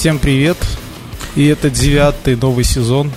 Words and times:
Всем 0.00 0.18
привет. 0.18 0.56
И 1.36 1.44
это 1.44 1.68
девятый 1.68 2.34
новый 2.34 2.64
сезон. 2.64 3.12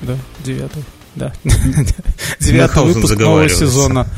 Да, 0.00 0.16
девятый. 0.42 0.82
Да. 1.14 1.34
Девятый 2.40 2.82
выпуск 2.82 3.14
нового 3.18 3.46
сезона. 3.50 4.08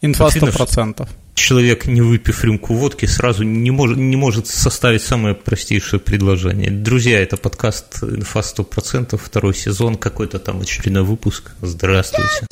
Инфа 0.00 0.26
100%. 0.26 1.08
Человек, 1.36 1.86
не 1.86 2.00
выпив 2.00 2.42
рюмку 2.42 2.74
водки, 2.74 3.06
сразу 3.06 3.44
не 3.44 3.70
может, 3.70 3.96
не 3.96 4.16
может 4.16 4.48
составить 4.48 5.02
самое 5.02 5.36
простейшее 5.36 6.00
предложение. 6.00 6.72
Друзья, 6.72 7.20
это 7.20 7.36
подкаст 7.36 8.02
«Инфа 8.02 8.40
100%», 8.40 9.16
второй 9.16 9.54
сезон, 9.54 9.94
какой-то 9.94 10.40
там 10.40 10.62
очередной 10.62 11.04
выпуск. 11.04 11.52
Здравствуйте. 11.60 12.48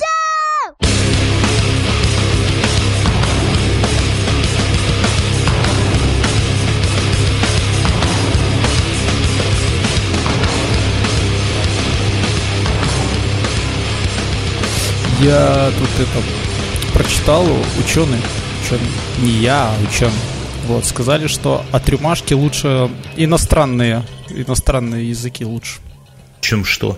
Я 15.21 15.71
тут 15.77 15.89
это 15.99 16.23
прочитал, 16.95 17.45
ученый, 17.79 18.17
ученый, 18.63 18.87
не 19.21 19.31
я, 19.43 19.67
а 19.67 19.75
ученый. 19.87 20.13
Вот, 20.65 20.83
сказали, 20.85 21.27
что 21.27 21.63
от 21.71 21.87
рюмашки 21.89 22.33
лучше 22.33 22.89
иностранные, 23.17 24.03
иностранные 24.29 25.09
языки 25.09 25.45
лучше. 25.45 25.79
Чем 26.39 26.65
что? 26.65 26.97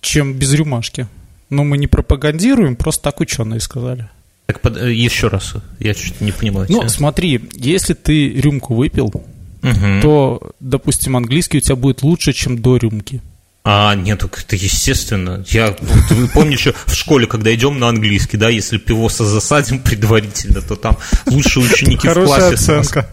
Чем 0.00 0.34
без 0.34 0.52
рюмашки. 0.54 1.08
Но 1.50 1.64
мы 1.64 1.76
не 1.76 1.88
пропагандируем, 1.88 2.76
просто 2.76 3.02
так 3.04 3.18
ученые 3.18 3.58
сказали. 3.58 4.08
Так, 4.46 4.60
под, 4.60 4.76
э, 4.76 4.94
еще 4.94 5.26
раз, 5.26 5.54
я 5.80 5.94
чуть 5.94 6.20
не 6.20 6.30
понимаю. 6.30 6.66
Ну, 6.70 6.80
тебя. 6.80 6.88
смотри, 6.88 7.40
если 7.54 7.94
ты 7.94 8.28
рюмку 8.28 8.74
выпил, 8.74 9.06
угу. 9.06 10.00
то, 10.02 10.52
допустим, 10.60 11.16
английский 11.16 11.58
у 11.58 11.60
тебя 11.60 11.76
будет 11.76 12.02
лучше, 12.02 12.32
чем 12.32 12.62
до 12.62 12.76
рюмки. 12.76 13.20
А, 13.70 13.94
нет, 13.94 14.24
это 14.24 14.56
естественно. 14.56 15.44
Я, 15.48 15.76
вы 16.08 16.28
помните, 16.28 16.72
в 16.86 16.94
школе, 16.94 17.26
когда 17.26 17.54
идем 17.54 17.78
на 17.78 17.90
английский, 17.90 18.38
да, 18.38 18.48
если 18.48 18.78
пивоса 18.78 19.26
засадим 19.26 19.80
предварительно, 19.80 20.62
то 20.62 20.74
там 20.74 20.96
лучшие 21.26 21.66
ученики 21.66 22.08
в 22.08 22.14
классе. 22.14 22.54
оценка. 22.54 23.10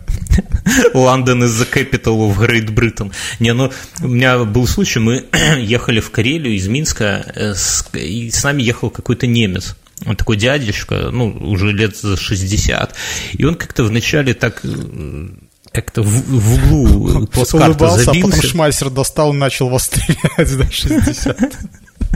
London 0.93 1.43
is 1.43 1.59
the 1.59 1.67
capital 1.69 2.31
of 2.31 2.37
Great 2.37 2.73
Britain. 2.73 3.11
Не, 3.39 3.51
ну, 3.51 3.69
у 4.01 4.07
меня 4.07 4.45
был 4.45 4.65
случай, 4.65 4.99
мы 4.99 5.25
ехали 5.59 5.99
в 5.99 6.09
Карелию 6.09 6.55
из 6.55 6.69
Минска, 6.69 7.25
э, 7.35 7.53
и 7.99 8.31
с 8.31 8.41
нами 8.45 8.63
ехал 8.63 8.89
какой-то 8.89 9.27
немец. 9.27 9.75
Он 10.05 10.15
такой 10.15 10.37
дядечка, 10.37 11.09
ну, 11.11 11.31
уже 11.31 11.73
лет 11.73 11.97
за 11.97 12.15
60. 12.15 12.95
И 13.33 13.43
он 13.43 13.55
как-то 13.55 13.83
вначале 13.83 14.33
так 14.33 14.61
э, 14.63 15.27
как-то 15.75 16.01
в, 16.03 16.07
в 16.07 16.53
углу 16.53 17.27
плацкарта 17.33 17.89
забился. 17.89 18.11
а 18.11 18.13
потом 18.13 18.41
Шмайсер 18.41 18.89
достал 18.89 19.33
и 19.33 19.37
начал 19.37 19.69
вас 19.69 19.83
стрелять 19.83 20.57
до 20.57 20.71
60. 20.71 21.57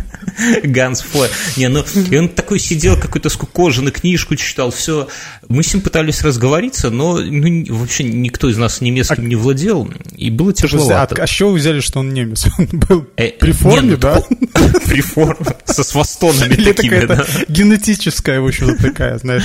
Ганс 0.63 1.01
Флой. 1.01 1.29
Не, 1.57 1.67
ну, 1.69 1.83
и 2.09 2.17
он 2.17 2.29
такой 2.29 2.59
сидел, 2.59 2.97
какой-то 2.97 3.29
скукоженный, 3.29 3.91
книжку 3.91 4.35
читал, 4.35 4.71
все. 4.71 5.07
Мы 5.47 5.63
с 5.63 5.73
ним 5.73 5.81
пытались 5.81 6.21
разговориться, 6.21 6.89
но 6.89 7.17
ну, 7.17 7.65
вообще 7.77 8.03
никто 8.03 8.49
из 8.49 8.57
нас 8.57 8.81
немецким 8.81 9.25
а, 9.25 9.27
не 9.27 9.35
владел, 9.35 9.89
и 10.15 10.29
было 10.29 10.53
тяжеловато. 10.53 11.15
А, 11.15 11.23
а 11.23 11.27
с 11.27 11.29
чего 11.29 11.51
вы 11.51 11.57
взяли, 11.57 11.79
что 11.79 11.99
он 11.99 12.13
немец? 12.13 12.45
Он 12.59 12.67
был 12.71 13.07
э, 13.15 13.29
при 13.29 13.51
форме, 13.51 13.81
не, 13.81 13.89
ну, 13.91 13.97
да? 13.97 14.21
При 14.87 15.01
форме, 15.01 15.45
со 15.65 15.83
свастонами 15.83 16.53
Или 16.53 16.73
такими, 16.73 17.05
да? 17.05 17.25
генетическая, 17.47 18.39
в 18.39 18.47
общем-то, 18.47 18.81
такая, 18.81 19.17
знаешь, 19.17 19.43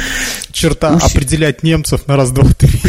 черта 0.52 0.96
определять 0.96 1.62
немцев 1.62 2.06
на 2.06 2.16
раз, 2.16 2.30
два, 2.30 2.50
три. 2.52 2.80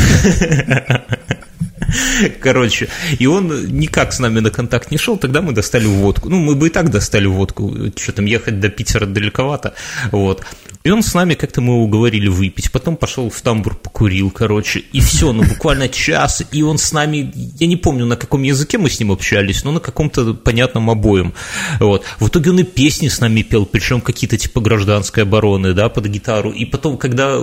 Короче, 2.41 2.88
и 3.19 3.28
он 3.28 3.67
никак 3.67 4.14
с 4.14 4.19
нами 4.19 4.39
на 4.39 4.50
контакт 4.50 4.91
не 4.91 4.97
шел, 4.97 5.18
тогда 5.18 5.41
мы 5.41 5.53
достали 5.53 5.85
водку. 5.85 6.29
Ну, 6.29 6.40
мы 6.40 6.56
бы 6.56 6.68
и 6.68 6.69
так 6.69 6.90
достали 6.90 7.28
водку, 7.28 7.73
что 7.96 8.12
там 8.12 8.25
ехать 8.25 8.59
до 8.59 8.69
Питера 8.69 9.06
далековато, 9.06 9.73
вот. 10.12 10.45
И 10.85 10.91
он 10.91 11.01
с 11.01 11.16
нами 11.16 11.34
как-то 11.34 11.62
мы 11.62 11.81
уговорили 11.81 12.28
выпить. 12.28 12.72
Потом 12.72 12.96
пошел 12.96 13.31
в 13.31 13.41
тамбур, 13.41 13.75
покурил, 13.75 14.29
короче. 14.29 14.84
И 14.94 15.00
все, 15.00 15.34
ну 15.34 15.44
буквально 15.44 15.90
час. 15.90 16.44
И 16.51 16.62
он 16.62 16.78
с 16.78 16.94
нами, 16.94 17.34
я 17.59 17.66
не 17.66 17.75
помню, 17.75 18.06
на 18.06 18.16
каком 18.16 18.44
языке 18.44 18.78
мы 18.78 18.91
с 18.91 19.00
ним 19.00 19.12
общались, 19.12 19.63
но 19.63 19.72
на 19.72 19.79
каком-то 19.79 20.35
понятном 20.35 20.91
обоим. 20.91 21.34
Вот. 21.79 22.03
В 22.19 22.28
итоге 22.28 22.51
он 22.51 22.59
и 22.59 22.63
песни 22.63 23.07
с 23.07 23.19
нами 23.19 23.41
пел, 23.41 23.66
причем 23.66 24.00
какие-то 24.00 24.38
типа 24.38 24.62
гражданской 24.62 25.24
обороны, 25.24 25.74
да, 25.74 25.90
под 25.90 26.06
гитару. 26.06 26.51
И 26.51 26.66
потом, 26.66 26.97
когда 26.97 27.35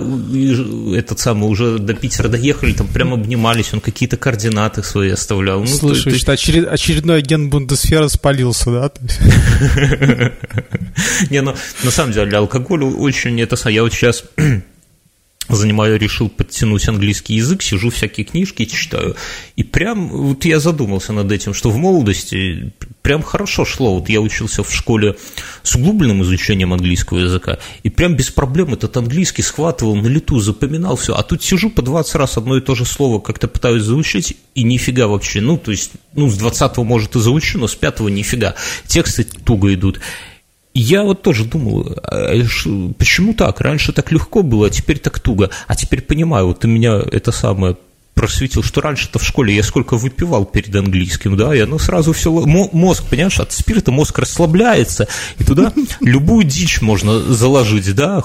этот 0.95 1.19
самый 1.19 1.49
уже 1.49 1.79
до 1.79 1.95
Питера 1.95 2.29
доехали, 2.29 2.71
там 2.71 2.87
прям 2.87 3.13
обнимались, 3.13 3.73
он 3.73 3.81
какие-то 3.81 4.15
координаты 4.15 4.83
свои 4.83 5.09
оставлял. 5.09 5.59
Ну, 5.59 5.67
Слушай, 5.67 6.13
то, 6.13 6.17
что 6.17 6.31
очеред... 6.31 6.71
очередной 6.71 7.17
агент 7.17 7.51
Бундесфера 7.51 8.07
спалился, 8.07 8.71
да? 8.71 8.89
Не, 11.29 11.41
ну 11.41 11.53
на 11.83 11.91
самом 11.91 12.13
деле 12.13 12.37
алкоголь 12.37 12.85
очень 12.85 13.32
не 13.35 13.43
это 13.43 13.69
я 13.69 13.83
вот 13.83 13.93
сейчас 13.93 14.23
занимаю, 15.49 15.99
решил 15.99 16.29
подтянуть 16.29 16.87
английский 16.87 17.35
язык, 17.35 17.61
сижу 17.61 17.89
всякие 17.89 18.25
книжки 18.25 18.65
читаю, 18.65 19.15
и 19.55 19.63
прям 19.63 20.07
вот 20.07 20.45
я 20.45 20.59
задумался 20.59 21.11
над 21.11 21.31
этим, 21.31 21.53
что 21.53 21.69
в 21.69 21.77
молодости 21.77 22.71
прям 23.01 23.21
хорошо 23.21 23.65
шло, 23.65 23.95
вот 23.95 24.07
я 24.07 24.21
учился 24.21 24.63
в 24.63 24.73
школе 24.73 25.17
с 25.61 25.75
углубленным 25.75 26.23
изучением 26.23 26.71
английского 26.73 27.19
языка, 27.19 27.59
и 27.83 27.89
прям 27.89 28.15
без 28.15 28.31
проблем 28.31 28.73
этот 28.73 28.95
английский 28.95 29.41
схватывал 29.41 29.95
на 29.95 30.07
лету, 30.07 30.39
запоминал 30.39 30.95
все, 30.95 31.13
а 31.13 31.23
тут 31.23 31.43
сижу 31.43 31.69
по 31.69 31.81
20 31.81 32.15
раз 32.15 32.37
одно 32.37 32.57
и 32.57 32.61
то 32.61 32.73
же 32.73 32.85
слово 32.85 33.19
как-то 33.19 33.49
пытаюсь 33.49 33.83
заучить, 33.83 34.37
и 34.55 34.63
нифига 34.63 35.07
вообще, 35.07 35.41
ну, 35.41 35.57
то 35.57 35.71
есть, 35.71 35.91
ну, 36.13 36.29
с 36.29 36.39
20-го, 36.39 36.83
может, 36.83 37.15
и 37.17 37.19
заучу, 37.19 37.59
но 37.59 37.67
с 37.67 37.77
5-го 37.77 38.07
нифига, 38.07 38.55
тексты 38.87 39.25
туго 39.25 39.73
идут, 39.73 39.99
я 40.73 41.03
вот 41.03 41.21
тоже 41.21 41.45
думал, 41.45 41.97
а, 42.03 42.33
почему 42.97 43.33
так? 43.33 43.61
Раньше 43.61 43.93
так 43.93 44.11
легко 44.11 44.43
было, 44.43 44.67
а 44.67 44.69
теперь 44.69 44.99
так 44.99 45.19
туго. 45.19 45.49
А 45.67 45.75
теперь 45.75 46.01
понимаю, 46.01 46.47
вот 46.47 46.65
у 46.65 46.67
меня 46.67 46.99
это 47.11 47.31
самое 47.31 47.77
просветил, 48.13 48.63
что 48.63 48.81
раньше-то 48.81 49.19
в 49.19 49.23
школе 49.23 49.55
я 49.55 49.63
сколько 49.63 49.97
выпивал 49.97 50.45
перед 50.45 50.75
английским, 50.75 51.35
да, 51.35 51.55
и 51.55 51.59
оно 51.59 51.79
сразу 51.79 52.13
все, 52.13 52.31
мозг, 52.31 53.05
понимаешь, 53.09 53.39
от 53.39 53.51
спирта 53.51 53.91
мозг 53.91 54.19
расслабляется, 54.19 55.07
и 55.39 55.43
туда 55.43 55.73
любую 55.99 56.43
дичь 56.43 56.81
можно 56.81 57.19
заложить, 57.19 57.93
да, 57.95 58.21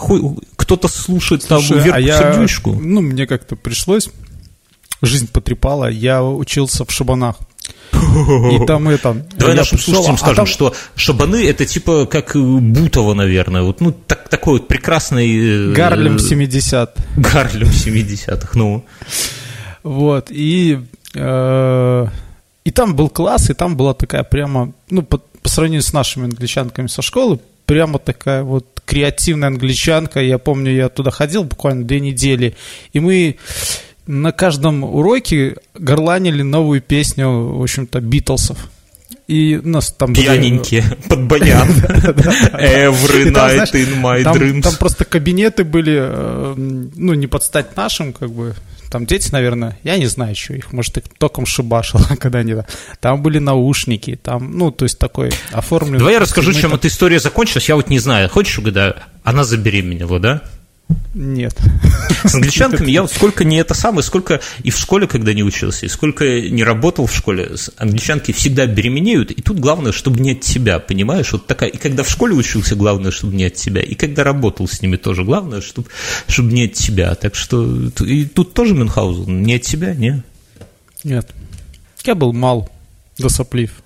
кто-то 0.57 0.89
слушает 0.89 1.47
там 1.47 1.63
Слушай, 1.63 1.91
а 1.91 2.01
я, 2.01 2.47
ну, 2.67 3.01
мне 3.01 3.27
как-то 3.27 3.57
пришлось, 3.57 4.11
жизнь 5.01 5.29
потрепала, 5.33 5.89
я 5.91 6.23
учился 6.23 6.85
в 6.85 6.91
Шабанах, 6.91 7.37
и 7.93 8.67
там 8.67 8.89
это... 8.89 9.27
Давай 9.37 9.55
нашим 9.55 9.79
слушателям 9.79 10.15
а 10.15 10.19
скажем, 10.19 10.37
там... 10.37 10.47
что 10.47 10.75
шабаны 10.95 11.47
это 11.47 11.65
типа 11.67 12.07
как 12.07 12.35
Бутово, 12.35 13.15
наверное. 13.15 13.63
Вот, 13.63 13.81
ну, 13.81 13.93
так, 13.93 14.29
такой 14.29 14.55
вот 14.55 14.69
прекрасный... 14.69 15.71
Э, 15.71 15.73
Гарлем 15.73 16.19
70 16.19 16.97
Гарлем 17.17 17.69
70-х, 17.69 18.51
ну. 18.55 18.85
Вот, 19.83 20.29
и... 20.31 20.81
Э, 21.15 22.07
и 22.65 22.71
там 22.71 22.95
был 22.95 23.09
класс, 23.09 23.49
и 23.49 23.55
там 23.55 23.77
была 23.77 23.95
такая 23.95 24.25
прямо, 24.25 24.73
ну, 24.91 25.03
по, 25.03 25.17
по 25.17 25.49
сравнению 25.49 25.83
с 25.83 25.95
нашими 25.95 26.27
англичанками 26.27 26.87
со 26.87 27.01
школы, 27.01 27.41
прямо 27.65 27.99
такая 27.99 28.43
вот 28.43 28.67
креативная 28.85 29.49
англичанка. 29.49 30.21
Я 30.21 30.39
помню, 30.39 30.73
я 30.73 30.89
туда 30.89 31.11
ходил 31.11 31.45
буквально 31.45 31.85
две 31.85 32.01
недели, 32.01 32.57
и 32.93 33.01
мы 33.01 33.37
на 34.09 34.33
каждом 34.33 34.83
уроке 34.85 35.57
горланили 35.75 36.43
новую 36.43 36.81
песню, 36.81 37.29
в 37.29 37.63
общем-то, 37.63 38.01
Битлсов. 38.01 38.59
И 39.27 39.61
нас 39.63 39.93
там... 39.93 40.15
Пьяненькие, 40.15 40.83
под 41.09 41.25
баян. 41.25 41.69
Every 41.69 43.31
night 43.31 43.73
in 43.75 44.01
my 44.01 44.23
dreams. 44.25 44.63
Там 44.63 44.75
просто 44.77 45.05
кабинеты 45.05 45.65
были, 45.65 45.99
э, 46.01 46.55
ну, 46.57 47.13
не 47.13 47.27
под 47.27 47.45
стать 47.45 47.77
нашим, 47.77 48.15
как 48.15 48.31
бы, 48.31 48.55
там 48.91 49.05
дети, 49.05 49.31
наверное, 49.31 49.79
я 49.85 49.99
не 49.99 50.07
знаю, 50.07 50.35
что 50.35 50.55
их, 50.55 50.73
может, 50.73 50.97
их 50.97 51.05
током 51.19 51.45
шибашило, 51.45 52.07
когда 52.19 52.39
они... 52.39 52.55
Там 53.01 53.23
были 53.23 53.39
наушники, 53.39 54.17
там, 54.17 54.57
ну, 54.57 54.71
то 54.71 54.87
есть 54.87 54.99
такой 54.99 55.31
оформленный... 55.53 55.99
Давай 55.99 56.15
я 56.15 56.21
расскажу, 56.21 56.55
чем 56.55 56.73
эта 56.73 56.89
история 56.89 57.21
закончилась, 57.21 57.69
я 57.69 57.77
вот 57.77 57.91
не 57.91 57.99
знаю. 57.99 58.31
Хочешь 58.31 58.59
угадаю? 58.59 58.95
Она 59.23 59.45
забеременела, 59.45 60.19
да? 60.19 60.43
Нет. 61.15 61.59
С 62.25 62.35
англичанками 62.35 62.91
я 62.91 63.07
сколько 63.09 63.45
не 63.45 63.59
это 63.59 63.75
самое, 63.75 64.03
сколько 64.03 64.41
и 64.63 64.71
в 64.71 64.79
школе, 64.79 65.07
когда 65.07 65.35
не 65.35 65.43
учился, 65.43 65.87
и 65.87 65.89
сколько 65.89 66.25
не 66.25 66.63
работал 66.63 67.07
в 67.07 67.15
школе, 67.15 67.51
англичанки 67.77 68.33
всегда 68.33 68.67
беременеют, 68.67 69.31
и 69.31 69.43
тут 69.43 69.59
главное, 69.59 69.93
чтобы 69.93 70.21
не 70.21 70.33
от 70.33 70.41
тебя, 70.41 70.79
понимаешь? 70.79 71.33
Вот 71.33 71.47
такая, 71.47 71.71
и 71.71 71.77
когда 71.77 72.03
в 72.03 72.11
школе 72.11 72.35
учился, 72.35 72.75
главное, 72.77 73.11
чтобы 73.11 73.35
не 73.35 73.45
от 73.45 73.55
тебя, 73.55 73.83
и 73.83 73.95
когда 73.95 74.25
работал 74.25 74.69
с 74.69 74.81
ними 74.81 74.97
тоже, 74.97 75.25
главное, 75.25 75.61
чтобы, 75.61 75.89
чтобы 76.27 76.53
не 76.53 76.65
от 76.65 76.75
тебя. 76.75 77.15
Так 77.15 77.35
что 77.35 77.67
и 78.01 78.25
тут 78.25 78.55
тоже 78.55 78.75
Мюнхгаузен, 78.75 79.43
не 79.43 79.55
от 79.57 79.63
тебя, 79.63 79.95
не? 79.95 80.23
Нет. 81.05 81.29
Я 82.05 82.15
был 82.15 82.33
мал, 82.33 82.71
досоплив. 83.19 83.83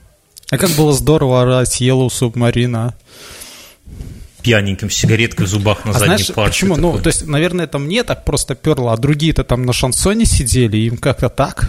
А 0.50 0.58
как 0.58 0.70
было 0.72 0.92
здорово 0.92 1.42
орать 1.42 1.80
Yellow 1.80 2.08
Submarine, 2.08 2.76
а? 2.76 2.94
Пьяненьким, 4.42 4.90
с 4.90 4.94
сигареткой 4.94 5.46
в 5.46 5.48
зубах 5.48 5.84
на 5.84 5.90
а 5.90 5.94
задней 5.94 6.06
знаешь, 6.16 6.34
парте. 6.34 6.50
почему? 6.52 6.74
Такой. 6.74 6.92
Ну, 6.92 6.98
то 6.98 7.08
есть, 7.08 7.26
наверное, 7.26 7.64
это 7.64 7.78
мне 7.78 8.02
так 8.02 8.24
просто 8.24 8.54
перло, 8.54 8.92
а 8.92 8.96
другие-то 8.96 9.44
там 9.44 9.64
на 9.64 9.72
шансоне 9.72 10.24
сидели, 10.26 10.76
им 10.76 10.96
как-то 10.96 11.28
так. 11.28 11.68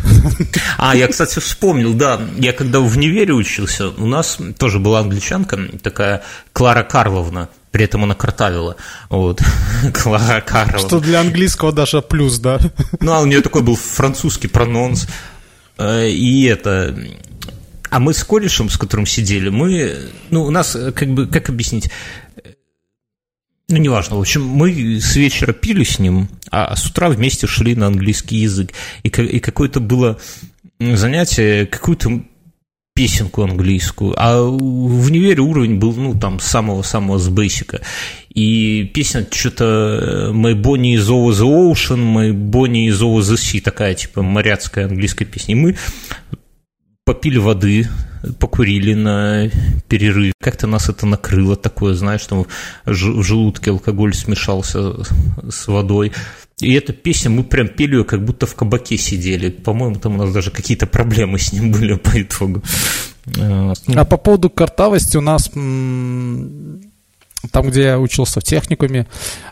А, 0.78 0.96
я, 0.96 1.08
кстати, 1.08 1.40
вспомнил, 1.40 1.94
да, 1.94 2.20
я 2.38 2.54
когда 2.54 2.80
в 2.80 2.98
универе 2.98 3.34
учился, 3.34 3.90
у 3.90 4.06
нас 4.06 4.38
тоже 4.58 4.80
была 4.80 5.00
англичанка, 5.00 5.58
такая 5.82 6.24
Клара 6.52 6.84
Карловна, 6.84 7.50
при 7.72 7.86
этом 7.86 8.04
она 8.04 8.14
картавила. 8.14 8.76
Вот. 9.10 9.42
Клара 9.94 10.42
Карловна. 10.42 10.88
Что 10.88 11.00
для 11.00 11.22
английского 11.22 11.72
даже 11.72 12.02
плюс, 12.02 12.38
да? 12.40 12.60
Ну, 13.00 13.12
а 13.12 13.20
у 13.22 13.26
нее 13.26 13.42
такой 13.42 13.64
был 13.64 13.76
французский 13.76 14.48
прононс. 14.48 15.08
Э, 15.78 16.08
И 16.08 16.46
это... 16.46 16.96
А 17.90 18.00
мы 18.00 18.14
с 18.14 18.24
корешем, 18.24 18.70
с 18.70 18.78
которым 18.78 19.06
сидели, 19.06 19.50
мы... 19.50 20.10
Ну, 20.30 20.44
у 20.44 20.52
нас, 20.52 20.76
э, 20.76 20.92
как 20.92 21.10
бы, 21.10 21.28
как 21.28 21.50
объяснить? 21.50 21.90
Ну, 23.70 23.78
неважно. 23.78 24.18
В 24.18 24.22
общем, 24.22 24.46
мы 24.46 25.00
с 25.00 25.16
вечера 25.16 25.54
пили 25.54 25.84
с 25.84 26.00
ним, 26.00 26.28
а 26.52 26.76
с 26.76 26.86
утра 26.86 27.10
вместе 27.10 27.48
шли 27.48 27.76
на 27.76 27.88
английский 27.88 28.38
язык. 28.38 28.72
И, 29.04 29.08
и 29.08 29.40
какое-то 29.40 29.80
было 29.80 30.20
занятие, 30.80 31.66
какую-то 31.66 32.24
песенку 32.96 33.42
английскую, 33.42 34.14
а 34.18 34.40
в 34.44 35.06
универе 35.08 35.42
уровень 35.42 35.80
был, 35.80 35.94
ну, 35.94 36.14
там, 36.14 36.40
самого-самого 36.40 37.18
с 37.18 37.28
бейсика. 37.28 37.82
И 38.30 38.92
песня 38.94 39.26
что-то 39.32 40.32
«My 40.32 40.54
Bonnie 40.54 40.96
is 40.96 41.08
over 41.08 41.32
the 41.32 41.72
ocean», 41.72 42.14
«My 42.14 42.32
Bonnie 42.32 42.90
is 42.90 43.02
over 43.02 43.22
the 43.22 43.36
sea», 43.36 43.62
такая, 43.62 43.96
типа, 43.96 44.22
моряцкая 44.22 44.86
английская 44.86 45.26
песня. 45.26 45.54
И 45.54 45.58
мы 45.58 45.76
попили 47.06 47.38
воды, 47.38 47.88
покурили 48.40 48.94
на 48.94 49.50
перерыве. 49.88 50.34
Как-то 50.40 50.68
нас 50.68 50.90
это 50.90 51.06
накрыло 51.06 51.56
такое, 51.56 51.94
знаешь, 51.94 52.22
что 52.22 52.48
в 52.86 53.24
желудке 53.24 53.72
алкоголь 53.72 54.14
смешался 54.14 54.96
с 55.50 55.68
водой. 55.68 56.14
И 56.60 56.74
эта 56.74 56.94
песня, 56.94 57.30
мы 57.30 57.44
прям 57.44 57.68
пели 57.68 57.96
ее, 57.96 58.04
как 58.06 58.24
будто 58.24 58.46
в 58.46 58.56
кабаке 58.56 58.98
сидели. 58.98 59.50
По-моему, 59.50 59.96
там 59.96 60.16
у 60.16 60.18
нас 60.18 60.32
даже 60.32 60.52
какие-то 60.52 60.88
проблемы 60.88 61.40
с 61.40 61.52
ним 61.52 61.72
были 61.72 61.96
по 61.96 62.22
итогу. 62.22 62.64
А 63.38 64.06
по 64.06 64.18
поводу 64.18 64.50
картавости 64.50 65.18
у 65.18 65.22
нас 65.22 65.50
там, 67.52 67.70
где 67.70 67.84
я 67.84 68.00
учился 68.00 68.40
в 68.40 68.44
техникуме, 68.44 69.06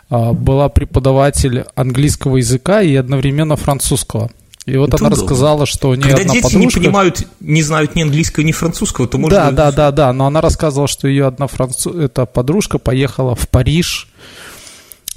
а, 0.08 0.32
была 0.32 0.70
преподаватель 0.70 1.66
английского 1.74 2.38
языка 2.38 2.80
и 2.80 2.94
одновременно 2.94 3.56
французского. 3.56 4.30
И 4.64 4.76
вот 4.76 4.88
Это 4.90 4.98
она 4.98 5.08
удобно. 5.08 5.22
рассказала, 5.24 5.66
что 5.66 5.88
у 5.90 5.94
нее 5.94 6.02
Когда 6.04 6.20
одна 6.20 6.32
дети 6.34 6.42
подружка... 6.44 6.78
не 6.78 6.84
понимают, 6.84 7.26
не 7.40 7.62
знают 7.62 7.96
ни 7.96 8.02
английского, 8.02 8.44
ни 8.44 8.52
французского, 8.52 9.08
то 9.08 9.18
можно... 9.18 9.36
Да, 9.36 9.50
да, 9.50 9.72
да, 9.72 9.90
да, 9.90 10.12
но 10.12 10.26
она 10.26 10.40
рассказывала, 10.40 10.86
что 10.86 11.08
ее 11.08 11.26
одна 11.26 11.48
францу... 11.48 11.98
эта 11.98 12.26
подружка 12.26 12.78
поехала 12.78 13.34
в 13.34 13.48
Париж, 13.48 14.08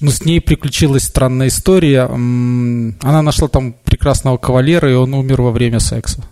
но 0.01 0.09
с 0.09 0.25
ней 0.25 0.41
приключилась 0.41 1.03
странная 1.03 1.47
история. 1.49 2.03
Она 2.05 3.21
нашла 3.21 3.47
там 3.47 3.75
прекрасного 3.85 4.37
кавалера, 4.37 4.91
и 4.91 4.95
он 4.95 5.13
умер 5.13 5.41
во 5.43 5.51
время 5.51 5.79
секса. 5.79 6.23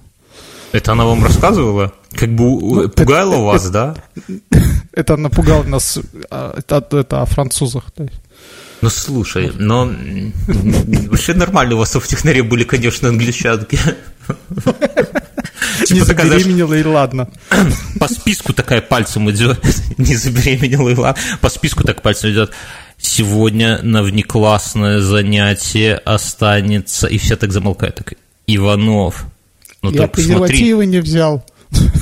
Это 0.72 0.94
она 0.94 1.06
вам 1.06 1.24
рассказывала? 1.24 1.94
Как 2.14 2.30
бы 2.30 2.44
Ну, 2.44 2.90
пугала 2.90 3.38
вас, 3.44 3.70
да? 3.70 3.96
Это 4.92 5.18
напугало 5.18 5.64
нас, 5.64 6.00
а, 6.32 6.56
это, 6.58 6.98
это 6.98 7.22
о 7.22 7.26
французах. 7.26 7.86
Ну, 8.84 8.90
слушай, 8.90 9.50
но 9.58 9.90
вообще 11.08 11.34
нормально 11.34 11.76
у 11.76 11.78
вас 11.78 11.96
в 11.96 12.06
технаре 12.06 12.44
были, 12.44 12.66
конечно, 12.66 13.08
англичанки. 13.08 13.80
Не 15.80 15.86
Типа 15.86 16.06
забеременела, 16.06 16.74
и 16.74 16.84
ладно. 16.84 17.30
по 17.98 18.10
списку 18.10 18.52
такая 18.52 18.82
пальцем 18.82 19.32
идет, 19.32 19.58
не 19.98 20.18
забеременела, 20.18 20.90
и 20.90 20.96
ладно. 20.96 21.22
по 21.40 21.50
списку 21.50 21.86
так 21.86 22.02
пальцем 22.02 22.32
идет. 22.32 22.52
Сегодня 22.98 23.82
на 23.84 24.04
внеклассное 24.04 25.00
занятие 25.00 25.96
останется, 25.96 27.08
и 27.08 27.18
все 27.18 27.38
так 27.38 27.54
замолкают, 27.54 27.96
так, 27.96 28.16
Иванов, 28.48 29.26
ну 29.82 29.92
Я 29.92 30.08
презервативы 30.08 30.86
не 30.86 31.00
взял. 31.00 31.46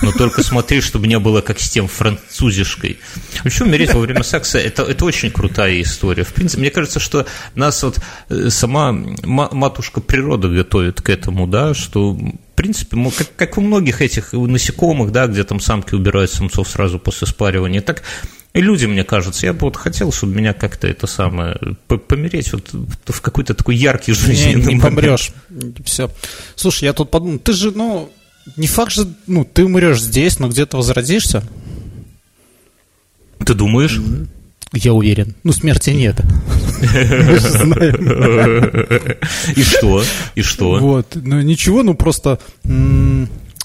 Но 0.02 0.12
только 0.12 0.44
смотри, 0.44 0.82
чтобы 0.82 1.08
не 1.08 1.20
было 1.20 1.42
как 1.42 1.60
с 1.60 1.70
тем 1.70 1.88
французишкой. 1.88 3.00
Вообще 3.44 3.64
умереть 3.64 3.94
во 3.94 4.00
время 4.00 4.24
секса 4.24 4.60
это, 4.60 4.84
это 4.84 5.06
очень 5.06 5.32
крутая 5.32 5.82
история. 5.82 6.24
В 6.24 6.34
принципе, 6.34 6.62
мне 6.62 6.72
кажется, 6.72 7.00
что 7.00 7.26
нас 7.56 7.82
вот 7.84 8.00
э, 8.30 8.50
сама 8.50 8.92
ма- 8.92 9.50
матушка 9.52 10.02
природа 10.02 10.48
готовит 10.50 11.02
к 11.02 11.10
этому, 11.10 11.48
да, 11.48 11.74
что 11.74 12.14
в 12.14 12.56
принципе, 12.56 12.96
мы, 12.96 13.12
как, 13.12 13.36
как 13.36 13.58
у 13.58 13.62
многих 13.62 14.02
этих 14.02 14.34
насекомых, 14.34 15.12
да, 15.12 15.28
где 15.28 15.44
там 15.44 15.60
самки 15.60 15.96
убирают 15.96 16.32
самцов 16.32 16.70
сразу 16.70 17.00
после 17.00 17.26
спаривания, 17.28 17.82
так 17.82 18.04
и 18.54 18.60
люди, 18.62 18.86
мне 18.86 19.04
кажется, 19.06 19.46
я 19.46 19.54
бы 19.54 19.62
вот 19.62 19.78
хотел, 19.78 20.12
чтобы 20.12 20.36
меня 20.36 20.54
как-то 20.54 20.86
это 20.88 21.08
самое, 21.08 21.58
по- 21.88 21.98
помереть 21.98 22.52
вот 22.52 22.70
в 22.74 23.22
какой-то 23.22 23.54
такой 23.54 23.78
яркий 23.78 24.12
Не, 24.12 24.16
жизненный 24.18 24.74
не 24.74 24.80
момент. 24.80 24.84
помрешь. 24.84 25.32
Все. 25.86 26.12
Слушай, 26.56 26.84
я 26.86 26.94
тут 26.94 27.10
подумал, 27.10 27.40
ты 27.40 27.54
же, 27.54 27.72
ну, 27.72 28.12
не 28.58 28.68
факт 28.68 28.92
же, 28.92 29.08
ну, 29.28 29.46
ты 29.46 29.66
умрешь 29.66 30.02
здесь, 30.02 30.40
но 30.40 30.48
где-то 30.50 30.78
возродишься. 30.78 31.44
Ты 33.46 33.54
думаешь? 33.54 34.00
Я 34.74 34.94
уверен. 34.94 35.36
Ну, 35.44 35.52
смерти 35.52 35.90
нет. 35.90 36.22
И 39.56 39.64
что? 39.64 40.04
И 40.36 40.42
что? 40.42 40.80
Вот. 40.80 41.16
Ну, 41.16 41.42
ничего, 41.42 41.84
ну, 41.84 41.94
просто... 41.94 42.40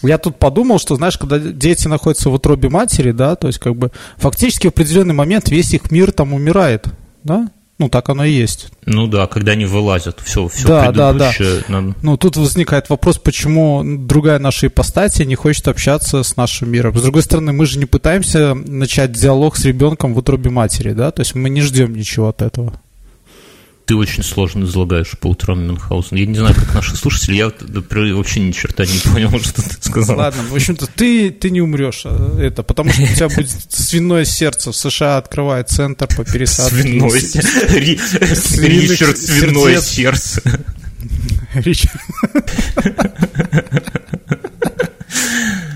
Я 0.02 0.18
тут 0.18 0.38
подумал, 0.38 0.78
что, 0.78 0.96
знаешь, 0.96 1.16
когда 1.16 1.38
дети 1.38 1.88
находятся 1.88 2.28
в 2.28 2.34
утробе 2.34 2.68
матери, 2.68 3.12
да, 3.12 3.34
то 3.34 3.46
есть, 3.46 3.58
как 3.58 3.76
бы, 3.76 3.92
фактически 4.18 4.66
в 4.66 4.70
определенный 4.70 5.14
момент 5.14 5.48
весь 5.48 5.72
их 5.72 5.90
мир 5.90 6.12
там 6.12 6.34
умирает, 6.34 6.86
да? 7.24 7.48
Ну, 7.78 7.90
так 7.90 8.08
оно 8.08 8.24
и 8.24 8.30
есть. 8.32 8.68
Ну 8.86 9.06
да, 9.06 9.26
когда 9.26 9.52
они 9.52 9.66
вылазят, 9.66 10.20
все, 10.24 10.48
все 10.48 10.66
Да, 10.66 10.90
да, 10.92 11.12
да. 11.12 11.28
предыдущее 11.30 11.64
надо- 11.68 11.94
Ну, 12.02 12.16
тут 12.16 12.36
возникает 12.38 12.88
вопрос, 12.88 13.18
почему 13.18 13.82
другая 13.84 14.38
наша 14.38 14.68
ипостась 14.68 15.18
не 15.18 15.34
хочет 15.34 15.68
общаться 15.68 16.22
с 16.22 16.36
нашим 16.36 16.70
миром. 16.70 16.96
С 16.96 17.02
другой 17.02 17.22
стороны, 17.22 17.52
мы 17.52 17.66
же 17.66 17.78
не 17.78 17.84
пытаемся 17.84 18.54
начать 18.54 19.12
диалог 19.12 19.56
с 19.58 19.64
ребенком 19.66 20.14
в 20.14 20.18
утробе 20.18 20.48
матери, 20.48 20.92
да? 20.92 21.10
То 21.10 21.20
есть 21.20 21.34
мы 21.34 21.50
не 21.50 21.60
ждем 21.60 21.94
ничего 21.94 22.28
от 22.28 22.40
этого. 22.40 22.80
Ты 23.86 23.94
очень 23.94 24.24
сложно 24.24 24.64
излагаешь 24.64 25.12
по 25.20 25.28
утрам 25.28 25.64
Мюнхгаузен. 25.64 26.16
Я 26.16 26.26
не 26.26 26.34
знаю, 26.36 26.56
как 26.56 26.74
наши 26.74 26.96
слушатели, 26.96 27.36
я 27.36 27.52
например, 27.60 28.16
вообще 28.16 28.40
ни 28.40 28.50
черта 28.50 28.84
не 28.84 28.98
понял, 28.98 29.30
что 29.44 29.62
ты 29.62 29.76
сказал. 29.80 30.16
Ладно, 30.18 30.42
в 30.50 30.54
общем-то, 30.56 30.88
ты, 30.88 31.30
ты 31.30 31.50
не 31.50 31.60
умрешь, 31.60 32.02
а, 32.04 32.36
это, 32.40 32.64
потому 32.64 32.92
что 32.92 33.02
у 33.02 33.06
тебя 33.06 33.28
будет 33.28 33.50
свиное 33.68 34.24
сердце. 34.24 34.72
В 34.72 34.76
США 34.76 35.18
открывает 35.18 35.68
центр 35.68 36.08
по 36.16 36.24
пересадке. 36.24 36.82
Свиное 36.82 37.10
Ричард 38.68 39.18
свиное 39.18 39.80
сердце. 39.80 40.42
Рич- 41.54 41.86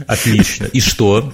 Отлично. 0.08 0.64
И 0.66 0.80
что? 0.80 1.32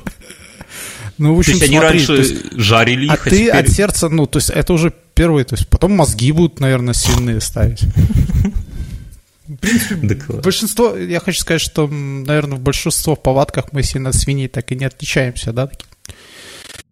Ну, 1.17 1.33
в 1.33 1.37
То 1.37 1.41
общем, 1.41 1.53
есть 1.55 1.62
они 1.65 1.79
смотри, 1.79 1.89
раньше 1.99 2.07
то 2.09 2.17
есть- 2.17 2.53
жарили 2.53 3.09
а 3.09 3.15
их, 3.15 3.27
а 3.27 3.31
ты 3.31 3.37
теперь... 3.39 3.50
от 3.50 3.69
сердца, 3.71 4.09
ну, 4.11 4.27
то 4.27 4.37
есть 4.39 4.50
это 4.50 4.75
уже 4.75 4.93
первый, 5.17 5.45
то 5.45 5.57
есть 5.57 5.67
потом 5.69 5.93
мозги 5.93 6.31
будут, 6.31 6.61
наверное, 6.61 6.95
свиные 6.95 7.41
ставить. 7.41 7.83
Да 10.03 10.15
класс. 10.15 10.43
Большинство, 10.43 10.97
я 10.97 11.21
хочу 11.21 11.41
сказать, 11.41 11.61
что, 11.61 11.87
наверное, 11.89 12.59
в 12.59 12.61
большинство 12.61 13.17
повадках 13.17 13.73
мы 13.73 13.83
сильно 13.83 14.11
от 14.11 14.17
свиней 14.17 14.49
так 14.49 14.71
и 14.73 14.77
не 14.77 14.85
отличаемся, 14.85 15.53
да? 15.53 15.69
такие? 15.69 15.87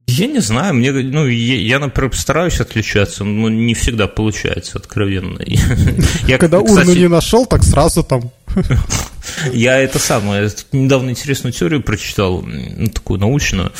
Я 0.06 0.26
не 0.26 0.40
знаю, 0.40 0.74
мне, 0.74 0.92
ну, 0.92 1.26
я, 1.26 1.56
я, 1.56 1.78
например, 1.78 2.14
стараюсь 2.14 2.60
отличаться, 2.60 3.24
но 3.24 3.48
не 3.48 3.74
всегда 3.74 4.06
получается, 4.06 4.78
откровенно. 4.78 5.40
Я, 6.26 6.36
Когда 6.36 6.60
кстати, 6.62 6.88
урну 6.88 7.00
не 7.00 7.08
нашел, 7.08 7.46
так 7.46 7.64
сразу 7.64 8.04
там. 8.04 8.30
Я 9.52 9.78
это 9.78 9.98
самое, 9.98 10.50
недавно 10.72 11.10
интересную 11.10 11.54
теорию 11.54 11.82
прочитал, 11.82 12.42
ну, 12.42 12.88
такую 12.88 13.18
научную. 13.18 13.72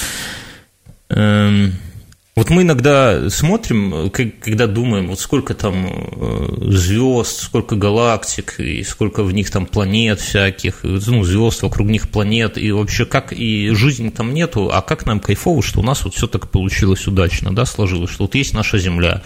Вот 2.35 2.51
мы 2.51 2.63
иногда 2.63 3.31
смотрим, 3.31 3.95
э, 3.95 4.11
когда 4.11 4.67
думаем, 4.67 5.09
вот 5.09 5.21
сколько 5.21 5.55
там 5.55 5.87
э, 5.87 6.71
звезд, 6.73 7.43
сколько 7.43 7.77
галактик, 7.77 8.59
и 8.59 8.83
сколько 8.83 9.23
в 9.23 9.33
них 9.33 9.51
там 9.51 9.67
планет 9.67 10.19
всяких, 10.19 10.81
ну, 10.83 11.23
звезд 11.23 11.63
вокруг 11.63 11.87
них 11.87 12.11
планет, 12.11 12.59
и 12.59 12.73
вообще 12.73 13.07
как 13.07 13.33
и 13.33 13.71
жизни 13.71 14.09
там 14.09 14.35
нету, 14.35 14.71
а 14.73 14.83
как 14.83 15.07
нам 15.07 15.21
кайфово, 15.21 15.63
что 15.63 15.79
у 15.79 15.85
нас 15.85 16.05
вот 16.05 16.15
все 16.15 16.27
так 16.27 16.51
получилось 16.51 17.07
удачно, 17.07 17.55
да, 17.55 17.65
сложилось, 17.65 18.11
что 18.11 18.25
вот 18.25 18.35
есть 18.35 18.53
наша 18.53 18.79
Земля, 18.79 19.23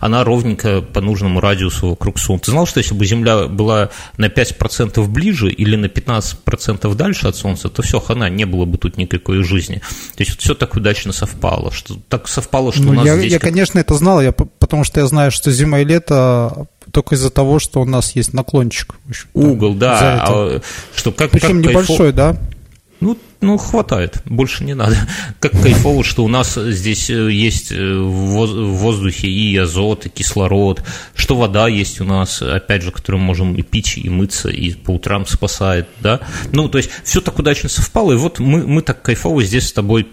она 0.00 0.24
ровненько 0.24 0.82
по 0.82 1.00
нужному 1.00 1.40
радиусу 1.40 1.90
вокруг 1.90 2.18
Солнца. 2.18 2.46
Ты 2.46 2.50
знал, 2.52 2.66
что 2.66 2.78
если 2.78 2.94
бы 2.94 3.04
Земля 3.04 3.46
была 3.46 3.90
на 4.16 4.26
5% 4.26 5.06
ближе 5.06 5.50
или 5.50 5.76
на 5.76 5.86
15% 5.86 6.94
дальше 6.94 7.28
от 7.28 7.36
Солнца, 7.36 7.68
то 7.68 7.82
все, 7.82 8.00
хана, 8.00 8.28
не 8.28 8.44
было 8.44 8.64
бы 8.64 8.78
тут 8.78 8.96
никакой 8.96 9.42
жизни. 9.42 9.76
То 10.16 10.20
есть 10.20 10.32
вот 10.32 10.40
все 10.40 10.54
так 10.54 10.74
удачно 10.74 11.12
совпало, 11.12 11.72
что 11.72 11.96
так 12.08 12.28
совпало, 12.40 12.72
что 12.72 12.82
Ну, 12.82 12.90
у 12.90 12.94
нас 12.94 13.06
я, 13.06 13.16
здесь... 13.18 13.32
я, 13.32 13.38
как- 13.38 13.50
конечно, 13.50 13.78
это 13.78 13.94
знал, 13.94 14.20
я, 14.22 14.32
потому 14.32 14.84
что 14.84 15.00
я 15.00 15.06
знаю, 15.06 15.30
что 15.30 15.50
зима 15.50 15.80
и 15.80 15.84
лето 15.84 16.66
только 16.92 17.14
из-за 17.16 17.30
того, 17.30 17.58
что 17.58 17.80
у 17.80 17.84
нас 17.84 18.16
есть 18.16 18.32
наклончик. 18.32 18.94
Угол, 19.34 19.74
да, 19.74 20.24
а, 20.26 20.60
что 20.94 21.12
как, 21.12 21.30
Причем 21.30 21.62
как 21.62 21.70
кайфо- 21.70 21.70
небольшой, 21.70 22.12
да? 22.12 22.36
Ну, 23.00 23.16
ну, 23.40 23.56
хватает, 23.58 24.22
больше 24.24 24.64
не 24.64 24.74
надо. 24.74 24.96
Как 25.38 25.52
кайфово, 25.52 26.02
что 26.02 26.24
у 26.24 26.28
нас 26.28 26.56
здесь 26.56 27.08
э, 27.08 27.30
есть 27.30 27.70
э, 27.70 27.76
в 27.76 28.74
воздухе 28.76 29.28
и 29.28 29.56
азот, 29.56 30.06
и 30.06 30.08
кислород, 30.08 30.82
что 31.14 31.36
вода 31.36 31.68
есть 31.68 32.00
у 32.00 32.04
нас, 32.04 32.42
опять 32.42 32.82
же, 32.82 32.90
которую 32.90 33.20
мы 33.20 33.26
можем 33.28 33.54
и 33.54 33.62
пить, 33.62 33.96
и 33.96 34.08
мыться, 34.10 34.48
и 34.48 34.72
по 34.72 34.90
утрам 34.90 35.24
спасает, 35.28 35.86
да. 36.00 36.18
Ну, 36.50 36.68
то 36.68 36.78
есть 36.78 36.90
все 37.04 37.20
так 37.20 37.38
удачно 37.38 37.68
совпало, 37.68 38.10
и 38.14 38.16
вот 38.16 38.40
мы, 38.40 38.66
мы 38.66 38.82
так 38.82 39.00
кайфово 39.00 39.44
здесь 39.44 39.68
с 39.68 39.72
тобой 39.72 40.08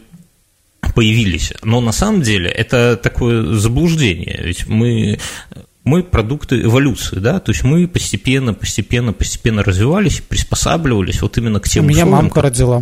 появились. 0.96 1.54
Но 1.62 1.82
на 1.82 1.92
самом 1.92 2.22
деле 2.22 2.50
это 2.50 2.98
такое 2.98 3.54
заблуждение, 3.54 4.42
ведь 4.44 4.68
мы 4.68 5.20
мы 5.84 6.02
продукты 6.02 6.64
эволюции, 6.64 7.20
да, 7.20 7.40
то 7.40 7.52
есть 7.52 7.64
мы 7.64 7.88
постепенно, 7.88 8.56
постепенно, 8.56 9.14
постепенно 9.14 9.62
развивались, 9.62 10.20
приспосабливались 10.20 11.22
вот 11.22 11.38
именно 11.38 11.60
к 11.60 11.70
тем 11.70 11.86
У 11.86 11.88
меня 11.88 12.08
мамка 12.08 12.42
родила. 12.42 12.82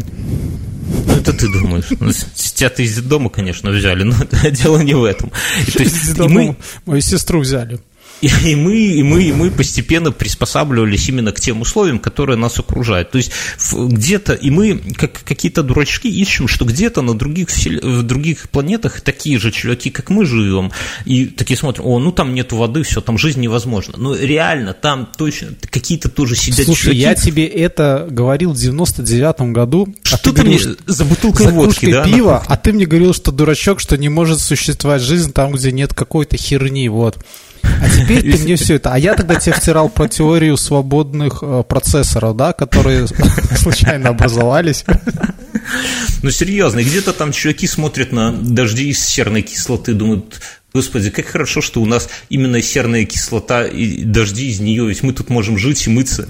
Ну, 1.06 1.14
это 1.14 1.34
ты 1.34 1.52
думаешь. 1.52 1.86
Ну, 2.00 2.12
тебя-то 2.36 2.82
из 2.82 2.98
дома, 3.02 3.30
конечно, 3.30 3.72
взяли, 3.72 4.04
но 4.04 4.16
дело 4.52 4.80
не 4.82 4.94
в 4.94 5.04
этом. 5.04 5.32
То 5.74 5.84
есть, 5.84 6.18
мы... 6.18 6.56
Мою 6.86 7.02
сестру 7.02 7.42
взяли. 7.42 7.80
И, 8.44 8.56
мы, 8.56 8.78
и, 8.78 9.04
мы, 9.04 9.24
и 9.24 9.32
мы 9.34 9.52
постепенно 9.52 10.12
приспосабливались 10.12 11.10
именно 11.10 11.32
к 11.34 11.40
тем 11.40 11.62
условиям, 11.62 12.00
которые 12.00 12.38
нас 12.38 12.58
окружают. 12.58 13.12
То 13.12 13.18
есть 13.18 13.32
где-то, 13.74 14.34
и 14.34 14.50
мы, 14.50 14.78
как 14.96 15.24
какие-то 15.24 15.62
дурачки, 15.62 16.08
ищем, 16.08 16.48
что 16.48 16.64
где-то 16.64 17.02
на 17.02 17.16
других, 17.16 17.50
в 17.50 18.04
других 18.04 18.50
планетах 18.50 19.02
такие 19.02 19.40
же 19.40 19.52
чуваки, 19.52 19.90
как 19.90 20.10
мы 20.10 20.26
живем, 20.26 20.72
и 21.06 21.26
такие 21.26 21.58
смотрим, 21.58 21.86
о, 21.86 22.00
ну 22.00 22.12
там 22.12 22.34
нет 22.34 22.54
воды, 22.54 22.84
все, 22.84 23.02
там 23.02 23.18
жизнь 23.18 23.42
невозможна. 23.42 23.96
Но 23.98 24.16
реально, 24.16 24.74
там 24.74 25.10
точно 25.18 25.50
какие-то 25.70 26.10
тоже 26.10 26.36
сидят 26.36 26.66
Слушай, 26.66 26.82
чуваки. 26.84 27.00
я 27.00 27.16
тебе 27.16 27.46
это 27.46 28.08
говорил 28.10 28.54
в 28.54 28.58
99-м 28.58 29.52
году. 29.52 29.94
А 30.12 30.18
что 30.18 30.32
ты, 30.32 30.44
ты 30.44 30.48
мне 30.48 30.60
за 30.86 31.04
бутылкой 31.04 31.48
за 31.48 31.52
водки, 31.52 31.92
да? 31.92 32.06
пива, 32.06 32.44
а 32.48 32.56
ты 32.56 32.72
мне 32.72 32.86
говорил, 32.86 33.14
что 33.14 33.32
дурачок, 33.32 33.82
что 33.82 33.98
не 33.98 34.08
может 34.08 34.40
существовать 34.40 35.02
жизнь 35.02 35.34
там, 35.34 35.52
где 35.52 35.74
нет 35.74 35.94
какой-то 35.94 36.38
херни, 36.38 36.88
вот. 36.88 37.18
А 37.64 37.90
теперь 37.90 38.22
ты 38.22 38.44
мне 38.44 38.56
все 38.56 38.76
это. 38.76 38.94
А 38.94 39.00
я 39.00 39.16
тогда 39.16 39.36
тебе 39.36 39.54
втирал 39.54 39.90
про 39.90 40.08
теорию 40.08 40.58
свободных 40.58 41.40
э, 41.42 41.64
процессоров, 41.68 42.36
да, 42.36 42.54
которые 42.54 43.08
случайно 43.58 44.10
образовались. 44.10 44.86
Ну, 46.22 46.32
серьезно, 46.32 46.84
где-то 46.84 47.14
там 47.14 47.32
чуваки 47.32 47.68
смотрят 47.68 48.12
на 48.12 48.32
дожди 48.32 48.90
из 48.90 49.04
серной 49.04 49.42
кислоты, 49.42 49.94
думают, 49.94 50.42
Господи, 50.74 51.10
как 51.10 51.28
хорошо, 51.28 51.62
что 51.62 51.82
у 51.82 51.86
нас 51.86 52.10
именно 52.30 52.62
серная 52.62 53.06
кислота 53.06 53.66
и 53.66 54.04
дожди 54.04 54.50
из 54.50 54.60
нее, 54.60 54.88
ведь 54.88 55.04
мы 55.04 55.14
тут 55.14 55.30
можем 55.30 55.58
жить 55.58 55.86
и 55.86 55.90
мыться. 55.90 56.28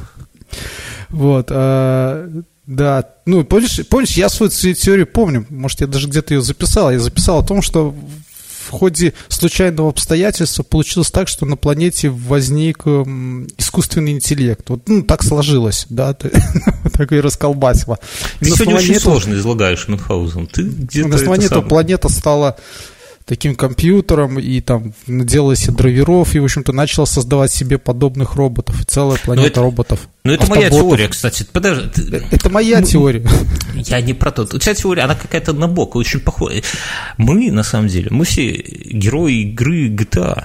Вот, 1.09 1.47
а, 1.49 2.29
да, 2.65 3.09
ну, 3.25 3.43
помнишь, 3.45 3.81
помнишь, 3.89 4.17
я 4.17 4.29
свою 4.29 4.49
теорию 4.49 5.07
помню, 5.07 5.45
может, 5.49 5.81
я 5.81 5.87
даже 5.87 6.07
где-то 6.07 6.33
ее 6.33 6.41
записал, 6.41 6.91
я 6.91 6.99
записал 6.99 7.39
о 7.39 7.45
том, 7.45 7.61
что 7.61 7.95
в 8.63 8.69
ходе 8.71 9.13
случайного 9.27 9.89
обстоятельства 9.89 10.63
получилось 10.63 11.11
так, 11.11 11.27
что 11.27 11.45
на 11.45 11.57
планете 11.57 12.09
возник 12.09 12.85
эм, 12.85 13.47
искусственный 13.57 14.11
интеллект. 14.11 14.67
Вот 14.69 14.87
ну, 14.87 15.03
так 15.03 15.23
сложилось, 15.23 15.85
да, 15.89 16.13
такое 16.93 17.21
расколбасило. 17.21 17.99
Ты 18.39 18.51
сегодня 18.51 18.75
очень 18.75 18.99
сложно 18.99 19.33
излагаешь 19.35 19.87
Мюнхгаузен. 19.87 20.47
Ты 20.47 20.63
где-то 20.63 21.07
на 21.09 21.15
основании 21.15 21.45
этого 21.45 21.61
планета 21.61 22.09
стала 22.09 22.57
таким 23.25 23.55
компьютером 23.55 24.39
и 24.39 24.59
там 24.61 24.93
наделала 25.07 25.55
себе 25.55 25.73
драйверов 25.73 26.35
и, 26.35 26.39
в 26.39 26.43
общем-то, 26.43 26.73
начала 26.73 27.05
создавать 27.05 27.51
себе 27.51 27.77
подобных 27.77 28.35
роботов. 28.35 28.81
И 28.81 28.83
целая 28.83 29.17
планета 29.17 29.47
это, 29.47 29.61
роботов. 29.61 30.07
Ну, 30.23 30.33
это 30.33 30.47
моя 30.47 30.69
теория, 30.69 31.07
кстати. 31.07 31.45
Подожди. 31.51 31.89
Это 32.31 32.49
моя 32.49 32.79
ну, 32.79 32.85
теория. 32.85 33.25
Я 33.75 34.01
не 34.01 34.13
про 34.13 34.31
то. 34.31 34.43
У 34.43 34.59
тебя 34.59 34.73
теория, 34.73 35.03
она 35.03 35.15
какая-то 35.15 35.53
на 35.53 35.67
бок, 35.67 35.95
очень 35.95 36.19
похожа. 36.19 36.61
Мы, 37.17 37.51
на 37.51 37.63
самом 37.63 37.87
деле, 37.87 38.07
мы 38.11 38.25
все 38.25 38.51
герои 38.51 39.43
игры 39.43 39.89
GTA. 39.89 40.43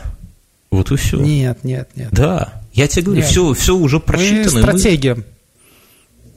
Вот 0.71 0.91
и 0.93 0.97
все. 0.97 1.19
Нет, 1.19 1.65
нет, 1.65 1.91
нет. 1.97 2.09
Да. 2.13 2.63
Я 2.73 2.87
тебе 2.87 3.05
говорю, 3.05 3.23
нет. 3.23 3.31
все, 3.31 3.55
все 3.55 3.75
уже 3.75 4.01
просчитано. 4.01 4.61
Мы 4.61 4.63
стратегия. 4.63 5.15
Мы... 5.17 5.25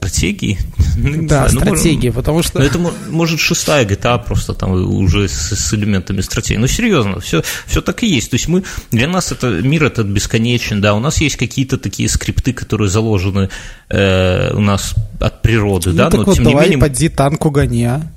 Стратегии? 0.02 0.58
Да, 0.96 1.48
ну, 1.52 1.60
стратегии, 1.60 2.08
ну, 2.08 2.14
потому 2.14 2.42
что... 2.42 2.58
Ну, 2.58 2.64
это 2.64 2.78
может 3.08 3.38
шестая 3.38 3.86
GTA 3.86 4.24
просто 4.24 4.52
там 4.52 4.72
уже 4.72 5.28
с, 5.28 5.52
с 5.52 5.74
элементами 5.74 6.20
стратегии. 6.22 6.58
Ну, 6.58 6.66
серьезно, 6.66 7.20
все, 7.20 7.42
все 7.66 7.80
так 7.80 8.02
и 8.02 8.06
есть. 8.08 8.30
То 8.30 8.34
есть 8.34 8.48
мы, 8.48 8.64
для 8.90 9.06
нас 9.06 9.30
это, 9.30 9.46
мир 9.48 9.84
этот 9.84 10.08
бесконечен, 10.08 10.80
да, 10.80 10.94
у 10.94 11.00
нас 11.00 11.20
есть 11.20 11.36
какие-то 11.36 11.78
такие 11.78 12.08
скрипты, 12.08 12.52
которые 12.52 12.88
заложены 12.88 13.48
э, 13.90 14.52
у 14.54 14.60
нас 14.60 14.94
от 15.20 15.40
природы, 15.40 15.90
ну, 15.90 15.96
да, 15.96 16.10
так 16.10 16.20
но 16.20 16.24
вот 16.26 16.34
тем 16.34 16.44
давай 16.44 16.64
не 16.64 16.74
менее... 16.74 16.88
поди 16.88 17.08
танку 17.08 17.50
гони, 17.50 17.84
а? 17.84 18.12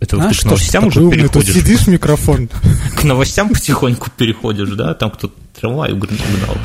Это 0.00 0.22
а, 0.22 0.28
ты 0.28 0.38
к 0.38 0.44
новостям 0.44 0.86
уже 0.86 1.00
умный, 1.00 1.16
переходишь. 1.16 1.54
Тут 1.54 1.62
сидишь 1.62 1.86
микрофон. 1.86 2.48
К 2.96 3.04
новостям 3.04 3.48
потихоньку 3.48 4.10
переходишь, 4.16 4.70
да, 4.70 4.92
там 4.94 5.10
кто-то 5.10 5.34
трамвай 5.58 5.92
угнал. 5.92 6.58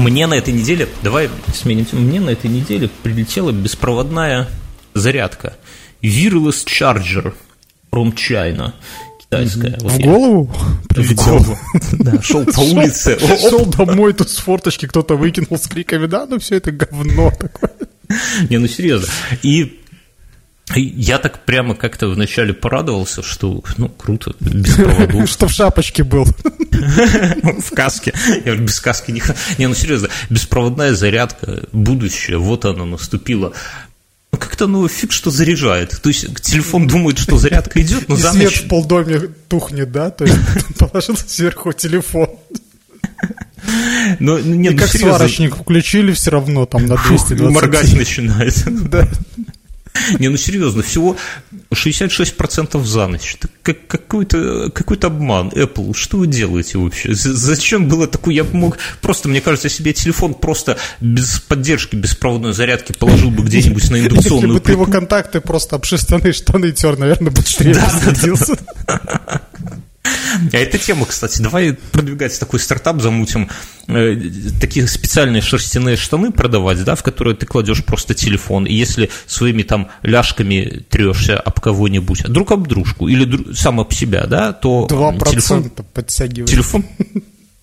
Мне 0.00 0.26
на 0.26 0.34
этой 0.34 0.54
неделе, 0.54 0.88
давай 1.02 1.28
сменим, 1.54 1.86
мне 1.92 2.20
на 2.20 2.30
этой 2.30 2.48
неделе 2.48 2.88
прилетела 3.02 3.52
беспроводная 3.52 4.48
зарядка. 4.94 5.56
Wireless 6.02 6.64
Charger 6.66 7.34
from 7.92 8.14
China 8.14 8.72
китайская. 9.20 9.76
В 9.78 9.98
голову? 10.00 10.50
В 10.88 11.14
голову. 11.14 11.58
Да, 11.98 12.22
шел 12.22 12.46
по 12.46 12.60
улице. 12.60 13.18
Шел 13.18 13.66
домой, 13.66 14.14
тут 14.14 14.30
с 14.30 14.38
форточки 14.38 14.86
кто-то 14.86 15.16
выкинул 15.16 15.58
с 15.58 15.66
криками, 15.68 16.06
да, 16.06 16.26
ну 16.26 16.38
все 16.38 16.56
это 16.56 16.72
говно 16.72 17.30
такое. 17.30 17.72
Не, 18.48 18.56
ну 18.56 18.66
серьезно. 18.66 19.08
И 19.42 19.79
я 20.76 21.18
так 21.18 21.44
прямо 21.44 21.74
как-то 21.74 22.08
вначале 22.08 22.54
порадовался, 22.54 23.22
что, 23.22 23.62
ну, 23.76 23.88
круто, 23.88 24.34
без 24.40 24.74
проводов. 24.76 25.28
Что 25.28 25.48
в 25.48 25.52
шапочке 25.52 26.04
был. 26.04 26.24
В 26.70 27.70
каске. 27.74 28.12
Я 28.44 28.56
без 28.56 28.80
каски 28.80 29.10
не... 29.10 29.22
Не, 29.58 29.66
ну, 29.66 29.74
серьезно, 29.74 30.08
беспроводная 30.28 30.94
зарядка, 30.94 31.64
будущее, 31.72 32.38
вот 32.38 32.64
оно 32.64 32.84
наступило. 32.84 33.52
Ну, 34.32 34.38
как-то, 34.38 34.66
ну, 34.66 34.86
фиг, 34.86 35.12
что 35.12 35.30
заряжает. 35.30 36.00
То 36.00 36.08
есть 36.08 36.40
телефон 36.42 36.86
думает, 36.86 37.18
что 37.18 37.36
зарядка 37.36 37.82
идет, 37.82 38.08
но 38.08 38.16
за 38.16 38.32
свет 38.32 38.52
в 38.52 38.68
полдоме 38.68 39.20
тухнет, 39.48 39.90
да? 39.90 40.10
То 40.10 40.24
есть 40.24 40.38
положил 40.78 41.16
сверху 41.16 41.72
телефон. 41.72 42.30
Но, 44.18 44.38
ну, 44.38 44.54
нет, 44.54 44.72
И 44.72 44.74
ну, 44.76 44.80
как 44.80 44.88
сварочник 44.88 45.56
включили 45.56 46.12
все 46.12 46.30
равно 46.30 46.66
там 46.66 46.86
на 46.86 46.96
220. 46.96 47.40
Моргать 47.54 47.92
начинает. 47.94 48.54
Да. 48.88 49.08
Не, 50.18 50.28
ну 50.28 50.36
серьезно, 50.36 50.82
всего 50.82 51.16
66% 51.72 52.82
за 52.84 53.06
ночь. 53.06 53.36
Это 53.38 53.48
как, 53.62 53.86
какой-то 53.86 54.70
какой 54.70 54.96
обман. 54.98 55.48
Apple, 55.48 55.94
что 55.94 56.18
вы 56.18 56.26
делаете 56.26 56.78
вообще? 56.78 57.12
Зачем 57.12 57.88
было 57.88 58.06
такое? 58.06 58.34
Я 58.34 58.44
мог 58.44 58.78
просто, 59.00 59.28
мне 59.28 59.40
кажется, 59.40 59.68
себе 59.68 59.92
телефон 59.92 60.34
просто 60.34 60.78
без 61.00 61.40
поддержки 61.40 61.96
беспроводной 61.96 62.52
зарядки 62.52 62.92
положил 62.92 63.30
бы 63.30 63.42
где-нибудь 63.44 63.90
на 63.90 64.00
индукционную 64.00 64.48
Если 64.48 64.58
бы 64.58 64.60
ты 64.60 64.72
его 64.72 64.86
контакты 64.86 65.40
просто 65.40 65.76
об 65.76 65.84
шерстяные 65.84 66.32
штаны 66.32 66.72
тер, 66.72 66.98
наверное, 66.98 67.30
быстрее 67.32 67.74
да, 67.74 67.88
садился. 67.90 68.58
А 70.04 70.56
эта 70.56 70.78
тема, 70.78 71.04
кстати, 71.04 71.42
давай 71.42 71.74
продвигать 71.74 72.38
такой 72.38 72.58
стартап, 72.58 73.02
замутим 73.02 73.50
э, 73.86 74.16
такие 74.60 74.86
специальные 74.86 75.42
шерстяные 75.42 75.96
штаны 75.96 76.30
продавать, 76.30 76.82
да, 76.84 76.94
в 76.94 77.02
которые 77.02 77.36
ты 77.36 77.44
кладешь 77.44 77.84
просто 77.84 78.14
телефон, 78.14 78.64
и 78.64 78.72
если 78.72 79.10
своими 79.26 79.62
там 79.62 79.88
ляжками 80.02 80.84
трешься 80.88 81.38
об 81.38 81.60
кого-нибудь, 81.60 82.24
друг 82.28 82.52
об 82.52 82.66
дружку 82.66 83.08
или 83.08 83.24
друг, 83.24 83.54
сам 83.56 83.80
об 83.80 83.92
себя, 83.92 84.26
да, 84.26 84.52
то 84.52 84.86
2% 84.90 85.30
телефон, 85.30 85.70
подтягивает. 85.92 86.48
Телефон 86.48 86.84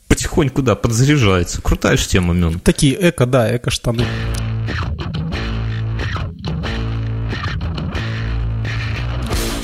потихоньку, 0.08 0.62
да, 0.62 0.76
подзаряжается. 0.76 1.62
Крутая 1.62 1.98
же 1.98 2.08
тема, 2.08 2.34
Мюн. 2.34 2.60
Такие 2.60 2.98
эко, 3.10 3.26
да, 3.26 3.56
эко-штаны. 3.56 4.06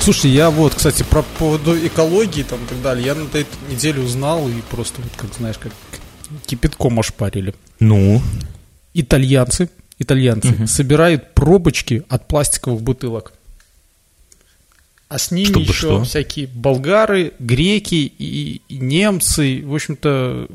Слушай, 0.04 0.32
я 0.32 0.50
вот, 0.50 0.74
кстати, 0.74 1.02
про 1.02 1.22
поводу 1.22 1.74
экологии 1.74 2.42
там 2.42 2.62
и 2.62 2.66
так 2.66 2.82
далее, 2.82 3.06
я 3.06 3.14
на 3.14 3.24
этой 3.24 3.46
неделе 3.70 4.02
узнал 4.02 4.46
и 4.50 4.60
просто, 4.70 5.00
вот, 5.00 5.10
как 5.16 5.32
знаешь, 5.32 5.56
как 5.56 5.72
кипятком 6.44 7.00
ошпарили. 7.00 7.54
Ну? 7.80 8.20
Итальянцы, 8.92 9.70
итальянцы 9.98 10.50
угу. 10.50 10.66
собирают 10.66 11.32
пробочки 11.32 12.02
от 12.10 12.28
пластиковых 12.28 12.82
бутылок. 12.82 13.32
А 15.08 15.16
с 15.16 15.30
ними 15.30 15.46
Чтобы 15.46 15.64
еще 15.64 15.72
что? 15.72 16.04
всякие 16.04 16.48
болгары, 16.48 17.32
греки 17.38 17.94
и, 17.94 18.60
и 18.68 18.76
немцы, 18.76 19.62
в 19.64 19.74
общем-то, 19.74 20.48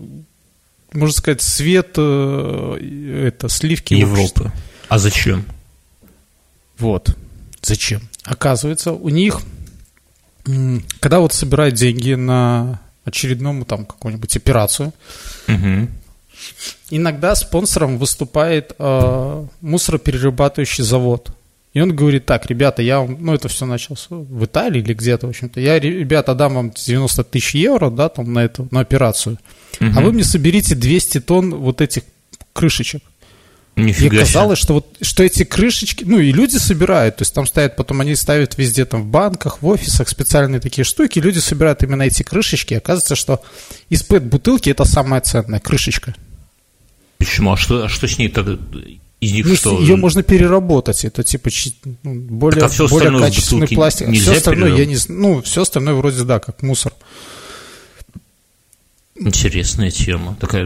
можно 0.93 1.15
сказать, 1.15 1.41
свет 1.41 1.93
э, 1.97 3.29
это 3.29 3.49
сливки 3.49 3.95
Европы. 3.95 4.19
Общества. 4.19 4.53
А 4.89 4.99
зачем? 4.99 5.43
Вот. 6.77 7.17
Зачем? 7.63 8.08
Оказывается, 8.29 8.91
у 8.91 9.09
них, 9.09 9.41
когда 11.00 11.19
вот 11.19 11.33
собирают 11.33 11.74
деньги 11.74 12.13
на 12.13 12.79
очередному 13.03 13.65
там 13.65 13.86
какую-нибудь 13.86 14.38
операцию, 14.38 14.93
угу. 15.48 15.88
иногда 16.91 17.33
спонсором 17.33 17.98
выступает 17.98 18.75
э, 18.77 19.45
мусороперерабатывающий 19.62 20.83
завод. 20.83 21.31
И 21.74 21.81
он 21.81 21.95
говорит, 21.95 22.27
так, 22.27 22.45
ребята, 22.45 22.83
я 22.83 23.00
вам, 23.00 23.17
ну 23.19 23.33
это 23.33 23.48
все 23.48 23.65
началось 23.65 24.05
в 24.09 24.45
Италии 24.45 24.79
или 24.79 24.93
где-то, 24.93 25.25
в 25.25 25.31
общем-то, 25.31 25.59
я, 25.59 25.79
ребята, 25.79 26.36
дам 26.36 26.53
вам 26.53 26.69
90 26.71 27.24
тысяч 27.24 27.55
евро, 27.55 27.89
да, 27.89 28.09
там 28.09 28.31
на 28.31 28.45
эту, 28.45 28.67
на 28.69 28.81
операцию, 28.81 29.39
угу. 29.81 29.89
а 29.95 30.01
вы 30.01 30.12
мне 30.12 30.24
соберите 30.24 30.75
200 30.75 31.21
тонн 31.21 31.55
вот 31.55 31.81
этих 31.81 32.03
крышечек. 32.53 33.01
Нифига 33.86 34.17
и 34.17 34.19
казалось, 34.19 34.59
что 34.59 34.75
вот 34.75 34.98
что 35.01 35.24
эти 35.24 35.43
крышечки, 35.43 36.03
ну 36.03 36.19
и 36.19 36.31
люди 36.31 36.57
собирают, 36.57 37.17
то 37.17 37.21
есть 37.24 37.33
там 37.33 37.45
стоят, 37.45 37.75
потом 37.75 38.01
они 38.01 38.15
ставят 38.15 38.57
везде 38.57 38.86
там 38.86 39.03
в 39.03 39.05
банках, 39.07 39.62
в 39.62 39.67
офисах 39.67 40.09
специальные 40.09 40.59
такие 40.59 40.86
штуки, 40.86 41.19
люди 41.19 41.39
собирают 41.39 41.83
именно 41.83 42.03
эти 42.03 42.24
крышечки, 42.24 42.74
и 42.74 42.77
оказывается, 42.77 43.15
что 43.15 43.41
из 43.89 44.03
пэт-бутылки 44.03 44.69
это 44.69 44.86
самая 44.86 45.21
ценная 45.21 45.59
крышечка. 45.59 46.15
Почему? 47.17 47.51
А 47.51 47.57
что, 47.57 47.86
а 47.86 47.89
что 47.89 48.07
с 48.07 48.17
ней 48.17 48.29
тогда? 48.29 48.57
Из 49.19 49.33
них 49.33 49.45
ну, 49.45 49.55
что? 49.55 49.79
Ее 49.79 49.98
можно 49.98 50.24
переработать, 50.24 51.03
это 51.03 51.24
типа 51.24 51.50
ну, 52.03 52.15
более, 52.15 52.62
так, 52.62 52.69
а 52.69 52.74
все 52.74 52.88
более 52.88 53.19
качественный 53.19 53.67
пластик. 53.67 54.09
Все 54.13 54.38
остальное, 54.38 54.77
я 54.77 54.86
не, 54.86 54.98
ну, 55.09 55.41
все 55.41 55.63
остальное 55.63 55.95
вроде 55.95 56.24
да, 56.24 56.39
как 56.39 56.62
мусор. 56.62 56.93
Интересная 59.19 59.91
тема. 59.91 60.35
Такая, 60.39 60.65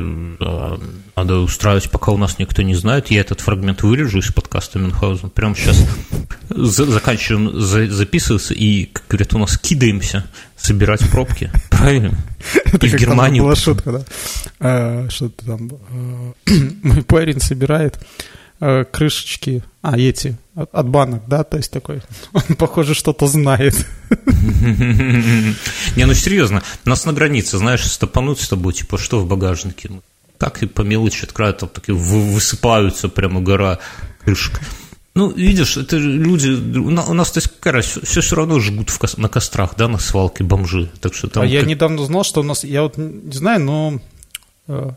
надо 1.15 1.39
устраивать, 1.39 1.89
пока 1.89 2.11
у 2.11 2.17
нас 2.17 2.37
никто 2.37 2.61
не 2.61 2.75
знает. 2.75 3.09
Я 3.09 3.21
этот 3.21 3.41
фрагмент 3.41 3.81
вырежу 3.81 4.19
из 4.19 4.31
подкаста 4.31 4.77
Мюнхгаузен. 4.77 5.31
Прямо 5.31 5.55
сейчас 5.55 5.83
за, 6.49 6.85
заканчиваем 6.85 7.59
за, 7.59 7.87
записываться 7.87 8.53
и, 8.53 8.85
как 8.85 9.05
говорят, 9.09 9.33
у 9.33 9.39
нас 9.39 9.57
кидаемся 9.57 10.25
собирать 10.55 11.01
пробки. 11.09 11.51
Правильно? 11.71 12.15
Это 12.65 12.85
и 12.85 12.89
в 12.89 12.95
Германии. 12.95 13.39
была 13.39 13.55
шутка, 13.55 13.91
да? 13.91 14.05
А, 14.59 15.09
что-то 15.09 15.45
там. 15.45 15.71
А, 15.89 16.33
мой 16.83 17.03
парень 17.03 17.39
собирает 17.39 17.99
а, 18.65 18.85
крышечки, 18.85 19.61
а, 19.81 19.99
эти, 19.99 20.37
от, 20.55 20.73
от 20.73 20.87
банок, 20.87 21.23
да, 21.27 21.43
то 21.43 21.57
есть 21.57 21.69
такой, 21.69 22.01
он, 22.33 22.55
похоже, 22.55 22.93
что-то 22.93 23.27
знает. 23.27 23.75
Не, 25.97 26.05
ну 26.05 26.13
серьезно, 26.13 26.63
нас 26.85 27.03
на 27.03 27.11
границе, 27.11 27.57
знаешь, 27.57 27.83
стопануть 27.83 28.39
с 28.39 28.47
тобой, 28.47 28.71
типа, 28.71 28.97
что 28.97 29.19
в 29.19 29.27
багажнике? 29.27 29.89
Ну, 29.89 30.01
так 30.37 30.63
и 30.63 30.65
по 30.65 30.81
мелочи 30.81 31.25
открывают, 31.25 31.57
там 31.57 31.67
такие 31.67 31.93
высыпаются 31.93 33.09
прямо 33.09 33.41
гора 33.41 33.79
крышек. 34.23 34.61
Ну, 35.13 35.29
видишь, 35.29 35.75
это 35.75 35.97
люди, 35.97 36.49
у 36.77 36.89
нас, 36.89 37.31
то 37.31 37.39
есть, 37.39 37.49
какая 37.49 37.73
раз, 37.73 37.99
все 38.01 38.21
все 38.21 38.35
равно 38.37 38.61
жгут 38.61 38.91
в, 38.91 39.17
на 39.17 39.27
кострах, 39.27 39.75
да, 39.75 39.89
на 39.89 39.97
свалке 39.97 40.45
бомжи, 40.45 40.89
так 41.01 41.13
что 41.13 41.27
там... 41.27 41.43
А 41.43 41.45
я 41.45 41.63
недавно 41.63 42.05
знал, 42.05 42.23
что 42.23 42.39
у 42.39 42.43
нас, 42.43 42.63
я 42.63 42.83
вот 42.83 42.95
не 42.95 43.33
знаю, 43.33 43.59
но 43.59 43.93
э, 43.95 44.12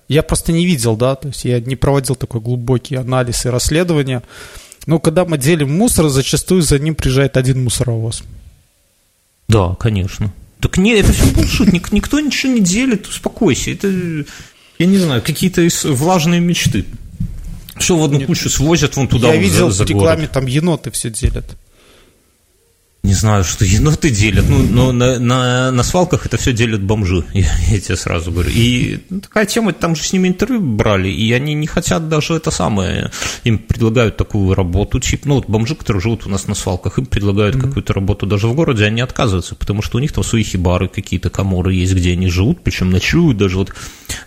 я 0.09 0.23
просто 0.23 0.53
не 0.53 0.65
видел, 0.65 0.97
да, 0.97 1.17
то 1.17 1.29
есть 1.29 1.45
я 1.45 1.61
не 1.61 1.77
проводил 1.77 2.15
такой 2.15 2.41
глубокий 2.41 2.95
анализ 2.95 3.47
и 3.47 3.49
расследование, 3.49 4.23
но 4.87 5.01
когда 5.01 5.25
мы 5.25 5.39
делим 5.39 5.77
мусор, 5.77 6.09
зачастую 6.09 6.63
за 6.63 6.79
ним 6.79 6.95
приезжает 6.95 7.37
один 7.37 7.65
мусоровоз. 7.65 8.23
Да, 9.49 9.75
конечно. 9.79 10.33
Так 10.61 10.79
не, 10.79 10.93
это 10.93 11.13
все 11.13 11.27
булшит, 11.33 11.93
никто 11.93 12.21
ничего 12.21 12.53
не 12.53 12.61
делит, 12.61 13.07
успокойся. 13.07 13.73
Это, 13.73 13.89
я 14.79 14.87
не 14.87 14.99
знаю, 14.99 15.23
какие-то 15.23 15.67
влажные 15.85 16.41
мечты. 16.41 16.85
Все 17.79 17.97
в 17.97 18.03
одну 18.05 18.19
Нет. 18.19 18.27
кучу 18.27 18.49
свозят 18.49 18.97
вон 18.97 19.07
туда. 19.07 19.35
Я 19.35 19.37
видел 19.37 19.71
за, 19.71 19.79
за 19.79 19.85
в 19.85 19.89
рекламе, 19.89 20.23
город. 20.23 20.33
там 20.33 20.47
еноты 20.47 20.91
все 20.91 21.11
делят. 21.11 21.57
Знаю, 23.17 23.45
что 23.45 23.65
еноты 23.65 24.11
делят. 24.11 24.45
Ну, 24.49 24.63
но 24.63 24.93
на, 24.93 25.19
на, 25.19 25.71
на 25.71 25.83
свалках 25.83 26.27
это 26.27 26.37
все 26.37 26.53
делят 26.53 26.83
бомжи, 26.83 27.25
я, 27.33 27.51
я 27.69 27.81
тебе 27.81 27.97
сразу 27.97 28.31
говорю. 28.31 28.51
И 28.53 28.99
такая 29.23 29.47
тема, 29.47 29.73
там 29.73 29.97
же 29.97 30.03
с 30.03 30.13
ними 30.13 30.29
интервью 30.29 30.61
брали, 30.61 31.09
и 31.09 31.33
они 31.33 31.55
не 31.55 31.67
хотят 31.67 32.09
даже 32.09 32.35
это 32.35 32.51
самое. 32.51 33.11
Им 33.45 33.59
предлагают 33.59 34.17
такую 34.17 34.55
работу, 34.55 35.01
типа, 35.01 35.29
ну, 35.29 35.35
вот 35.37 35.49
бомжи, 35.49 35.75
которые 35.75 36.03
живут 36.03 36.27
у 36.27 36.29
нас 36.29 36.47
на 36.47 36.55
свалках, 36.55 36.99
им 36.99 37.07
предлагают 37.07 37.57
mm-hmm. 37.57 37.69
какую-то 37.69 37.95
работу 37.95 38.27
даже 38.27 38.49
в 38.49 38.55
городе, 38.55 38.85
они 38.85 39.01
отказываются, 39.01 39.55
потому 39.55 39.81
что 39.81 39.97
у 39.97 40.01
них 40.01 40.13
там 40.13 40.23
свои 40.23 40.43
хибары, 40.43 40.89
какие-то 40.89 41.31
коморы 41.31 41.73
есть, 41.73 41.95
где 41.95 42.13
они 42.13 42.29
живут, 42.29 42.63
причем 42.63 42.91
ночуют, 42.91 43.39
даже 43.39 43.57
вот 43.57 43.73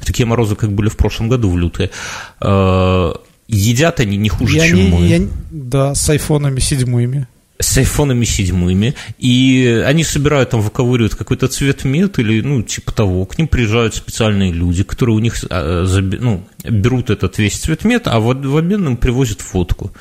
такие 0.03 0.25
морозы, 0.25 0.55
как 0.55 0.71
были 0.71 0.89
в 0.89 0.97
прошлом 0.97 1.29
году 1.29 1.49
в 1.49 1.57
лютые 1.57 1.91
а, 2.39 3.13
едят 3.47 3.99
они 3.99 4.17
не 4.17 4.29
хуже, 4.29 4.57
я 4.57 4.67
чем 4.67 4.77
не, 4.77 4.87
мы. 4.89 5.07
Я, 5.07 5.27
да, 5.51 5.95
с 5.95 6.09
айфонами 6.09 6.59
седьмыми 6.59 7.27
с 7.61 7.77
айфонами 7.77 8.23
седьмыми, 8.23 8.95
и 9.17 9.83
они 9.85 10.05
собирают 10.05 10.51
там, 10.51 10.61
выковыривают 10.61 11.15
какой-то 11.15 11.49
цвет 11.49 11.83
мед 11.83 12.17
или, 12.17 12.41
ну, 12.41 12.61
типа 12.63 12.93
того, 12.93 13.25
к 13.25 13.37
ним 13.37 13.49
приезжают 13.49 13.95
специальные 13.95 14.53
люди, 14.53 14.83
которые 14.83 15.17
у 15.17 15.19
них, 15.19 15.35
а, 15.49 15.85
ну, 16.01 16.47
берут 16.63 17.09
этот 17.09 17.37
весь 17.37 17.57
цвет 17.57 17.83
мед, 17.83 18.07
а 18.07 18.19
в 18.21 18.29
обмен 18.31 18.87
им 18.87 18.97
привозят 18.97 19.41
фотку. 19.41 19.91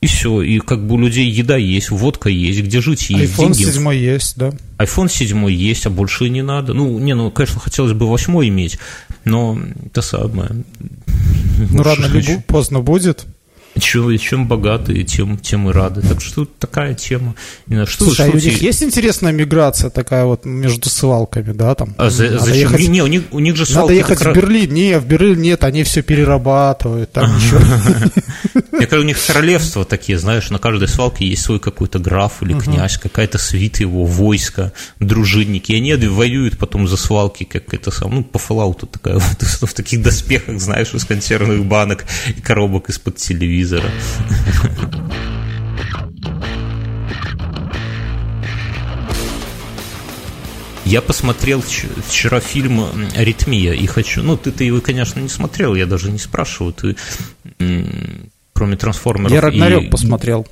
И 0.00 0.06
все, 0.06 0.42
и 0.42 0.58
как 0.58 0.84
бы 0.84 0.96
у 0.96 0.98
людей 0.98 1.30
еда 1.30 1.56
есть, 1.56 1.90
водка 1.90 2.28
есть, 2.28 2.60
где 2.60 2.80
жить 2.80 3.08
есть, 3.10 3.34
iPhone 3.34 3.52
деньги. 3.52 3.70
7 3.70 3.94
есть, 3.94 4.36
да. 4.36 4.50
iPhone 4.78 5.08
7 5.08 5.48
есть, 5.48 5.86
а 5.86 5.90
больше 5.90 6.28
не 6.28 6.42
надо. 6.42 6.74
Ну, 6.74 6.98
не, 6.98 7.14
ну, 7.14 7.30
конечно, 7.30 7.60
хотелось 7.60 7.92
бы 7.92 8.08
восьмой 8.08 8.48
иметь, 8.48 8.80
но 9.24 9.56
это 9.86 10.02
самое. 10.02 10.64
Ну, 11.70 11.82
рано 11.84 12.06
или 12.06 12.42
поздно 12.48 12.80
будет. 12.80 13.26
Чем, 13.78 14.18
чем 14.18 14.46
богатые, 14.46 15.04
тем, 15.04 15.38
тем 15.38 15.70
и 15.70 15.72
рады. 15.72 16.02
Так 16.02 16.20
что 16.20 16.44
такая 16.44 16.94
тема. 16.94 17.34
Что, 17.86 18.04
Слушай, 18.04 18.14
что 18.14 18.24
а 18.24 18.28
у 18.28 18.34
них 18.34 18.60
есть 18.60 18.82
интересная 18.82 19.32
миграция 19.32 19.88
такая 19.88 20.24
вот 20.24 20.44
между 20.44 20.90
свалками, 20.90 21.52
да? 21.52 21.74
Там, 21.74 21.94
а 21.96 22.10
за, 22.10 22.38
зачем? 22.38 22.72
Ехать... 22.72 22.88
Не, 22.88 23.02
у 23.02 23.06
них, 23.06 23.22
у 23.30 23.38
них 23.38 23.56
же 23.56 23.64
свалки... 23.64 23.92
Надо 23.92 23.94
ехать 23.94 24.20
в 24.20 24.32
Берлин. 24.32 24.74
Не, 24.74 24.98
в 24.98 25.06
Берлин 25.06 25.40
нет, 25.40 25.64
они 25.64 25.84
все 25.84 26.02
перерабатывают, 26.02 27.12
там 27.12 27.34
ничего. 27.36 27.60
Мне 28.72 28.86
кажется, 28.86 28.98
у 28.98 29.02
них 29.02 29.18
королевства 29.26 29.84
такие, 29.84 30.18
знаешь, 30.18 30.50
на 30.50 30.58
каждой 30.58 30.88
свалке 30.88 31.26
есть 31.26 31.42
свой 31.42 31.58
какой-то 31.58 31.98
граф 31.98 32.42
или 32.42 32.58
князь, 32.58 32.98
какая-то 32.98 33.38
свита 33.38 33.82
его, 33.82 34.04
войско, 34.04 34.72
дружинники. 35.00 35.72
И 35.72 35.76
они 35.76 35.94
воюют 35.94 36.58
потом 36.58 36.86
за 36.86 36.96
свалки, 36.96 37.44
как 37.44 37.72
это 37.72 37.90
сам, 37.90 38.14
ну, 38.14 38.24
по 38.24 38.36
Fallout 38.36 38.86
такая 38.86 39.14
вот, 39.18 39.70
в 39.70 39.74
таких 39.74 40.02
доспехах, 40.02 40.60
знаешь, 40.60 40.92
из 40.92 41.04
консервных 41.06 41.64
банок 41.64 42.04
и 42.36 42.40
коробок 42.40 42.90
из-под 42.90 43.16
телевизора 43.16 43.61
телевизора. 43.62 43.90
Я 50.84 51.00
посмотрел 51.00 51.62
вчера 51.62 52.40
фильм 52.40 52.84
«Аритмия» 53.16 53.72
и 53.72 53.86
хочу... 53.86 54.22
Ну, 54.22 54.36
ты-то 54.36 54.64
его, 54.64 54.80
конечно, 54.80 55.20
не 55.20 55.28
смотрел, 55.28 55.74
я 55.74 55.86
даже 55.86 56.10
не 56.10 56.18
спрашиваю. 56.18 56.74
Ты, 56.74 56.96
кроме 58.52 58.76
«Трансформеров» 58.76 59.32
Я 59.32 59.40
«Рагнарёк» 59.40 59.84
и... 59.84 59.88
посмотрел. 59.88 60.46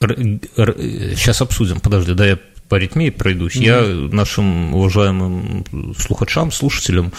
Сейчас 0.00 1.42
обсудим, 1.42 1.80
подожди, 1.80 2.14
да 2.14 2.26
я 2.26 2.38
по 2.68 2.76
аритмии 2.76 3.10
пройдусь. 3.10 3.56
Mm-hmm. 3.56 3.64
Я 3.64 3.82
нашим 4.14 4.74
уважаемым 4.74 5.64
слухачам, 5.98 6.52
слушателям 6.52 7.12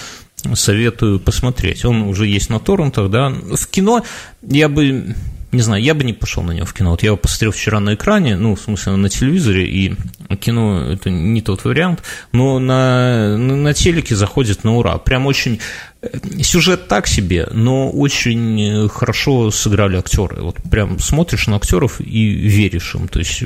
советую 0.54 1.20
посмотреть. 1.20 1.86
Он 1.86 2.04
уже 2.04 2.28
есть 2.28 2.50
на 2.50 2.60
торрентах, 2.60 3.10
да. 3.10 3.30
В 3.30 3.68
кино 3.68 4.04
я 4.42 4.70
бы 4.70 5.16
не 5.52 5.62
знаю, 5.62 5.82
я 5.82 5.94
бы 5.94 6.04
не 6.04 6.14
пошел 6.14 6.44
на 6.44 6.52
него 6.52 6.66
в 6.66 6.74
кино. 6.74 6.92
Вот 6.92 7.04
я 7.04 7.08
его 7.08 7.18
посмотрел 7.18 7.52
вчера 7.52 7.80
на 7.80 7.96
экране, 7.96 8.36
ну, 8.36 8.56
в 8.56 8.62
смысле, 8.62 8.98
на 8.98 9.10
телевизоре, 9.10 9.66
и 9.66 9.96
кино– 10.42 10.92
это 10.92 11.10
не 11.10 11.42
тот 11.42 11.64
вариант, 11.64 12.04
но 12.34 12.60
на, 12.60 13.38
на 13.38 13.74
телеке 13.74 14.16
заходит 14.16 14.64
на 14.64 14.76
ура. 14.76 14.98
Прям 14.98 15.26
очень… 15.26 15.60
Э, 16.02 16.10
сюжет 16.42 16.88
так 16.88 17.08
себе, 17.08 17.48
но 17.54 17.90
очень 17.90 18.90
хорошо 18.90 19.50
сыграли 19.50 19.98
актеры. 19.98 20.42
Вот 20.42 20.58
прям 20.70 21.00
смотришь 21.00 21.48
на 21.48 21.56
актеров 21.56 22.02
и 22.02 22.30
веришь 22.30 22.96
им. 22.96 23.08
То 23.08 23.20
есть 23.20 23.42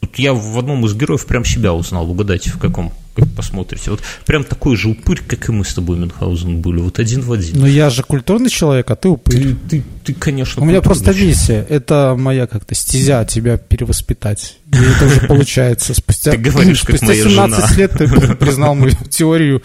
вот 0.00 0.18
я 0.18 0.34
в 0.34 0.58
одном 0.58 0.84
из 0.84 0.94
героев 0.94 1.26
прям 1.26 1.44
себя 1.44 1.72
узнал. 1.72 2.10
Угадайте, 2.10 2.50
в 2.50 2.58
каком 2.58 2.88
как 2.88 3.09
посмотрите. 3.26 3.90
Вот 3.90 4.00
прям 4.26 4.44
такой 4.44 4.76
же 4.76 4.88
упырь, 4.88 5.20
как 5.26 5.48
и 5.48 5.52
мы 5.52 5.64
с 5.64 5.74
тобой, 5.74 5.96
Мюнхгаузен, 5.98 6.60
были. 6.60 6.80
Вот 6.80 6.98
один 6.98 7.22
в 7.22 7.32
один. 7.32 7.60
Но 7.60 7.66
я 7.66 7.90
же 7.90 8.02
культурный 8.02 8.50
человек, 8.50 8.90
а 8.90 8.96
ты 8.96 9.08
упырь. 9.08 9.42
Ты, 9.42 9.56
ты, 9.68 9.84
ты 10.04 10.14
конечно, 10.14 10.62
У 10.62 10.66
меня 10.66 10.80
просто 10.82 11.12
миссия. 11.12 11.64
Это 11.68 12.14
моя 12.18 12.46
как-то 12.46 12.74
стезя 12.74 13.24
тебя 13.24 13.56
перевоспитать. 13.56 14.58
И 14.72 14.76
это 14.76 15.06
уже 15.06 15.20
получается. 15.26 15.94
Спустя, 15.94 16.32
ты 16.32 16.36
говоришь, 16.36 16.80
спустя 16.80 17.06
как 17.06 17.16
17 17.16 17.30
жена. 17.30 17.76
лет 17.76 17.92
ты 17.92 18.36
признал 18.36 18.74
мою 18.74 18.92
теорию 19.08 19.62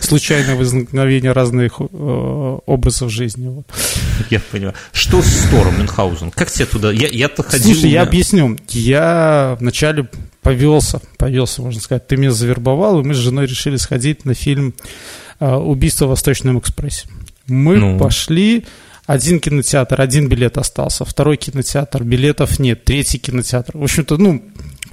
случайного 0.00 0.58
возникновения 0.58 1.32
разных 1.32 1.80
э, 1.80 2.58
образов 2.66 3.10
жизни. 3.10 3.48
Вот. 3.48 3.66
Я 4.30 4.40
понимаю. 4.40 4.74
Что 4.92 5.22
с 5.22 5.48
Тором 5.50 5.78
Мюнхгаузен? 5.78 6.30
Как 6.30 6.50
тебе 6.50 6.66
туда? 6.66 6.90
Я, 6.92 7.08
я-то 7.08 7.42
ходил... 7.42 7.74
Слушай, 7.74 7.90
я 7.90 8.02
объясню. 8.02 8.56
Я 8.68 9.56
вначале 9.60 10.08
повелся, 10.46 11.00
повелся, 11.18 11.60
можно 11.60 11.80
сказать. 11.80 12.06
Ты 12.06 12.16
меня 12.16 12.30
завербовал, 12.30 13.00
и 13.00 13.02
мы 13.02 13.14
с 13.14 13.16
женой 13.16 13.46
решили 13.46 13.76
сходить 13.76 14.24
на 14.24 14.34
фильм 14.34 14.74
а, 15.40 15.58
«Убийство 15.58 16.06
в 16.06 16.10
Восточном 16.10 16.60
экспрессе». 16.60 17.08
Мы 17.48 17.78
ну. 17.78 17.98
пошли, 17.98 18.64
один 19.06 19.40
кинотеатр, 19.40 20.00
один 20.00 20.28
билет 20.28 20.56
остался, 20.56 21.04
второй 21.04 21.36
кинотеатр, 21.36 22.04
билетов 22.04 22.60
нет, 22.60 22.84
третий 22.84 23.18
кинотеатр. 23.18 23.76
В 23.76 23.82
общем-то, 23.82 24.18
ну, 24.18 24.40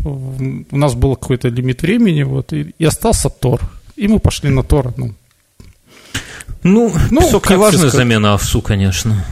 у 0.04 0.78
нас 0.78 0.96
был 0.96 1.16
какой-то 1.16 1.50
лимит 1.50 1.84
времени, 1.84 2.24
вот, 2.24 2.52
и, 2.52 2.74
и 2.80 2.86
остался 2.86 3.30
Тор. 3.30 3.62
И 3.96 4.08
мы 4.08 4.18
пошли 4.18 4.50
на 4.50 4.64
Тор, 4.64 4.96
ну, 4.98 5.14
Ну, 6.64 6.92
ну 7.12 7.22
песок 7.22 7.48
не 7.52 7.58
важная 7.58 7.90
замена 7.90 8.34
овсу, 8.34 8.62
конечно. 8.64 9.24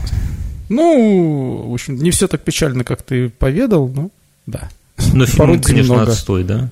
Ну, 0.68 1.66
в 1.68 1.74
общем, 1.74 1.96
не 1.96 2.12
все 2.12 2.28
так 2.28 2.42
печально, 2.42 2.84
как 2.84 3.02
ты 3.02 3.28
поведал, 3.28 3.88
но 3.88 4.10
да. 4.46 4.68
Но 5.12 5.26
фильм, 5.26 5.60
конечно, 5.60 5.94
много. 5.94 6.12
отстой, 6.12 6.44
да? 6.44 6.70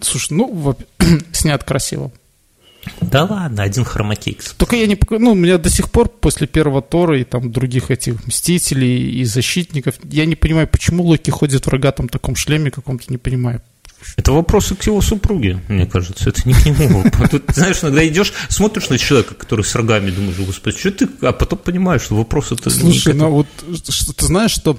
Слушай, 0.00 0.32
ну, 0.32 0.76
снят 1.32 1.62
красиво. 1.62 2.12
Да 3.00 3.24
ладно, 3.24 3.62
один 3.62 3.84
хромакейкс. 3.84 4.54
Только 4.54 4.76
я 4.76 4.86
не... 4.86 4.98
Ну, 5.10 5.32
у 5.32 5.34
меня 5.34 5.58
до 5.58 5.70
сих 5.70 5.90
пор 5.90 6.08
после 6.08 6.46
первого 6.46 6.82
Тора 6.82 7.18
и 7.18 7.24
там 7.24 7.50
других 7.50 7.90
этих 7.90 8.26
Мстителей 8.26 9.20
и 9.20 9.24
Защитников, 9.24 9.94
я 10.04 10.26
не 10.26 10.36
понимаю, 10.36 10.68
почему 10.68 11.04
Локи 11.04 11.30
ходит 11.30 11.66
в 11.66 11.68
рогатом 11.70 12.08
таком 12.08 12.36
шлеме 12.36 12.70
каком-то, 12.70 13.04
не 13.08 13.18
понимаю. 13.18 13.62
Это 14.16 14.32
вопросы 14.32 14.74
к 14.74 14.82
его 14.82 15.00
супруге, 15.00 15.60
мне 15.68 15.86
кажется, 15.86 16.28
это 16.28 16.42
не 16.46 16.52
к 16.52 16.66
нему. 16.66 17.04
Тут, 17.30 17.44
знаешь, 17.54 17.82
иногда 17.82 18.06
идешь, 18.06 18.34
смотришь 18.50 18.90
на 18.90 18.98
человека, 18.98 19.34
который 19.34 19.64
с 19.64 19.74
рогами, 19.74 20.10
думаешь, 20.10 20.36
господи, 20.36 20.76
что 20.76 20.90
ты, 20.90 21.08
а 21.22 21.32
потом 21.32 21.58
понимаешь, 21.58 22.02
что 22.02 22.16
вопрос 22.16 22.52
это... 22.52 22.68
Слушай, 22.68 23.14
ну 23.14 23.30
вот 23.30 23.46
ты 23.56 24.26
знаешь, 24.26 24.50
что 24.50 24.78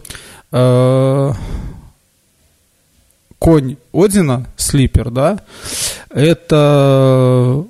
э, 0.52 1.34
конь 3.46 3.78
Одина, 3.94 4.48
Слипер, 4.58 5.12
да, 5.12 5.40
это 6.10 7.64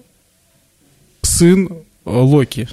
сын 1.21 1.69
Локи. 2.05 2.69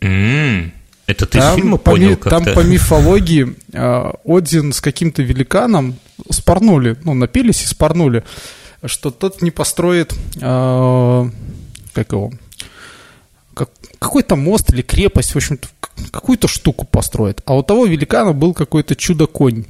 Mm. 0.00 0.70
Это 1.06 1.26
ты 1.26 1.38
там, 1.38 1.52
из 1.52 1.56
фильма 1.56 1.76
по 1.76 1.90
понял 1.90 2.16
как-то? 2.16 2.30
Там 2.30 2.54
по 2.54 2.60
мифологии 2.60 3.54
э, 3.74 4.12
Один 4.24 4.72
с 4.72 4.80
каким-то 4.80 5.20
великаном 5.20 5.96
спорнули, 6.30 6.96
ну, 7.04 7.12
напились 7.12 7.62
и 7.62 7.66
спорнули, 7.66 8.24
что 8.86 9.10
тот 9.10 9.42
не 9.42 9.50
построит, 9.50 10.14
э, 10.40 11.30
как 11.92 12.12
его, 12.12 12.32
как, 13.52 13.68
какой-то 13.98 14.34
мост 14.36 14.72
или 14.72 14.80
крепость, 14.80 15.32
в 15.32 15.36
общем-то, 15.36 15.68
какую-то 16.10 16.48
штуку 16.48 16.86
построит. 16.86 17.42
А 17.44 17.54
у 17.54 17.62
того 17.62 17.84
великана 17.84 18.32
был 18.32 18.54
какой-то 18.54 18.96
чудо-конь. 18.96 19.66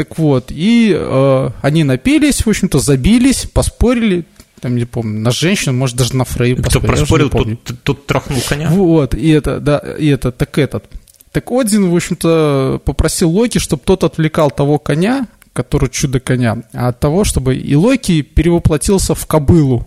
Так 0.00 0.16
вот, 0.16 0.46
и 0.48 0.96
э, 0.98 1.50
они 1.60 1.84
напились, 1.84 2.46
в 2.46 2.48
общем-то, 2.48 2.78
забились, 2.78 3.44
поспорили, 3.44 4.24
там 4.58 4.74
не 4.76 4.86
помню, 4.86 5.20
на 5.20 5.30
женщину, 5.30 5.76
может, 5.76 5.96
даже 5.96 6.16
на 6.16 6.24
Фрей 6.24 6.56
Кто 6.56 6.80
проспорил, 6.80 7.28
тот, 7.28 7.82
тот 7.82 8.06
трахнул 8.06 8.40
коня. 8.48 8.70
Вот, 8.70 9.14
и 9.14 9.28
это, 9.28 9.60
да, 9.60 9.76
и 9.76 10.06
это, 10.06 10.32
так 10.32 10.56
этот. 10.56 10.86
Так 11.32 11.50
Один, 11.50 11.90
в 11.90 11.94
общем-то, 11.94 12.80
попросил 12.82 13.28
Локи, 13.28 13.58
чтобы 13.58 13.82
тот 13.84 14.02
отвлекал 14.02 14.50
того 14.50 14.78
коня, 14.78 15.26
который 15.52 15.90
чудо 15.90 16.18
коня, 16.18 16.62
а 16.72 16.88
от 16.88 16.98
того, 16.98 17.24
чтобы 17.24 17.56
и 17.56 17.74
Локи 17.74 18.22
перевоплотился 18.22 19.14
в 19.14 19.26
кобылу. 19.26 19.86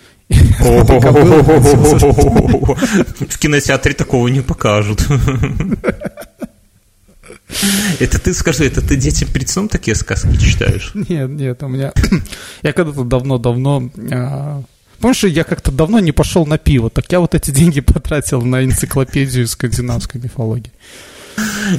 В 0.30 0.40
кинотеатре 3.38 3.92
такого 3.92 4.28
не 4.28 4.40
покажут. 4.40 5.06
Это 8.00 8.18
ты 8.18 8.34
скажи, 8.34 8.64
это 8.64 8.80
ты 8.80 8.96
детям 8.96 9.28
перед 9.28 9.48
сном 9.48 9.68
такие 9.68 9.94
сказки 9.94 10.36
читаешь? 10.36 10.92
Нет, 10.94 11.30
нет, 11.30 11.62
у 11.62 11.68
меня... 11.68 11.92
Я 12.62 12.72
когда-то 12.72 13.04
давно-давно... 13.04 13.90
А, 14.12 14.62
помнишь, 15.00 15.24
я 15.24 15.44
как-то 15.44 15.72
давно 15.72 15.98
не 16.00 16.12
пошел 16.12 16.46
на 16.46 16.58
пиво, 16.58 16.90
так 16.90 17.10
я 17.10 17.20
вот 17.20 17.34
эти 17.34 17.50
деньги 17.50 17.80
потратил 17.80 18.42
на 18.42 18.64
энциклопедию 18.64 19.46
скандинавской 19.46 20.20
мифологии. 20.20 20.72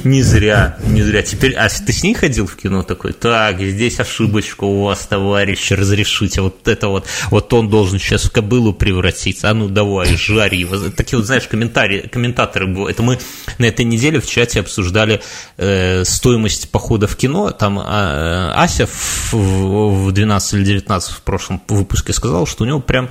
Не 0.04 0.22
зря, 0.22 0.76
не 0.86 1.02
зря. 1.02 1.22
Теперь, 1.22 1.54
а 1.54 1.68
ты 1.68 1.92
с 1.92 2.02
ней 2.02 2.14
ходил 2.14 2.46
в 2.46 2.56
кино 2.56 2.82
такой? 2.82 3.12
Так, 3.12 3.60
здесь 3.60 4.00
ошибочка 4.00 4.64
у 4.64 4.84
вас, 4.84 5.06
товарищ, 5.06 5.70
разрешите. 5.70 6.40
Вот 6.40 6.66
это 6.66 6.88
вот, 6.88 7.06
вот 7.30 7.52
он 7.52 7.68
должен 7.68 7.98
сейчас 7.98 8.24
в 8.24 8.30
кобылу 8.30 8.72
превратиться. 8.72 9.50
А 9.50 9.54
ну 9.54 9.68
давай, 9.68 10.16
жари. 10.16 10.66
Такие 10.96 11.18
вот, 11.18 11.26
знаешь, 11.26 11.46
комментарии, 11.46 12.08
комментаторы. 12.10 12.90
Это 12.90 13.02
мы 13.02 13.18
на 13.58 13.66
этой 13.66 13.84
неделе 13.84 14.20
в 14.20 14.26
чате 14.26 14.60
обсуждали 14.60 15.20
э, 15.56 16.04
стоимость 16.04 16.70
похода 16.70 17.06
в 17.06 17.16
кино. 17.16 17.50
Там 17.50 17.78
а, 17.78 18.54
Ася 18.56 18.86
в, 18.86 19.34
в 19.34 20.12
12 20.12 20.54
или 20.54 20.64
19 20.64 21.12
в 21.12 21.22
прошлом 21.22 21.62
выпуске 21.68 22.12
сказала, 22.12 22.46
что 22.46 22.64
у 22.64 22.66
него 22.66 22.80
прям 22.80 23.10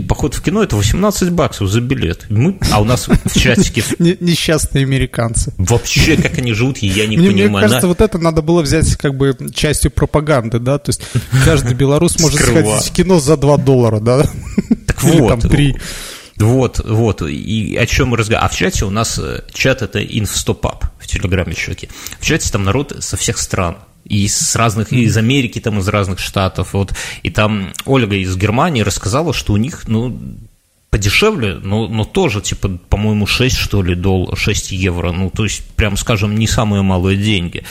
поход 0.00 0.34
в 0.34 0.42
кино 0.42 0.62
это 0.62 0.76
18 0.76 1.30
баксов 1.30 1.68
за 1.68 1.80
билет. 1.80 2.26
Мы, 2.28 2.58
а 2.70 2.80
у 2.80 2.84
нас 2.84 3.08
в 3.08 3.38
чатике... 3.38 3.84
Несчастные 3.98 4.84
американцы. 4.84 5.52
Вообще, 5.58 6.16
как 6.16 6.38
они 6.38 6.52
живут, 6.52 6.78
я 6.78 7.06
не 7.06 7.16
понимаю. 7.16 7.50
Мне 7.50 7.60
кажется, 7.60 7.86
вот 7.86 8.00
это 8.00 8.18
надо 8.18 8.42
было 8.42 8.62
взять 8.62 8.96
как 8.96 9.16
бы 9.16 9.36
частью 9.54 9.90
пропаганды, 9.90 10.58
да, 10.58 10.78
то 10.78 10.90
есть 10.90 11.02
каждый 11.44 11.74
белорус 11.74 12.18
может 12.20 12.40
сходить 12.40 12.86
в 12.86 12.92
кино 12.92 13.20
за 13.20 13.36
2 13.36 13.56
доллара, 13.58 14.00
да? 14.00 14.26
Так 14.86 15.02
вот. 15.02 15.28
там 15.28 15.40
3. 15.40 15.76
Вот, 16.38 16.80
вот, 16.84 17.22
и 17.22 17.76
о 17.76 17.86
чем 17.86 18.08
мы 18.08 18.16
разговариваем. 18.16 18.50
А 18.50 18.52
в 18.52 18.56
чате 18.56 18.84
у 18.84 18.90
нас, 18.90 19.18
э, 19.18 19.44
чат 19.52 19.82
это 19.82 20.02
инфстопап 20.02 20.86
в 20.98 21.06
Телеграме, 21.06 21.54
чуваки. 21.54 21.88
В 22.18 22.24
чате 22.24 22.50
там 22.50 22.64
народ 22.64 22.96
со 23.00 23.16
всех 23.16 23.38
стран 23.38 23.76
и 24.12 24.28
с 24.28 24.54
разных, 24.56 24.92
и 24.92 25.04
из 25.04 25.16
Америки, 25.16 25.58
там, 25.58 25.78
из 25.78 25.88
разных 25.88 26.18
штатов, 26.18 26.74
вот, 26.74 26.92
и 27.22 27.30
там 27.30 27.72
Ольга 27.86 28.16
из 28.16 28.36
Германии 28.36 28.82
рассказала, 28.82 29.32
что 29.32 29.54
у 29.54 29.56
них, 29.56 29.88
ну, 29.88 30.20
подешевле, 30.90 31.54
но, 31.54 31.88
но 31.88 32.04
тоже, 32.04 32.42
типа, 32.42 32.78
по-моему, 32.90 33.26
6, 33.26 33.56
что 33.56 33.82
ли, 33.82 33.94
долларов, 33.94 34.38
6 34.38 34.72
евро, 34.72 35.12
ну, 35.12 35.30
то 35.30 35.44
есть, 35.44 35.64
прям 35.76 35.96
скажем, 35.96 36.36
не 36.36 36.46
самые 36.46 36.82
малые 36.82 37.16
деньги. 37.16 37.64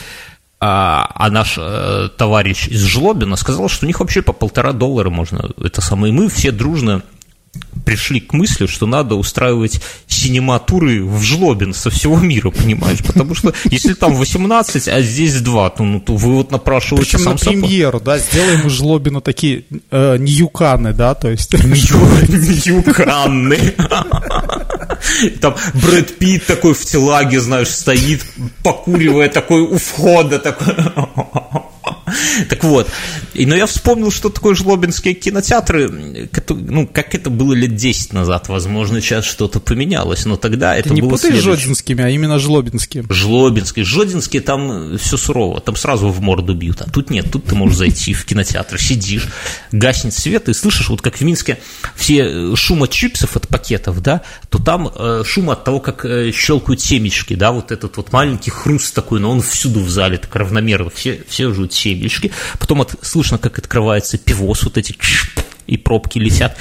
А, 0.58 1.12
а 1.14 1.30
наш 1.30 1.54
э, 1.56 2.08
товарищ 2.16 2.66
из 2.66 2.82
Жлобина 2.86 3.36
сказал, 3.36 3.68
что 3.68 3.84
у 3.84 3.88
них 3.88 4.00
вообще 4.00 4.20
по 4.20 4.32
полтора 4.32 4.72
доллара 4.72 5.10
можно, 5.10 5.48
это 5.62 5.80
самое, 5.80 6.12
и 6.12 6.16
мы 6.16 6.28
все 6.28 6.50
дружно 6.50 7.02
пришли 7.84 8.20
к 8.20 8.32
мысли, 8.32 8.66
что 8.66 8.86
надо 8.86 9.14
устраивать 9.16 9.80
синематуры 10.06 11.04
в 11.04 11.20
жлобин 11.22 11.74
со 11.74 11.90
всего 11.90 12.16
мира, 12.18 12.50
понимаешь? 12.50 13.00
Потому 13.04 13.34
что 13.34 13.52
если 13.64 13.94
там 13.94 14.14
18, 14.14 14.88
а 14.88 15.02
здесь 15.02 15.40
2, 15.40 15.70
то, 15.70 15.82
ну, 15.82 16.00
то 16.00 16.14
вы 16.14 16.34
вот 16.34 16.50
напрашиваете 16.50 17.18
Причем 17.18 17.24
сам 17.24 17.32
на 17.34 17.38
премьеру, 17.38 18.00
да, 18.00 18.18
сделаем 18.18 18.66
из 18.66 18.72
жлобина 18.72 19.20
такие 19.20 19.64
э, 19.90 20.16
ньюканы, 20.18 20.92
да, 20.92 21.14
то 21.14 21.28
есть... 21.28 21.52
Ньюканы. 22.66 23.58
Там 25.40 25.56
Брэд 25.74 26.18
Питт 26.18 26.46
такой 26.46 26.74
в 26.74 26.84
телаге, 26.84 27.40
знаешь, 27.40 27.68
стоит, 27.68 28.24
покуривая 28.62 29.28
такой 29.28 29.62
у 29.62 29.76
входа, 29.78 30.38
такой... 30.38 30.74
Так 32.48 32.64
вот, 32.64 32.88
и, 33.34 33.46
но 33.46 33.54
я 33.54 33.66
вспомнил, 33.66 34.10
что 34.10 34.28
такое 34.28 34.54
жлобинские 34.54 35.14
кинотеатры, 35.14 36.28
ну, 36.48 36.86
как 36.86 37.14
это 37.14 37.30
было 37.30 37.52
лет 37.52 37.74
10 37.74 38.12
назад, 38.12 38.48
возможно, 38.48 39.00
сейчас 39.00 39.24
что-то 39.24 39.60
поменялось, 39.60 40.24
но 40.26 40.36
тогда 40.36 40.76
это 40.76 40.90
Ты 40.90 40.94
не 40.94 41.00
было 41.00 41.10
путай 41.10 41.32
с 41.32 41.42
жодинскими, 41.42 42.04
а 42.04 42.08
именно 42.08 42.38
жлобинские. 42.38 43.04
Жлобинские. 43.08 43.84
Жодинские 43.84 44.42
там 44.42 44.98
все 44.98 45.16
сурово, 45.16 45.60
там 45.60 45.76
сразу 45.76 46.08
в 46.08 46.20
морду 46.20 46.54
бьют, 46.54 46.82
а 46.82 46.90
тут 46.90 47.10
нет, 47.10 47.30
тут 47.30 47.46
ты 47.46 47.54
можешь 47.54 47.76
зайти 47.76 48.12
в 48.14 48.24
кинотеатр, 48.24 48.80
сидишь, 48.80 49.28
гаснет 49.70 50.14
свет, 50.14 50.48
и 50.48 50.54
слышишь, 50.54 50.88
вот 50.88 51.02
как 51.02 51.16
в 51.16 51.20
Минске 51.22 51.58
все 51.96 52.52
э, 52.52 52.56
шум 52.56 52.82
от 52.82 52.90
чипсов, 52.90 53.36
от 53.36 53.48
пакетов, 53.48 54.02
да, 54.02 54.22
то 54.48 54.58
там 54.58 54.90
э, 54.94 55.22
шум 55.26 55.50
от 55.50 55.64
того, 55.64 55.80
как 55.80 56.04
э, 56.04 56.32
щелкают 56.32 56.80
семечки, 56.80 57.34
да, 57.34 57.52
вот 57.52 57.72
этот 57.72 57.96
вот 57.96 58.12
маленький 58.12 58.50
хруст 58.50 58.94
такой, 58.94 59.20
но 59.20 59.30
он 59.30 59.40
всюду 59.42 59.80
в 59.80 59.90
зале 59.90 60.18
так 60.18 60.34
равномерно, 60.34 60.90
все, 60.90 61.22
все 61.28 61.52
жуют 61.52 61.72
семечки, 61.72 62.01
потом 62.58 62.82
от, 62.82 62.94
слышно, 63.02 63.38
как 63.38 63.58
открывается 63.58 64.18
пивос, 64.18 64.62
вот 64.64 64.78
эти 64.78 64.94
и 65.66 65.76
пробки 65.76 66.18
летят. 66.18 66.56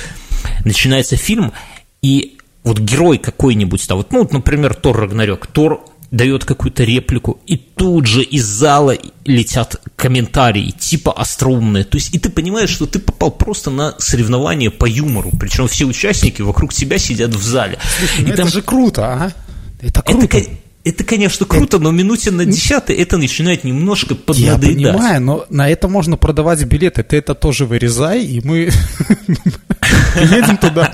Начинается 0.66 1.16
фильм, 1.16 1.54
и 2.02 2.38
вот 2.64 2.80
герой 2.80 3.18
какой-нибудь, 3.18 3.88
там, 3.88 3.98
вот, 3.98 4.12
ну, 4.12 4.20
вот, 4.20 4.32
например, 4.32 4.76
Тор 4.76 4.98
Рагнарёк, 4.98 5.48
Тор 5.48 5.84
дает 6.12 6.44
какую-то 6.44 6.84
реплику, 6.84 7.40
и 7.48 7.56
тут 7.56 8.06
же 8.06 8.22
из 8.22 8.46
зала 8.46 8.96
летят 9.26 9.82
комментарии, 9.96 10.72
типа 10.72 11.14
остроумные. 11.14 11.86
То 11.86 11.98
есть, 11.98 12.14
и 12.14 12.20
ты 12.20 12.30
понимаешь, 12.30 12.70
что 12.70 12.86
ты 12.86 13.00
попал 13.00 13.32
просто 13.32 13.72
на 13.72 13.96
соревнование 13.98 14.72
по 14.72 14.86
юмору. 14.86 15.32
Причем 15.40 15.70
все 15.70 15.86
участники 15.86 16.42
вокруг 16.42 16.74
тебя 16.74 16.98
сидят 16.98 17.34
в 17.34 17.42
зале. 17.42 17.80
Слушай, 17.98 18.26
ну 18.26 18.34
и 18.34 18.36
там... 18.36 18.48
это 18.48 18.56
же 18.56 18.62
круто, 18.62 19.06
а? 19.06 19.34
Это 19.80 20.02
круто. 20.02 20.38
Это, 20.38 20.50
это, 20.84 21.04
конечно, 21.04 21.46
круто, 21.46 21.78
но 21.78 21.92
минуте 21.92 22.32
на 22.32 22.46
десятой 22.46 22.96
это 22.96 23.18
начинает 23.18 23.64
немножко 23.64 24.16
поднадоедать. 24.16 24.80
Я 24.82 24.94
понимаю, 24.94 25.22
но 25.22 25.46
на 25.50 25.70
это 25.70 25.88
можно 25.88 26.18
продавать 26.18 26.64
билеты. 26.64 27.04
Ты 27.04 27.18
это 27.18 27.36
тоже 27.36 27.66
вырезай, 27.66 28.24
и 28.24 28.42
мы 28.44 28.58
едем 30.16 30.58
туда. 30.58 30.94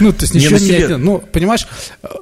Ну, 0.00 0.12
то 0.12 0.24
есть 0.24 0.34
ничего 0.34 0.58
не... 0.58 0.96
Ну, 0.96 1.18
понимаешь, 1.18 1.68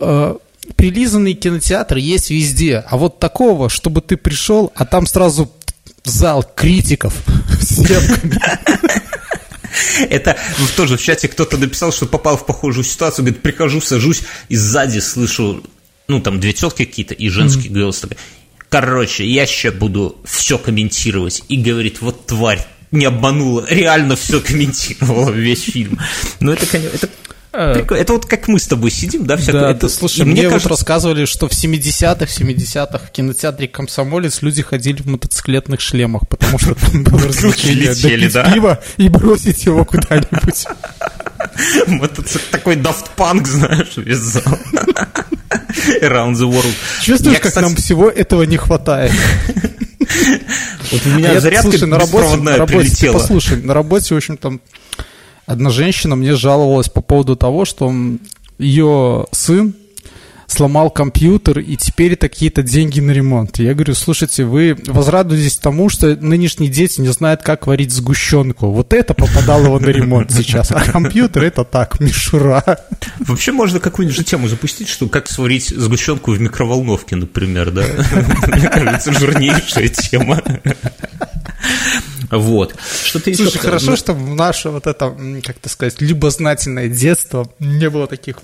э, 0.01 0.35
прилизанный 0.77 1.35
кинотеатр 1.35 1.97
есть 1.97 2.31
везде. 2.31 2.85
А 2.87 2.97
вот 2.99 3.19
такого, 3.19 3.71
чтобы 3.71 4.03
ты 4.03 4.17
пришел, 4.17 4.73
а 4.75 4.85
там 4.85 5.07
сразу 5.07 5.51
зал 6.05 6.45
критиков 6.55 7.15
с 7.61 7.79
Это 10.11 10.37
тоже 10.77 10.97
в 10.97 11.03
чате 11.03 11.29
кто-то 11.29 11.57
написал, 11.57 11.93
что 11.93 12.07
попал 12.07 12.37
в 12.37 12.47
похожую 12.47 12.85
ситуацию, 12.85 13.25
говорит, 13.25 13.43
прихожу, 13.43 13.81
сажусь, 13.81 14.23
и 14.49 14.57
сзади 14.57 14.99
слышу 14.99 15.63
ну, 16.09 16.21
там 16.21 16.41
две 16.41 16.53
тетки 16.53 16.85
какие-то 16.85 17.15
и 17.15 17.29
женский 17.29 17.69
mm-hmm. 17.69 17.81
голос 17.81 18.01
такой. 18.01 18.17
Короче, 18.69 19.27
я 19.27 19.47
сейчас 19.47 19.75
буду 19.75 20.17
все 20.25 20.59
комментировать. 20.59 21.43
И 21.49 21.57
говорит, 21.57 22.01
вот 22.01 22.27
тварь 22.27 22.67
не 22.91 23.05
обманула, 23.05 23.67
реально 23.69 24.17
все 24.17 24.41
комментировала 24.41 25.31
весь 25.31 25.63
фильм. 25.63 25.99
Но 26.41 26.53
это, 26.53 26.67
конечно, 26.67 26.97
это 26.97 27.09
Прикольно. 27.51 28.03
Это 28.03 28.13
вот 28.13 28.27
как 28.27 28.47
мы 28.47 28.61
с 28.61 28.67
тобой 28.67 28.91
сидим, 28.91 29.27
да, 29.27 29.37
всякое. 29.37 29.63
Да, 29.63 29.71
это, 29.71 29.89
слушай, 29.89 30.23
мне, 30.23 30.33
мне 30.33 30.43
кажется... 30.43 30.69
вот 30.69 30.77
рассказывали, 30.77 31.25
что 31.25 31.49
в 31.49 31.53
70-х, 31.53 32.27
70-х 32.27 32.99
в 32.99 33.11
кинотеатре 33.11 33.67
«Комсомолец» 33.67 34.43
люди 34.43 34.63
ходили 34.63 35.01
в 35.03 35.07
мотоциклетных 35.07 35.81
шлемах, 35.81 36.29
потому 36.29 36.59
что 36.59 36.75
там 36.75 37.05
было 37.05 37.23
развлечение 37.23 37.95
допить 37.95 38.55
пиво 38.55 38.79
и 38.99 39.09
бросить 39.09 39.65
его 39.65 39.85
куда-нибудь. 39.85 40.67
Мотоцикл 41.87 42.45
такой 42.51 42.77
Punk, 42.77 43.47
знаешь, 43.47 43.97
весь 43.97 44.19
зал. 44.19 44.59
Around 46.03 46.35
the 46.35 46.51
world. 46.51 46.75
Чувствуешь, 47.03 47.35
Я, 47.35 47.41
как 47.41 47.51
кстати... 47.51 47.65
нам 47.65 47.77
всего 47.77 48.09
этого 48.09 48.43
не 48.45 48.57
хватает? 48.57 49.13
Вот 50.91 51.03
у 51.05 51.09
меня 51.11 51.33
а 51.33 51.41
зарядка 51.41 51.71
слушай, 51.71 51.87
на 51.87 51.99
работе, 51.99 52.37
на 52.37 52.57
работе, 52.57 52.79
прилетела. 52.79 53.13
Послушай, 53.13 53.61
на 53.63 53.75
работе, 53.75 54.15
в 54.15 54.17
общем, 54.17 54.39
там 54.39 54.61
одна 55.45 55.69
женщина 55.69 56.17
мне 56.17 56.35
жаловалась 56.35 56.89
по 56.89 57.03
поводу 57.03 57.37
того, 57.37 57.67
что 57.67 57.93
ее 58.59 59.27
сын 59.33 59.75
сломал 60.49 60.91
компьютер, 60.91 61.59
и 61.61 61.77
теперь 61.77 62.15
это 62.15 62.29
какие-то 62.29 62.63
деньги 62.63 63.01
на 63.01 63.11
ремонт. 63.13 63.59
Я 63.59 63.75
говорю, 63.75 63.95
слушайте, 63.95 64.45
вы 64.45 64.77
возрадуетесь 64.87 65.57
тому, 65.59 65.91
что 65.91 66.17
нынешние 66.17 66.71
дети 66.71 67.01
не 67.01 67.09
знают, 67.09 67.43
как 67.43 67.67
варить 67.67 67.93
сгущенку. 67.93 68.71
Вот 68.71 68.93
это 68.95 69.15
попадало 69.15 69.67
его 69.67 69.79
на 69.79 69.89
ремонт 69.89 70.33
сейчас, 70.33 70.73
а 70.73 70.81
компьютер 70.81 71.45
это 71.45 71.65
так, 71.65 72.01
мишура. 72.01 72.65
Вообще 73.21 73.53
можно 73.53 73.79
какую-нибудь 73.79 74.17
же 74.17 74.25
тему 74.25 74.49
запустить, 74.49 74.89
что 74.89 75.09
как 75.09 75.29
сварить 75.29 75.69
сгущенку 75.69 76.33
в 76.33 76.41
микроволновке, 76.41 77.17
например, 77.17 77.71
да? 77.71 77.85
Мне 78.47 78.69
кажется, 78.69 79.13
жирнейшая 79.13 79.89
тема. 79.89 80.43
Вот. 82.31 82.75
Что 83.05 83.21
ты 83.21 83.35
Слушай, 83.35 83.51
еще 83.51 83.59
хорошо, 83.59 83.97
что 83.97 84.13
в 84.15 84.35
наше 84.35 84.71
вот 84.71 84.87
это, 84.87 85.15
как 85.45 85.59
то 85.59 85.69
сказать, 85.69 86.01
любознательное 86.01 86.89
детство 86.89 87.51
не 87.59 87.89
было 87.91 88.07
таких 88.07 88.37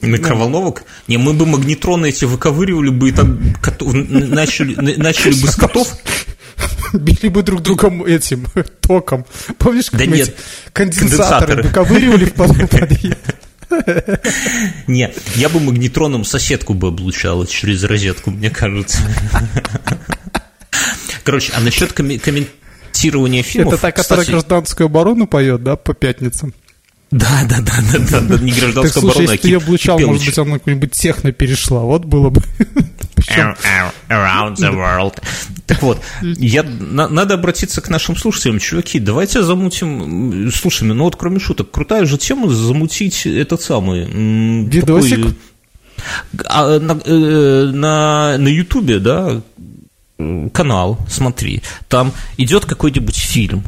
Микроволновок? 0.00 0.84
Не, 1.08 1.18
мы 1.18 1.32
бы 1.32 1.46
магнитроны 1.46 2.08
эти 2.08 2.24
выковыривали 2.24 2.90
бы 2.90 3.08
и 3.10 3.12
там 3.12 3.54
котов, 3.60 3.92
начали, 3.92 4.74
начали 4.96 5.40
бы 5.40 5.48
с 5.48 5.56
котов. 5.56 5.96
Били 6.92 7.28
бы 7.28 7.42
друг 7.42 7.62
другом 7.62 8.04
этим 8.04 8.46
током. 8.80 9.24
Помнишь, 9.58 9.90
как 9.90 10.00
да 10.00 10.06
мы 10.06 10.16
нет, 10.16 10.36
конденсаторы, 10.72 11.62
конденсаторы. 11.62 11.62
выковыривали 11.62 12.24
в 12.24 12.32
подъезд? 12.68 13.18
Не, 14.86 15.12
я 15.36 15.48
бы 15.48 15.60
магнитроном 15.60 16.24
соседку 16.24 16.74
бы 16.74 16.88
облучал 16.88 17.46
через 17.46 17.84
розетку, 17.84 18.30
мне 18.30 18.50
кажется. 18.50 18.98
Короче, 21.24 21.52
а 21.54 21.60
насчет 21.60 21.92
комментирования 21.92 23.42
фильмов... 23.42 23.74
Это 23.74 23.82
та, 23.82 23.92
которая 23.92 24.26
гражданскую 24.26 24.86
оборону 24.86 25.26
поет, 25.26 25.62
да, 25.62 25.76
по 25.76 25.94
пятницам? 25.94 26.52
Да, 27.12 27.42
да, 27.46 27.60
да, 27.60 27.74
да, 27.92 27.98
да, 28.10 28.20
да, 28.20 28.38
не 28.38 28.52
гражданская 28.52 29.02
так, 29.02 29.02
слушай, 29.02 29.22
если 29.22 29.36
ты 29.36 29.48
ее 29.48 29.58
облучал, 29.58 29.98
может 30.00 30.24
быть, 30.24 30.38
она 30.38 30.54
какой-нибудь 30.54 30.92
техно 30.92 31.30
перешла, 31.30 31.80
вот 31.80 32.06
было 32.06 32.30
бы. 32.30 32.42
Around 34.08 34.56
the 34.56 34.74
world. 34.74 35.22
Так 35.66 35.82
вот, 35.82 36.00
я, 36.22 36.62
на, 36.62 37.08
надо 37.08 37.34
обратиться 37.34 37.82
к 37.82 37.88
нашим 37.90 38.16
слушателям. 38.16 38.58
Чуваки, 38.58 38.98
давайте 38.98 39.42
замутим... 39.42 40.50
Слушай, 40.50 40.84
ну 40.84 41.04
вот 41.04 41.16
кроме 41.16 41.38
шуток, 41.38 41.70
крутая 41.70 42.06
же 42.06 42.16
тема 42.16 42.48
замутить 42.48 43.26
этот 43.26 43.60
самый... 43.60 44.06
Видосик? 44.64 45.16
Такой, 45.16 45.34
а, 46.46 46.78
на, 46.80 46.98
э, 47.04 47.70
на, 47.72 48.38
на 48.38 48.48
Ютубе, 48.48 48.98
да, 48.98 49.42
канал, 50.52 50.98
смотри, 51.08 51.62
там 51.88 52.12
идет 52.36 52.64
какой-нибудь 52.64 53.16
фильм, 53.16 53.64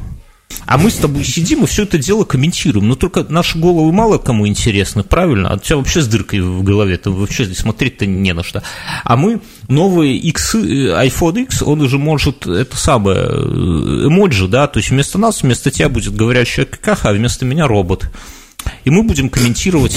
а 0.67 0.79
мы 0.79 0.91
с 0.91 0.95
тобой 0.95 1.25
сидим 1.25 1.65
и 1.65 1.67
все 1.67 1.83
это 1.83 1.99
дело 1.99 2.25
комментируем. 2.25 2.89
Но 2.89 2.95
только 2.95 3.25
наши 3.29 3.59
головы 3.59 3.93
мало 3.93 4.19
кому 4.19 4.47
интересны, 4.47 5.03
правильно? 5.03 5.51
А 5.51 5.57
у 5.57 5.59
тебя 5.59 5.77
вообще 5.77 6.01
с 6.01 6.07
дыркой 6.07 6.41
в 6.41 6.63
голове, 6.63 6.97
ты 6.97 7.11
вообще 7.11 7.47
смотреть-то 7.47 8.07
не 8.07 8.33
на 8.33 8.43
что. 8.43 8.63
А 9.05 9.17
мы 9.17 9.41
новый 9.69 10.17
X, 10.17 10.55
э, 10.55 10.59
iPhone 10.59 11.43
X, 11.43 11.63
он 11.63 11.81
уже 11.81 11.99
может 11.99 12.47
это 12.47 12.77
самое, 12.77 13.19
э, 13.19 14.07
эмоджи, 14.07 14.49
да, 14.49 14.67
то 14.67 14.79
есть 14.79 14.91
вместо 14.91 15.19
нас, 15.19 15.43
вместо 15.43 15.71
тебя 15.71 15.89
будет 15.89 16.15
говорящая 16.15 16.67
какаха, 16.67 17.11
а 17.11 17.13
вместо 17.13 17.45
меня 17.45 17.67
робот. 17.67 18.11
И 18.85 18.91
мы 18.91 19.03
будем 19.03 19.29
комментировать... 19.29 19.97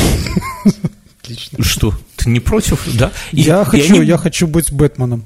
Отлично. 1.24 1.63
Что, 1.63 1.93
ты 2.15 2.30
не 2.30 2.39
против, 2.39 2.88
да? 2.93 3.12
я, 3.34 3.65
хочу, 3.65 3.96
они... 3.96 4.06
я 4.06 4.17
хочу 4.17 4.48
быть 4.48 4.72
Бэтменом. 4.72 5.26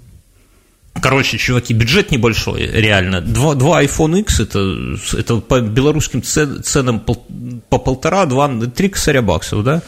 Короче, 0.99 1.37
чуваки, 1.37 1.73
бюджет 1.73 2.11
небольшой, 2.11 2.65
реально. 2.65 3.21
Два, 3.21 3.55
два 3.55 3.83
iPhone 3.83 4.19
X, 4.19 4.41
это, 4.41 4.97
это 5.17 5.37
по 5.37 5.61
белорусским 5.61 6.21
ценам 6.21 6.99
пол, 6.99 7.25
по 7.69 7.77
полтора, 7.77 8.25
два, 8.25 8.49
три 8.75 8.89
косаря 8.89 9.21
баксов, 9.21 9.63
да, 9.63 9.81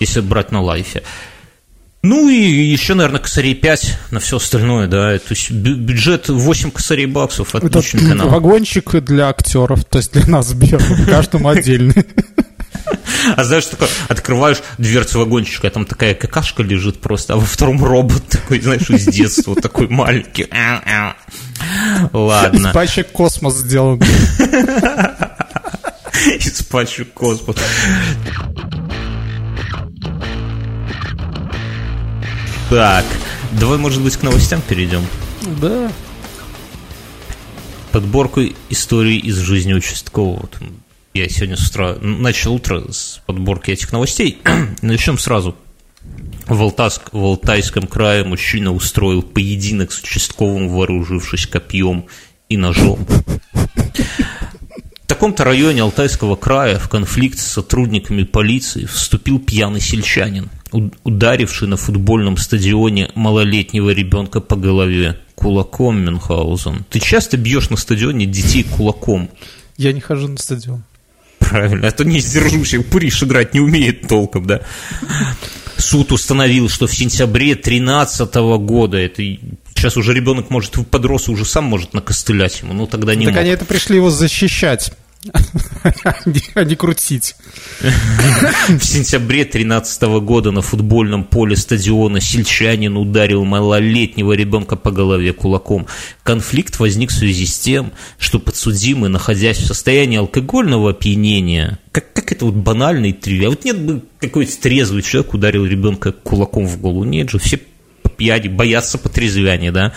если 0.00 0.20
брать 0.20 0.52
на 0.52 0.62
лайфе. 0.62 1.02
Ну 2.02 2.28
и 2.28 2.36
еще, 2.36 2.94
наверное, 2.94 3.20
косарей 3.20 3.56
5 3.56 3.98
на 4.12 4.20
все 4.20 4.36
остальное, 4.36 4.86
да. 4.86 5.18
То 5.18 5.30
есть 5.30 5.50
бюджет 5.50 6.28
8 6.28 6.70
косарей 6.70 7.06
баксов, 7.06 7.56
отличный 7.56 8.00
Это 8.00 8.10
канал. 8.10 8.28
вагончик 8.28 8.94
для 9.02 9.28
актеров, 9.28 9.84
то 9.84 9.98
есть 9.98 10.12
для 10.12 10.26
нас 10.26 10.52
белых, 10.54 11.06
каждому 11.08 11.48
отдельный. 11.48 12.06
А 13.36 13.44
знаешь, 13.44 13.66
такое, 13.66 13.88
открываешь 14.08 14.58
дверцу 14.78 15.18
вагончика, 15.18 15.70
там 15.70 15.84
такая 15.84 16.14
какашка 16.14 16.62
лежит 16.62 17.00
просто, 17.00 17.34
а 17.34 17.36
во 17.36 17.44
втором 17.44 17.82
робот 17.84 18.26
такой, 18.28 18.60
знаешь, 18.60 18.88
из 18.90 19.06
детства, 19.06 19.54
такой 19.54 19.88
маленький. 19.88 20.48
Ладно. 22.12 22.72
Пачек 22.72 23.10
космос 23.12 23.56
сделан. 23.56 24.00
Из 26.38 26.62
пачек 26.64 27.12
космос. 27.12 27.56
Так, 32.70 33.04
давай, 33.52 33.78
может 33.78 34.02
быть, 34.02 34.16
к 34.16 34.22
новостям 34.22 34.60
перейдем? 34.60 35.06
Да. 35.60 35.90
Подборку 37.92 38.42
историй 38.68 39.18
из 39.18 39.38
жизни 39.38 39.72
участкового. 39.72 40.48
Я 41.18 41.28
сегодня 41.28 41.56
с 41.56 41.68
утра 41.68 41.96
начал 42.00 42.54
утро 42.54 42.92
с 42.92 43.20
подборки 43.26 43.72
этих 43.72 43.90
новостей. 43.90 44.38
Начнем 44.82 45.18
сразу. 45.18 45.56
В, 46.46 46.62
Алтаск, 46.62 47.12
в 47.12 47.18
Алтайском 47.18 47.88
крае 47.88 48.22
мужчина 48.22 48.72
устроил 48.72 49.22
поединок 49.22 49.90
с 49.90 50.00
участковым, 50.00 50.68
вооружившись 50.68 51.48
копьем 51.48 52.04
и 52.48 52.56
ножом. 52.56 53.04
В 53.52 55.08
таком-то 55.08 55.42
районе 55.42 55.82
Алтайского 55.82 56.36
края 56.36 56.78
в 56.78 56.88
конфликт 56.88 57.40
с 57.40 57.46
сотрудниками 57.46 58.22
полиции 58.22 58.84
вступил 58.84 59.40
пьяный 59.40 59.80
сельчанин, 59.80 60.48
ударивший 61.02 61.66
на 61.66 61.76
футбольном 61.76 62.36
стадионе 62.36 63.10
малолетнего 63.16 63.90
ребенка 63.90 64.40
по 64.40 64.54
голове 64.54 65.18
кулаком 65.34 65.98
Мюнхгаузен. 65.98 66.84
Ты 66.88 67.00
часто 67.00 67.36
бьешь 67.36 67.70
на 67.70 67.76
стадионе 67.76 68.24
детей 68.24 68.62
кулаком? 68.62 69.28
Я 69.76 69.92
не 69.92 70.00
хожу 70.00 70.28
на 70.28 70.38
стадион. 70.38 70.84
Правильно, 71.48 71.88
а 71.88 71.90
то 71.90 72.04
не 72.04 72.20
сдержущий 72.20 72.82
Пуриш 72.82 73.22
играть 73.22 73.54
не 73.54 73.60
умеет 73.60 74.06
толком, 74.08 74.46
да. 74.46 74.60
Суд 75.76 76.12
установил, 76.12 76.68
что 76.68 76.86
в 76.86 76.94
сентябре 76.94 77.54
2013 77.54 78.34
года, 78.34 78.98
это 78.98 79.22
сейчас 79.74 79.96
уже 79.96 80.12
ребенок 80.12 80.50
может 80.50 80.72
подрос 80.90 81.28
уже 81.28 81.44
сам 81.44 81.64
может 81.64 81.94
накостылять 81.94 82.60
ему, 82.60 82.74
ну 82.74 82.86
тогда 82.86 83.14
не 83.14 83.26
Так 83.26 83.34
мог. 83.34 83.42
они 83.42 83.50
это 83.50 83.64
пришли 83.64 83.96
его 83.96 84.10
защищать 84.10 84.92
а 86.54 86.64
не 86.64 86.76
крутить. 86.76 87.36
В 87.80 88.84
сентябре 88.84 89.44
2013 89.44 90.02
года 90.20 90.50
на 90.50 90.62
футбольном 90.62 91.24
поле 91.24 91.56
стадиона 91.56 92.20
сельчанин 92.20 92.96
ударил 92.96 93.44
малолетнего 93.44 94.32
ребенка 94.32 94.76
по 94.76 94.90
голове 94.90 95.32
кулаком. 95.32 95.86
Конфликт 96.22 96.78
возник 96.78 97.10
в 97.10 97.14
связи 97.14 97.46
с 97.46 97.58
тем, 97.58 97.92
что 98.18 98.38
подсудимый, 98.38 99.10
находясь 99.10 99.58
в 99.58 99.66
состоянии 99.66 100.18
алкогольного 100.18 100.90
опьянения, 100.90 101.78
как, 101.92 102.12
как 102.12 102.32
это 102.32 102.44
вот 102.44 102.54
банально 102.54 103.06
и 103.06 103.12
тривиально. 103.12 103.50
Вот 103.50 103.64
нет 103.64 103.78
бы 103.78 104.02
какой-то 104.20 104.60
трезвый 104.60 105.02
человек 105.02 105.34
ударил 105.34 105.64
ребенка 105.64 106.12
кулаком 106.12 106.66
в 106.66 106.80
голову. 106.80 107.04
Нет 107.04 107.30
же, 107.30 107.38
все 107.38 107.60
по 108.02 108.10
пьяни, 108.10 108.48
боятся 108.48 108.98
потрезвяния, 108.98 109.72
да? 109.72 109.92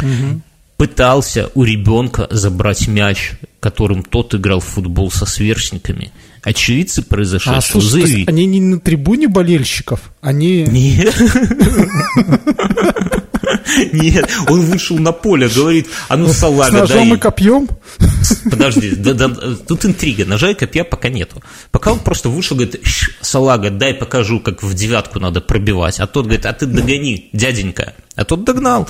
Угу 0.00 0.42
пытался 0.78 1.50
у 1.54 1.64
ребенка 1.64 2.28
забрать 2.30 2.88
мяч, 2.88 3.32
которым 3.60 4.02
тот 4.02 4.34
играл 4.34 4.60
в 4.60 4.64
футбол 4.64 5.10
со 5.10 5.26
сверстниками. 5.26 6.12
Очевидцы 6.42 7.02
произошедшего 7.02 7.56
а, 7.56 7.60
слушай, 7.60 8.02
заявили... 8.02 8.28
они 8.28 8.46
не 8.46 8.60
на 8.60 8.80
трибуне 8.80 9.28
болельщиков, 9.28 10.12
они... 10.20 10.64
Нет. 10.64 11.14
Нет, 13.92 14.28
он 14.48 14.62
вышел 14.62 14.98
на 14.98 15.12
поле, 15.12 15.48
говорит, 15.48 15.88
а 16.08 16.16
ну 16.16 16.28
салага 16.28 16.70
С 16.70 16.80
ножом 16.80 17.14
и 17.14 17.18
копьем? 17.18 17.68
Подожди, 18.50 18.94
да, 18.94 19.14
да, 19.14 19.28
тут 19.66 19.84
интрига. 19.84 20.24
Ножа 20.24 20.50
и 20.50 20.54
копья 20.54 20.84
пока 20.84 21.08
нету. 21.08 21.42
Пока 21.70 21.92
он 21.92 21.98
просто 22.00 22.28
вышел, 22.28 22.56
говорит, 22.56 22.80
салага, 23.20 23.70
дай 23.70 23.94
покажу, 23.94 24.40
как 24.40 24.62
в 24.62 24.74
девятку 24.74 25.20
надо 25.20 25.40
пробивать. 25.40 26.00
А 26.00 26.06
тот 26.06 26.24
говорит, 26.24 26.46
а 26.46 26.52
ты 26.52 26.66
догони, 26.66 27.30
дяденька. 27.32 27.94
А 28.14 28.24
тот 28.24 28.44
догнал. 28.44 28.88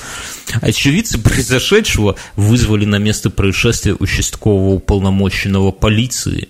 Очевидцы 0.61 1.19
произошедшего 1.19 2.15
вызвали 2.35 2.85
на 2.85 2.97
место 2.97 3.29
происшествия 3.29 3.95
участкового 3.97 4.73
уполномоченного 4.73 5.71
полиции. 5.71 6.49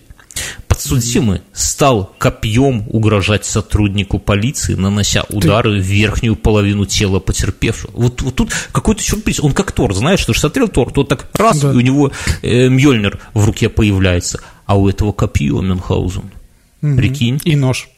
Подсудимый 0.79 1.41
стал 1.51 2.15
копьем 2.17 2.85
угрожать 2.87 3.43
сотруднику 3.43 4.17
полиции, 4.17 4.75
нанося 4.75 5.25
удары 5.27 5.75
Ты... 5.75 5.81
в 5.81 5.85
верхнюю 5.85 6.37
половину 6.37 6.85
тела 6.85 7.19
потерпевшего. 7.19 7.91
Вот, 7.93 8.21
вот 8.21 8.35
тут 8.35 8.53
какой-то 8.71 9.03
сюрприз. 9.03 9.41
Он 9.41 9.51
как 9.51 9.73
Тор, 9.73 9.93
знаешь, 9.93 10.21
что 10.21 10.33
смотрел 10.33 10.69
Тор, 10.69 10.93
то 10.93 11.03
так 11.03 11.27
раз, 11.33 11.59
да. 11.59 11.73
и 11.73 11.75
у 11.75 11.81
него 11.81 12.13
э, 12.41 12.69
Мьёльнир 12.69 13.19
в 13.33 13.45
руке 13.45 13.67
появляется, 13.67 14.39
а 14.65 14.79
у 14.79 14.87
этого 14.87 15.11
копье 15.11 15.61
Мюнхгаузен. 15.61 16.31
Угу. 16.81 16.95
Прикинь. 16.95 17.41
И 17.43 17.57
нож. 17.57 17.89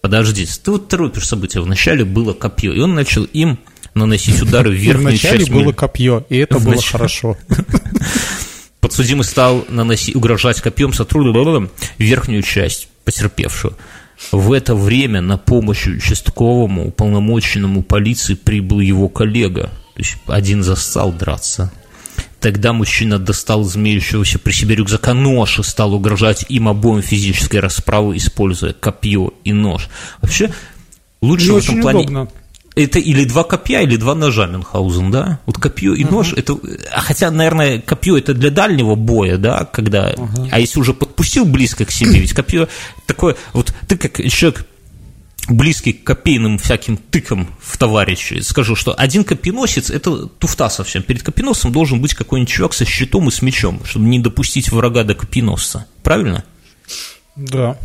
Подожди, 0.00 0.46
ты 0.46 0.70
вот 0.70 0.86
торопишь 0.88 1.26
события. 1.26 1.60
Вначале 1.60 2.04
было 2.04 2.32
копье, 2.32 2.72
и 2.72 2.78
он 2.78 2.94
начал 2.94 3.24
им 3.24 3.58
наносить 3.94 4.40
удары 4.42 4.70
в 4.70 4.74
верхнюю 4.74 5.16
часть. 5.16 5.34
Вначале 5.34 5.64
было 5.64 5.72
копье, 5.72 6.24
и 6.28 6.36
это 6.36 6.60
было 6.60 6.80
хорошо. 6.80 7.36
Подсудимый 8.94 9.24
стал 9.24 9.64
наносить, 9.68 10.14
угрожать 10.14 10.60
копьем 10.60 10.92
сотруднику 10.92 11.68
верхнюю 11.98 12.44
часть 12.44 12.86
потерпевшего. 13.04 13.74
В 14.30 14.52
это 14.52 14.76
время 14.76 15.20
на 15.20 15.36
помощь 15.36 15.88
участковому 15.88 16.86
уполномоченному 16.86 17.82
полиции 17.82 18.34
прибыл 18.34 18.78
его 18.78 19.08
коллега. 19.08 19.72
То 19.94 19.98
есть 19.98 20.16
один 20.28 20.62
застал 20.62 21.12
драться. 21.12 21.72
Тогда 22.38 22.72
мужчина 22.72 23.18
достал 23.18 23.62
из 23.62 23.76
имеющегося 23.76 24.38
при 24.38 24.52
себе 24.52 24.76
рюкзака 24.76 25.12
нож 25.12 25.58
и 25.58 25.64
стал 25.64 25.92
угрожать 25.92 26.44
им 26.48 26.68
обоим 26.68 27.02
физической 27.02 27.56
расправой, 27.56 28.18
используя 28.18 28.74
копье 28.74 29.32
и 29.42 29.52
нож. 29.52 29.88
Вообще, 30.22 30.52
лучше 31.20 31.46
Не 31.46 31.50
в 31.50 31.56
этом 31.56 31.80
плане... 31.80 31.98
Удобно 32.02 32.28
это 32.74 32.98
или 32.98 33.24
два 33.24 33.44
копья, 33.44 33.80
или 33.80 33.96
два 33.96 34.14
ножа 34.14 34.46
Мюнхгаузен, 34.46 35.10
да? 35.10 35.38
Вот 35.46 35.58
копье 35.58 35.94
и 35.94 36.04
нож, 36.04 36.32
uh-huh. 36.32 36.38
это, 36.38 36.58
а 36.92 37.00
хотя, 37.00 37.30
наверное, 37.30 37.80
копье 37.80 38.16
это 38.16 38.34
для 38.34 38.50
дальнего 38.50 38.94
боя, 38.94 39.36
да, 39.36 39.64
когда, 39.64 40.12
uh-huh. 40.12 40.48
а 40.50 40.58
если 40.58 40.80
уже 40.80 40.92
подпустил 40.92 41.44
близко 41.44 41.84
к 41.84 41.90
себе, 41.90 42.18
ведь 42.18 42.32
копье 42.32 42.68
такое, 43.06 43.36
вот 43.52 43.72
ты 43.86 43.96
как 43.96 44.16
человек 44.28 44.66
близкий 45.48 45.92
к 45.92 46.04
копейным 46.04 46.58
всяким 46.58 46.96
тыкам 46.96 47.48
в 47.60 47.76
товарищи, 47.76 48.40
скажу, 48.40 48.74
что 48.74 48.94
один 48.94 49.24
копьеносец– 49.24 49.90
это 49.90 50.26
туфта 50.26 50.68
совсем. 50.68 51.02
Перед 51.02 51.22
копьеносцем 51.22 51.70
должен 51.70 52.00
быть 52.00 52.14
какой-нибудь 52.14 52.52
чувак 52.52 52.74
со 52.74 52.84
щитом 52.84 53.28
и 53.28 53.30
с 53.30 53.42
мечом, 53.42 53.82
чтобы 53.84 54.06
не 54.06 54.18
допустить 54.18 54.72
врага 54.72 55.04
до 55.04 55.14
копьеносца. 55.14 55.86
Правильно? 56.02 56.44
Да. 57.36 57.76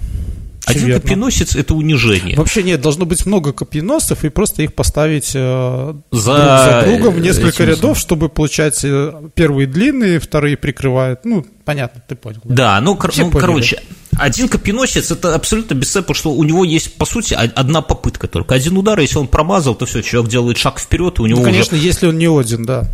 Один 0.65 0.85
верно. 0.87 1.01
копьеносец– 1.01 1.55
это 1.57 1.73
унижение. 1.73 2.35
Вообще 2.35 2.63
нет, 2.63 2.81
должно 2.81 3.05
быть 3.05 3.25
много 3.25 3.53
копьеносцев, 3.53 4.23
и 4.23 4.29
просто 4.29 4.63
их 4.63 4.73
поставить 4.73 5.31
э, 5.33 5.93
за, 6.11 6.35
друг 6.35 6.59
за 6.59 6.83
другом 6.85 7.13
в 7.15 7.19
несколько 7.21 7.63
рядов, 7.63 7.97
чтобы 7.97 8.29
получать 8.29 8.79
э, 8.83 9.13
первые 9.35 9.67
длинные, 9.67 10.19
вторые 10.19 10.57
прикрывают. 10.57 11.21
Ну, 11.23 11.45
понятно, 11.65 12.03
ты 12.07 12.15
понял. 12.15 12.41
Да, 12.43 12.55
да 12.55 12.81
ну, 12.81 12.95
кор- 12.95 13.13
ну 13.17 13.31
короче, 13.31 13.81
один 14.17 14.47
копьеносец– 14.47 15.11
это 15.11 15.33
абсолютно 15.33 15.75
бесценно, 15.75 16.03
потому 16.03 16.15
что 16.15 16.31
у 16.33 16.43
него 16.43 16.63
есть, 16.63 16.95
по 16.95 17.05
сути, 17.05 17.33
одна 17.33 17.81
попытка 17.81 18.27
только. 18.27 18.53
Один 18.53 18.77
удар, 18.77 18.99
если 18.99 19.17
он 19.17 19.27
промазал, 19.27 19.75
то 19.75 19.85
все, 19.85 20.01
человек 20.01 20.29
делает 20.29 20.57
шаг 20.57 20.79
вперед, 20.79 21.19
и 21.19 21.21
у 21.21 21.25
него 21.25 21.39
ну, 21.39 21.45
конечно, 21.45 21.77
уже... 21.77 21.85
если 21.85 22.07
он 22.07 22.17
не 22.17 22.27
один, 22.27 22.65
да. 22.65 22.89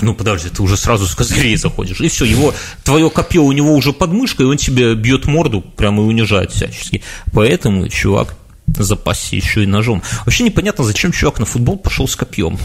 Ну, 0.00 0.14
подожди, 0.14 0.48
ты 0.48 0.62
уже 0.62 0.76
сразу 0.76 1.06
с 1.06 1.14
козырей 1.14 1.56
заходишь. 1.56 2.00
И 2.00 2.08
все, 2.08 2.24
его, 2.24 2.54
твое 2.84 3.10
копье 3.10 3.42
у 3.42 3.52
него 3.52 3.74
уже 3.74 3.92
под 3.92 4.12
мышкой, 4.12 4.46
и 4.46 4.48
он 4.48 4.56
тебе 4.56 4.94
бьет 4.94 5.26
морду 5.26 5.60
прямо 5.60 6.02
и 6.02 6.06
унижает 6.06 6.52
всячески. 6.52 7.02
Поэтому, 7.32 7.88
чувак, 7.88 8.36
запасся 8.76 9.36
еще 9.36 9.64
и 9.64 9.66
ножом. 9.66 10.02
Вообще 10.24 10.44
непонятно, 10.44 10.84
зачем 10.84 11.12
чувак 11.12 11.40
на 11.40 11.46
футбол 11.46 11.78
пошел 11.78 12.06
с 12.06 12.16
копьем. 12.16 12.58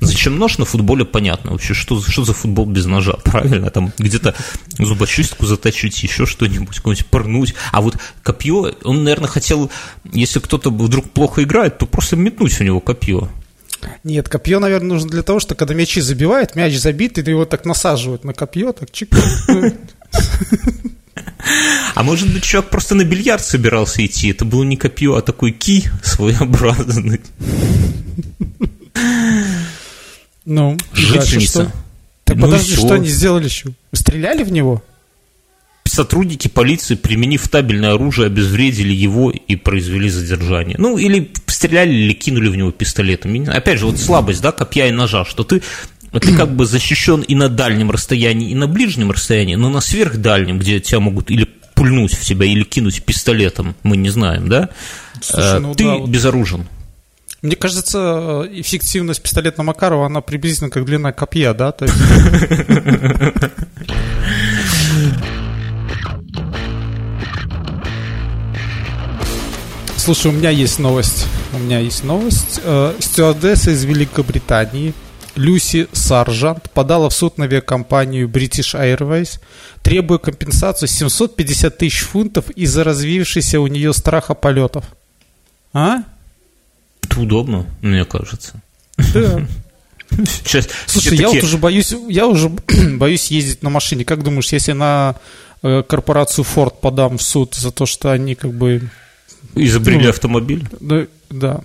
Зачем 0.00 0.38
нож 0.38 0.58
на 0.58 0.64
футболе, 0.64 1.04
понятно. 1.04 1.52
Вообще, 1.52 1.74
что, 1.74 2.00
что 2.02 2.24
за 2.24 2.32
футбол 2.32 2.66
без 2.66 2.86
ножа, 2.86 3.12
правильно? 3.24 3.70
Там 3.70 3.92
где-то 3.98 4.34
зубочистку 4.78 5.46
заточить, 5.46 6.02
еще 6.02 6.26
что-нибудь, 6.26 6.76
какую-нибудь 6.76 7.06
порнуть. 7.06 7.54
А 7.72 7.80
вот 7.80 7.98
копье, 8.22 8.74
он, 8.84 9.04
наверное, 9.04 9.28
хотел, 9.28 9.70
если 10.12 10.40
кто-то 10.40 10.70
вдруг 10.70 11.10
плохо 11.10 11.42
играет, 11.42 11.78
то 11.78 11.86
просто 11.86 12.16
метнуть 12.16 12.60
у 12.60 12.64
него 12.64 12.80
копье. 12.80 13.28
Нет, 14.04 14.28
копье, 14.28 14.58
наверное, 14.58 14.90
нужно 14.90 15.10
для 15.10 15.22
того, 15.22 15.40
что 15.40 15.54
когда 15.54 15.74
мячи 15.74 16.00
забивают, 16.00 16.56
мяч 16.56 16.76
забит, 16.76 17.18
и 17.18 17.22
его 17.22 17.44
так 17.44 17.64
насаживают 17.64 18.24
на 18.24 18.32
копье, 18.34 18.72
так 18.72 18.90
чик. 18.90 19.14
А 21.94 22.02
может 22.02 22.32
быть, 22.32 22.44
человек 22.44 22.70
просто 22.70 22.94
на 22.94 23.04
бильярд 23.04 23.44
собирался 23.44 24.04
идти? 24.04 24.30
Это 24.30 24.44
было 24.44 24.62
не 24.62 24.76
копье, 24.76 25.16
а 25.16 25.22
такой 25.22 25.52
ки 25.52 25.90
своеобразный. 26.02 27.20
Ну, 30.44 30.76
жительница. 30.92 31.72
Так 32.24 32.36
ну 32.36 32.42
подожди, 32.46 32.74
что 32.74 32.94
они 32.94 33.08
сделали 33.08 33.44
еще? 33.44 33.70
Стреляли 33.92 34.44
в 34.44 34.52
него? 34.52 34.82
Сотрудники 35.90 36.48
полиции, 36.48 36.94
применив 36.94 37.48
табельное 37.48 37.94
оружие, 37.94 38.26
обезвредили 38.26 38.92
его 38.92 39.30
и 39.30 39.56
произвели 39.56 40.08
задержание. 40.08 40.76
Ну, 40.78 40.96
или 40.98 41.30
стреляли, 41.46 41.92
или 41.92 42.12
кинули 42.12 42.48
в 42.48 42.56
него 42.56 42.70
пистолетом. 42.70 43.48
Опять 43.48 43.78
же, 43.78 43.86
вот 43.86 43.98
слабость, 43.98 44.40
да, 44.40 44.52
копья 44.52 44.86
и 44.86 44.92
ножа, 44.92 45.24
что 45.24 45.44
ты 45.44 45.62
ты 46.18 46.34
как 46.34 46.50
бы 46.56 46.66
защищен 46.66 47.20
и 47.20 47.34
на 47.36 47.48
дальнем 47.48 47.90
расстоянии, 47.90 48.50
и 48.50 48.54
на 48.54 48.66
ближнем 48.66 49.12
расстоянии, 49.12 49.54
но 49.54 49.70
на 49.70 49.80
сверхдальнем, 49.80 50.58
где 50.58 50.80
тебя 50.80 50.98
могут 50.98 51.30
или 51.30 51.46
пульнуть 51.74 52.14
в 52.14 52.24
тебя, 52.24 52.46
или 52.46 52.64
кинуть 52.64 53.04
пистолетом, 53.04 53.76
мы 53.84 53.96
не 53.96 54.10
знаем, 54.10 54.48
да? 54.48 54.70
Слушай, 55.20 55.60
ну, 55.60 55.74
ты 55.74 55.84
да, 55.84 55.94
вот... 55.96 56.08
безоружен. 56.10 56.66
Мне 57.42 57.56
кажется, 57.56 58.46
эффективность 58.52 59.22
пистолета 59.22 59.62
Макарова, 59.62 60.06
она 60.06 60.20
приблизительно 60.20 60.68
как 60.68 60.84
длина 60.84 61.12
копья, 61.12 61.54
да? 61.54 61.74
Слушай, 70.12 70.32
у 70.32 70.34
меня 70.34 70.50
есть 70.50 70.80
новость. 70.80 71.28
У 71.52 71.58
меня 71.58 71.78
есть 71.78 72.02
новость. 72.02 72.60
Э, 72.64 72.96
стюардесса 72.98 73.70
из 73.70 73.84
Великобритании 73.84 74.92
Люси 75.36 75.86
Саржант 75.92 76.68
подала 76.72 77.08
в 77.08 77.12
суд 77.12 77.38
на 77.38 77.44
авиакомпанию 77.44 78.26
British 78.26 78.74
Airways, 78.74 79.38
требуя 79.82 80.18
компенсацию 80.18 80.88
750 80.88 81.78
тысяч 81.78 82.00
фунтов 82.00 82.50
из-за 82.50 82.82
развившейся 82.82 83.60
у 83.60 83.68
нее 83.68 83.92
страха 83.92 84.34
полетов. 84.34 84.84
А? 85.72 85.98
Это 87.04 87.20
удобно, 87.20 87.66
мне 87.80 88.04
кажется. 88.04 88.60
Да. 89.14 89.46
Сейчас, 90.10 90.68
Слушай, 90.86 91.18
я 91.18 91.28
вот 91.28 91.44
уже 91.44 91.56
боюсь, 91.56 91.94
я 92.08 92.26
уже 92.26 92.48
боюсь 92.96 93.30
ездить 93.30 93.62
на 93.62 93.70
машине. 93.70 94.04
Как 94.04 94.24
думаешь, 94.24 94.52
если 94.52 94.72
на 94.72 95.14
э, 95.62 95.84
корпорацию 95.88 96.44
Ford 96.44 96.74
подам 96.80 97.16
в 97.16 97.22
суд 97.22 97.54
за 97.54 97.70
то, 97.70 97.86
что 97.86 98.10
они 98.10 98.34
как 98.34 98.52
бы 98.52 98.90
Изобрели 99.54 100.04
ну, 100.04 100.10
автомобиль? 100.10 100.64
Да, 100.80 101.06
да. 101.30 101.60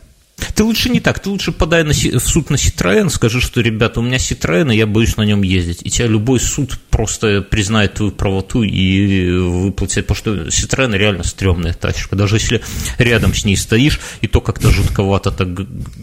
Ты 0.53 0.63
лучше 0.63 0.89
не 0.89 0.99
так, 0.99 1.19
ты 1.19 1.29
лучше 1.29 1.51
подай 1.51 1.83
на, 1.83 1.91
в 1.91 2.19
суд 2.19 2.49
на 2.49 2.55
Citroën, 2.55 3.09
скажи, 3.09 3.39
что, 3.39 3.61
ребята, 3.61 3.99
у 3.99 4.03
меня 4.03 4.17
Citroën, 4.17 4.73
и 4.73 4.77
я 4.77 4.85
боюсь 4.85 5.15
на 5.17 5.23
нем 5.23 5.43
ездить. 5.43 5.81
И 5.83 5.89
тебя 5.89 6.07
любой 6.07 6.39
суд 6.39 6.79
просто 6.89 7.41
признает 7.41 7.95
твою 7.95 8.11
правоту 8.11 8.63
и 8.63 9.31
выплатит, 9.31 10.07
потому 10.07 10.17
что 10.17 10.47
Citroën 10.47 10.95
реально 10.97 11.23
стрёмная 11.23 11.73
тачка. 11.73 12.15
Даже 12.15 12.35
если 12.35 12.61
рядом 12.97 13.33
с 13.33 13.45
ней 13.45 13.55
стоишь, 13.55 13.99
и 14.21 14.27
то 14.27 14.41
как-то 14.41 14.71
жутковато, 14.71 15.31
так 15.31 15.47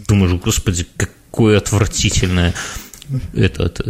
думаешь, 0.07 0.33
господи, 0.33 0.87
какое 0.97 1.57
отвратительное 1.57 2.53
этот 3.33 3.81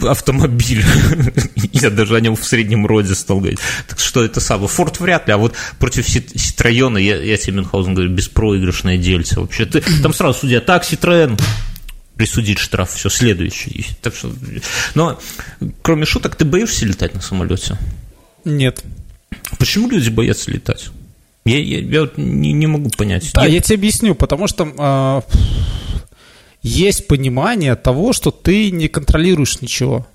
автомобиль. 0.00 0.84
Я 1.72 1.90
даже 1.90 2.16
о 2.16 2.20
нем 2.20 2.36
в 2.36 2.44
среднем 2.44 2.86
роде 2.86 3.14
стал 3.14 3.38
говорить. 3.38 3.60
Так 3.88 3.98
что 3.98 4.24
это 4.24 4.40
самое. 4.40 4.68
Форд 4.68 5.00
вряд 5.00 5.26
ли, 5.26 5.34
а 5.34 5.38
вот 5.38 5.54
против 5.78 6.08
Ситроена, 6.08 6.98
я, 6.98 7.22
я 7.22 7.36
тебе, 7.36 7.56
Мюнхгаузен, 7.56 7.94
говорю, 7.94 8.10
беспроигрышное 8.10 8.96
дельце 8.96 9.40
вообще. 9.40 9.66
Ты, 9.66 9.82
там 10.02 10.14
сразу 10.14 10.40
судья, 10.40 10.60
так, 10.60 10.84
Ситроен, 10.84 11.36
присудить 12.16 12.58
штраф, 12.58 12.92
все, 12.92 13.10
следующий. 13.10 13.86
Так 14.00 14.14
что, 14.14 14.32
но, 14.94 15.20
кроме 15.82 16.06
шуток, 16.06 16.36
ты 16.36 16.44
боишься 16.44 16.86
летать 16.86 17.14
на 17.14 17.20
самолете? 17.20 17.76
Нет. 18.44 18.82
Почему 19.58 19.90
люди 19.90 20.08
боятся 20.08 20.50
летать? 20.50 20.90
Я, 21.44 21.58
я, 21.58 21.80
я 21.80 22.08
не, 22.16 22.52
не 22.52 22.66
могу 22.66 22.88
понять. 22.90 23.30
Да, 23.34 23.42
Нет. 23.42 23.52
я 23.52 23.60
тебе 23.60 23.76
объясню, 23.76 24.14
потому 24.14 24.46
что... 24.46 24.72
Э 24.78 25.36
есть 26.62 27.06
понимание 27.06 27.74
того, 27.76 28.12
что 28.12 28.30
ты 28.30 28.70
не 28.70 28.88
контролируешь 28.88 29.60
ничего. 29.60 30.06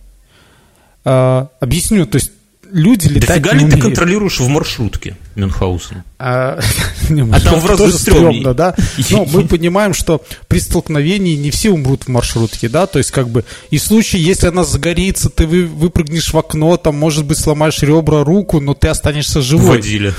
А, 1.03 1.49
объясню, 1.59 2.05
то 2.05 2.17
есть 2.17 2.31
люди 2.71 3.07
летать 3.07 3.41
Дофига 3.41 3.53
не 3.53 3.59
ли 3.59 3.65
умеют. 3.65 3.75
ты 3.75 3.81
контролируешь 3.81 4.39
в 4.39 4.47
маршрутке? 4.47 5.15
Мюнхгаузен. 5.35 6.03
А, 6.19 6.59
А 7.31 7.39
там 7.39 7.59
в 7.59 7.65
разы 7.65 7.83
тоже 7.83 7.97
стрёмно, 7.97 8.53
да? 8.53 8.75
Но 9.09 9.25
мы 9.25 9.47
понимаем, 9.47 9.93
что 9.93 10.23
при 10.47 10.59
столкновении 10.59 11.35
не 11.35 11.51
все 11.51 11.69
умрут 11.71 12.03
в 12.03 12.07
маршрутке, 12.09 12.69
да? 12.69 12.87
То 12.87 12.99
есть, 12.99 13.11
как 13.11 13.29
бы, 13.29 13.45
и 13.69 13.77
в 13.77 13.83
случае, 13.83 14.23
если 14.23 14.47
она 14.47 14.63
загорится, 14.63 15.29
ты 15.29 15.47
вы, 15.47 15.65
выпрыгнешь 15.65 16.33
в 16.33 16.37
окно, 16.37 16.75
там, 16.77 16.95
может 16.97 17.25
быть, 17.25 17.37
сломаешь 17.37 17.81
ребра, 17.81 18.23
руку, 18.23 18.59
но 18.59 18.73
ты 18.73 18.89
останешься 18.89 19.41
живой. 19.41 19.77
Водили. 19.77 20.13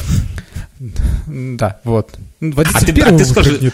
Да, 1.26 1.81
вот. 1.85 2.16
Водитель 2.41 2.76
А 2.76 2.81
ты, 2.81 3.01
а 3.03 3.18
ты 3.18 3.24
скажи. 3.24 3.72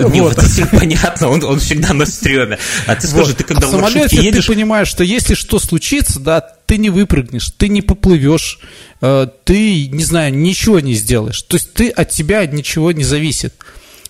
Не, 0.00 0.20
Вот. 0.20 0.36
водитель, 0.36 0.66
понятно, 0.66 1.28
он, 1.28 1.42
он 1.44 1.58
всегда 1.58 1.92
на 1.92 2.06
стреме. 2.06 2.58
А 2.86 2.94
ты 2.96 3.06
скажи, 3.06 3.30
Вот. 3.30 3.36
ты 3.36 3.44
когда 3.44 3.66
А 3.66 3.68
в 3.68 3.70
самолете 3.70 4.22
едешь, 4.22 4.46
ты 4.46 4.52
понимаешь, 4.52 4.88
что 4.88 5.04
если 5.04 5.34
что 5.34 5.58
случится, 5.58 6.20
да, 6.20 6.40
ты 6.40 6.78
не 6.78 6.90
выпрыгнешь, 6.90 7.50
ты 7.56 7.68
не 7.68 7.82
поплывешь, 7.82 8.58
э, 9.00 9.26
ты, 9.44 9.88
не 9.88 10.04
знаю, 10.04 10.34
ничего 10.34 10.80
не 10.80 10.94
сделаешь. 10.94 11.42
То 11.42 11.56
есть 11.56 11.72
ты 11.72 11.88
от 11.88 12.10
тебя 12.10 12.46
ничего 12.46 12.92
не 12.92 13.04
зависит. 13.04 13.54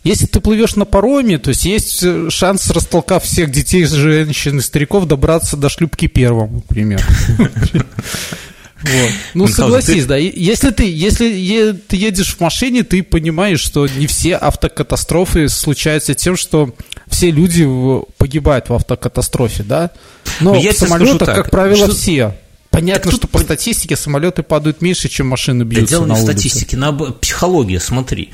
Если 0.05 0.27
ты 0.27 0.41
плывешь 0.41 0.77
на 0.77 0.85
пароме, 0.85 1.39
то 1.39 1.51
есть 1.51 1.65
есть 1.65 2.03
э, 2.03 2.31
шанс, 2.31 2.71
растолкав 2.71 3.25
всех 3.25 3.51
детей, 3.51 3.85
женщин 3.85 4.59
и 4.59 4.63
стариков, 4.63 5.07
добраться 5.07 5.57
до 5.57 5.69
шлюпки 5.69 6.07
первым, 6.07 6.57
например. 6.57 7.03
Вот. 8.83 9.11
Ну, 9.35 9.45
Мюнхгаузен, 9.45 9.55
согласись, 9.55 10.07
да. 10.07 10.19
и 10.19 10.41
Если 10.41 10.71
ты, 10.71 10.85
если 10.91 11.27
е- 11.27 11.73
ты 11.73 11.97
едешь 11.97 12.35
в 12.37 12.41
машине, 12.41 12.85
ты 12.85 13.03
понимаешь, 13.03 13.61
что 13.61 13.87
не 13.89 14.07
все 14.07 14.37
автокатастрофы 14.37 15.49
случаются 15.49 16.15
тем, 16.15 16.37
что 16.37 16.75
все 17.09 17.31
люди 17.31 17.65
в- 17.65 18.07
погибают 18.19 18.69
в 18.69 18.75
автокатастрофе, 18.75 19.63
да. 19.65 19.91
Но 20.41 20.55
Ну, 20.55 20.61
я 20.61 20.73
в 20.73 20.77
самолетах, 20.77 21.35
как 21.35 21.51
правило, 21.51 21.87
что- 21.87 21.95
все. 21.97 22.35
Понятно, 22.71 23.11
тут 23.11 23.21
что 23.21 23.29
по 23.29 23.39
статистике 23.39 23.97
самолеты 23.97 24.43
падают 24.43 24.83
меньше, 24.83 25.09
чем 25.09 25.27
машины 25.27 25.65
Да 25.65 25.71
бьются 25.71 25.97
дело 25.97 26.07
не 26.07 26.15
в 26.15 26.19
статистике, 26.19 26.77
на 26.77 26.93
психология, 26.93 27.81
смотри. 27.81 28.31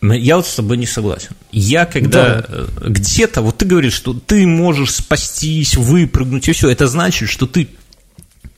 Я 0.00 0.36
вот 0.36 0.46
с 0.46 0.54
тобой 0.54 0.76
не 0.76 0.86
согласен. 0.86 1.30
Я 1.50 1.84
когда 1.84 2.36
Да. 2.36 2.44
э, 2.48 2.66
где-то, 2.86 3.42
вот 3.42 3.58
ты 3.58 3.64
говоришь, 3.66 3.94
что 3.94 4.12
ты 4.14 4.46
можешь 4.46 4.92
спастись, 4.94 5.74
выпрыгнуть, 5.74 6.46
и 6.48 6.52
все, 6.52 6.68
это 6.70 6.86
значит, 6.86 7.28
что 7.28 7.46
ты 7.48 7.66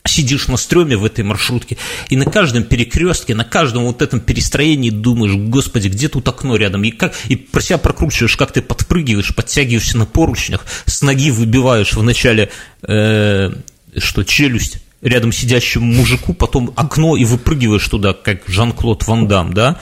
сидишь 0.07 0.49
на 0.49 0.57
стреме 0.57 0.97
в 0.97 1.05
этой 1.05 1.25
маршрутке, 1.25 1.77
и 2.09 2.17
на 2.17 2.25
каждом 2.25 2.65
перекрестке, 2.65 3.35
на 3.35 3.45
каждом 3.45 3.85
вот 3.85 4.03
этом 4.03 4.21
перестроении 4.21 4.91
думаешь, 4.91 5.35
господи, 5.35 5.89
где 5.89 6.09
тут 6.09 6.27
окно 6.29 6.57
рядом, 6.57 6.85
и, 6.85 6.91
как, 6.91 7.15
и 7.29 7.37
про 7.37 7.61
себя 7.61 7.79
прокручиваешь, 7.79 8.37
как 8.37 8.53
ты 8.53 8.63
подпрыгиваешь, 8.63 9.35
подтягиваешься 9.35 9.99
на 9.99 10.07
поручнях, 10.07 10.65
с 10.87 11.03
ноги 11.03 11.31
выбиваешь 11.31 11.93
вначале, 11.93 12.51
э, 12.83 13.53
что, 13.97 14.25
челюсть 14.25 14.79
рядом 15.03 15.33
сидящему 15.33 15.87
мужику, 15.87 16.35
потом 16.35 16.73
окно 16.77 17.17
и 17.17 17.25
выпрыгиваешь 17.25 17.89
туда, 17.89 18.13
как 18.13 18.43
Жан-Клод 18.47 19.07
Ван 19.07 19.29
Дам, 19.29 19.55
да, 19.55 19.81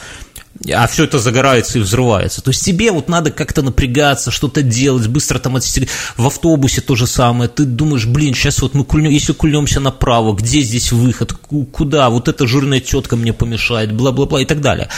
а 0.72 0.86
все 0.86 1.04
это 1.04 1.18
загорается 1.18 1.78
и 1.78 1.80
взрывается. 1.80 2.42
То 2.42 2.50
есть 2.50 2.64
тебе 2.64 2.90
вот 2.90 3.08
надо 3.08 3.30
как-то 3.30 3.62
напрягаться, 3.62 4.30
что-то 4.30 4.62
делать, 4.62 5.06
быстро 5.06 5.38
там 5.38 5.56
отстегнуть. 5.56 5.90
В 6.16 6.26
автобусе 6.26 6.80
то 6.80 6.96
же 6.96 7.06
самое. 7.06 7.48
Ты 7.48 7.64
думаешь, 7.64 8.06
блин, 8.06 8.34
сейчас 8.34 8.60
вот 8.60 8.74
мы 8.74 8.84
кульнем, 8.84 9.10
если 9.10 9.32
кульнемся 9.32 9.80
направо, 9.80 10.34
где 10.34 10.60
здесь 10.60 10.92
выход, 10.92 11.32
Ку- 11.32 11.64
куда, 11.64 12.10
вот 12.10 12.28
эта 12.28 12.46
жирная 12.46 12.80
тетка 12.80 13.16
мне 13.16 13.32
помешает, 13.32 13.92
бла-бла-бла 13.92 14.42
и 14.42 14.44
так 14.44 14.60
далее. 14.60 14.88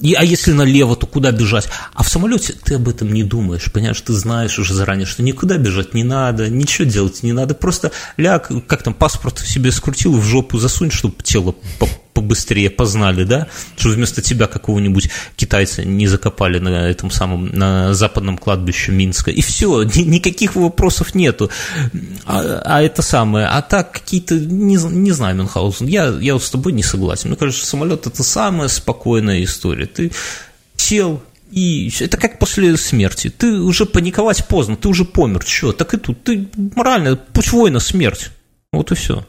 И, 0.00 0.14
а 0.14 0.24
если 0.24 0.52
налево, 0.52 0.94
то 0.94 1.06
куда 1.06 1.32
бежать? 1.32 1.68
А 1.94 2.02
в 2.02 2.08
самолете 2.08 2.52
ты 2.52 2.74
об 2.74 2.88
этом 2.88 3.12
не 3.12 3.24
думаешь, 3.24 3.72
понимаешь, 3.72 4.00
ты 4.00 4.12
знаешь 4.12 4.58
уже 4.58 4.74
заранее, 4.74 5.06
что 5.06 5.22
никуда 5.22 5.56
бежать 5.56 5.94
не 5.94 6.04
надо, 6.04 6.48
ничего 6.48 6.88
делать 6.88 7.22
не 7.22 7.32
надо, 7.32 7.54
просто 7.54 7.92
ляг, 8.16 8.50
как 8.66 8.82
там, 8.82 8.94
паспорт 8.94 9.38
себе 9.38 9.72
скрутил, 9.72 10.12
в 10.16 10.24
жопу 10.24 10.58
засунь, 10.58 10.90
чтобы 10.90 11.16
тело 11.22 11.54
побыстрее 12.18 12.68
познали, 12.68 13.22
да, 13.22 13.46
чтобы 13.76 13.94
вместо 13.94 14.22
тебя 14.22 14.48
какого-нибудь 14.48 15.08
китайца 15.36 15.84
не 15.84 16.08
закопали 16.08 16.58
на 16.58 16.90
этом 16.90 17.12
самом, 17.12 17.46
на 17.46 17.94
западном 17.94 18.38
кладбище 18.38 18.90
Минска. 18.90 19.30
И 19.30 19.40
все, 19.40 19.82
никаких 19.94 20.56
вопросов 20.56 21.14
нету. 21.14 21.48
А, 22.24 22.60
а 22.64 22.82
это 22.82 23.02
самое, 23.02 23.46
а 23.46 23.62
так 23.62 23.92
какие-то, 23.92 24.34
не, 24.34 24.74
не 24.74 25.12
знаю, 25.12 25.36
Мюнхгаузен, 25.36 25.86
я, 25.86 26.08
я 26.08 26.34
вот 26.34 26.42
с 26.42 26.50
тобой 26.50 26.72
не 26.72 26.82
согласен. 26.82 27.28
Мне 27.28 27.36
кажется, 27.36 27.64
самолет 27.64 28.08
это 28.08 28.24
самая 28.24 28.66
спокойная 28.66 29.44
история. 29.44 29.86
Ты 29.86 30.10
сел, 30.76 31.22
и 31.52 31.92
это 32.00 32.16
как 32.16 32.40
после 32.40 32.76
смерти. 32.76 33.30
Ты 33.30 33.60
уже 33.60 33.86
паниковать 33.86 34.44
поздно, 34.48 34.76
ты 34.76 34.88
уже 34.88 35.04
помер. 35.04 35.44
Че, 35.44 35.70
так 35.70 35.94
и 35.94 35.98
тут. 35.98 36.24
Ты 36.24 36.48
морально, 36.74 37.14
путь 37.14 37.52
воина, 37.52 37.78
смерть. 37.78 38.30
Вот 38.72 38.90
и 38.90 38.96
все. 38.96 39.24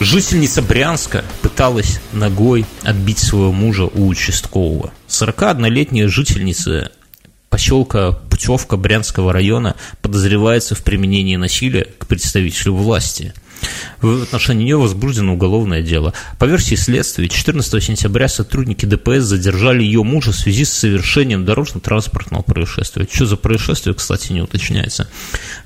Жительница 0.00 0.62
Брянска 0.62 1.26
пыталась 1.42 2.00
ногой 2.14 2.64
отбить 2.84 3.18
своего 3.18 3.52
мужа 3.52 3.84
у 3.84 4.08
участкового. 4.08 4.94
41-летняя 5.08 6.08
жительница 6.08 6.90
поселка 7.50 8.12
Путевка 8.12 8.78
Брянского 8.78 9.30
района 9.34 9.76
подозревается 10.00 10.74
в 10.74 10.82
применении 10.82 11.36
насилия 11.36 11.86
к 11.98 12.06
представителю 12.06 12.76
власти. 12.76 13.34
В 14.00 14.22
отношении 14.22 14.64
нее 14.64 14.76
возбуждено 14.76 15.34
уголовное 15.34 15.82
дело. 15.82 16.14
По 16.38 16.44
версии 16.44 16.74
следствия, 16.74 17.28
14 17.28 17.82
сентября 17.82 18.28
сотрудники 18.28 18.86
ДПС 18.86 19.24
задержали 19.24 19.82
ее 19.82 20.02
мужа 20.02 20.32
в 20.32 20.36
связи 20.36 20.64
с 20.64 20.72
совершением 20.72 21.44
дорожно-транспортного 21.44 22.42
происшествия. 22.42 23.06
Что 23.10 23.26
за 23.26 23.36
происшествие, 23.36 23.94
кстати, 23.94 24.32
не 24.32 24.42
уточняется. 24.42 25.08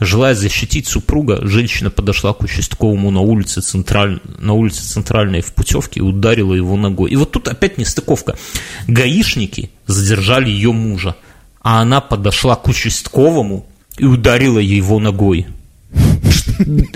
Желая 0.00 0.34
защитить 0.34 0.86
супруга, 0.86 1.46
женщина 1.46 1.90
подошла 1.90 2.32
к 2.32 2.42
участковому 2.42 3.10
на 3.10 3.20
улице, 3.20 3.60
Централь... 3.60 4.20
на 4.38 4.54
улице 4.54 4.82
Центральной 4.82 5.40
в 5.40 5.52
Путевке 5.52 6.00
и 6.00 6.02
ударила 6.02 6.54
его 6.54 6.76
ногой. 6.76 7.10
И 7.10 7.16
вот 7.16 7.30
тут 7.32 7.48
опять 7.48 7.78
нестыковка. 7.78 8.36
Гаишники 8.88 9.70
задержали 9.86 10.50
ее 10.50 10.72
мужа, 10.72 11.16
а 11.60 11.80
она 11.80 12.00
подошла 12.00 12.56
к 12.56 12.68
участковому 12.68 13.66
и 13.96 14.04
ударила 14.04 14.58
его 14.58 14.98
ногой. 14.98 15.46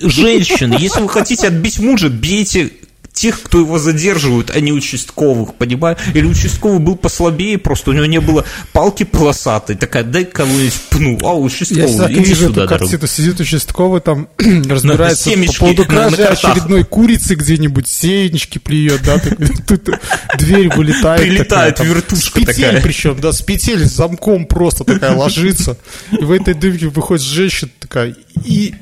Женщины, 0.00 0.76
если 0.78 1.00
вы 1.00 1.08
хотите 1.08 1.48
отбить 1.48 1.78
мужа, 1.78 2.08
бейте 2.08 2.70
тех, 3.18 3.42
кто 3.42 3.58
его 3.58 3.78
задерживают, 3.80 4.52
а 4.54 4.60
не 4.60 4.72
участковых, 4.72 5.54
понимаешь? 5.54 5.98
Или 6.14 6.26
участковый 6.26 6.78
был 6.78 6.94
послабее, 6.94 7.58
просто 7.58 7.90
у 7.90 7.92
него 7.92 8.06
не 8.06 8.20
было 8.20 8.44
палки 8.72 9.02
полосатой, 9.02 9.74
такая, 9.74 10.04
дай 10.04 10.24
кого-нибудь 10.24 10.74
пну, 10.90 11.18
а 11.22 11.34
Я 11.34 11.34
участковый, 11.34 11.98
так 11.98 12.12
иди 12.12 12.20
вижу 12.20 12.46
сюда, 12.46 12.64
эту 12.64 12.68
картину. 12.68 13.06
Сидит 13.08 13.40
участковый, 13.40 14.00
там 14.00 14.28
разбирается 14.38 15.30
по 15.30 15.52
поводу 15.58 15.84
кражи 15.84 16.22
очередной 16.22 16.84
курицы 16.84 17.34
где-нибудь, 17.34 17.88
сеечки 17.88 18.58
плюет, 18.58 19.02
да, 19.02 19.18
тут 19.66 19.90
дверь 20.38 20.68
вылетает. 20.76 21.22
Прилетает 21.22 21.80
вертушка 21.80 22.46
такая. 22.46 22.80
причем, 22.80 23.18
да, 23.20 23.32
с 23.32 23.42
петель 23.42 23.84
с 23.84 23.96
замком 23.96 24.46
просто 24.46 24.84
такая 24.84 25.12
ложится. 25.16 25.76
И 26.12 26.22
в 26.22 26.30
этой 26.30 26.54
дымке 26.54 26.86
выходит 26.86 27.24
женщина 27.24 27.70
такая, 27.80 28.14
и 28.44 28.74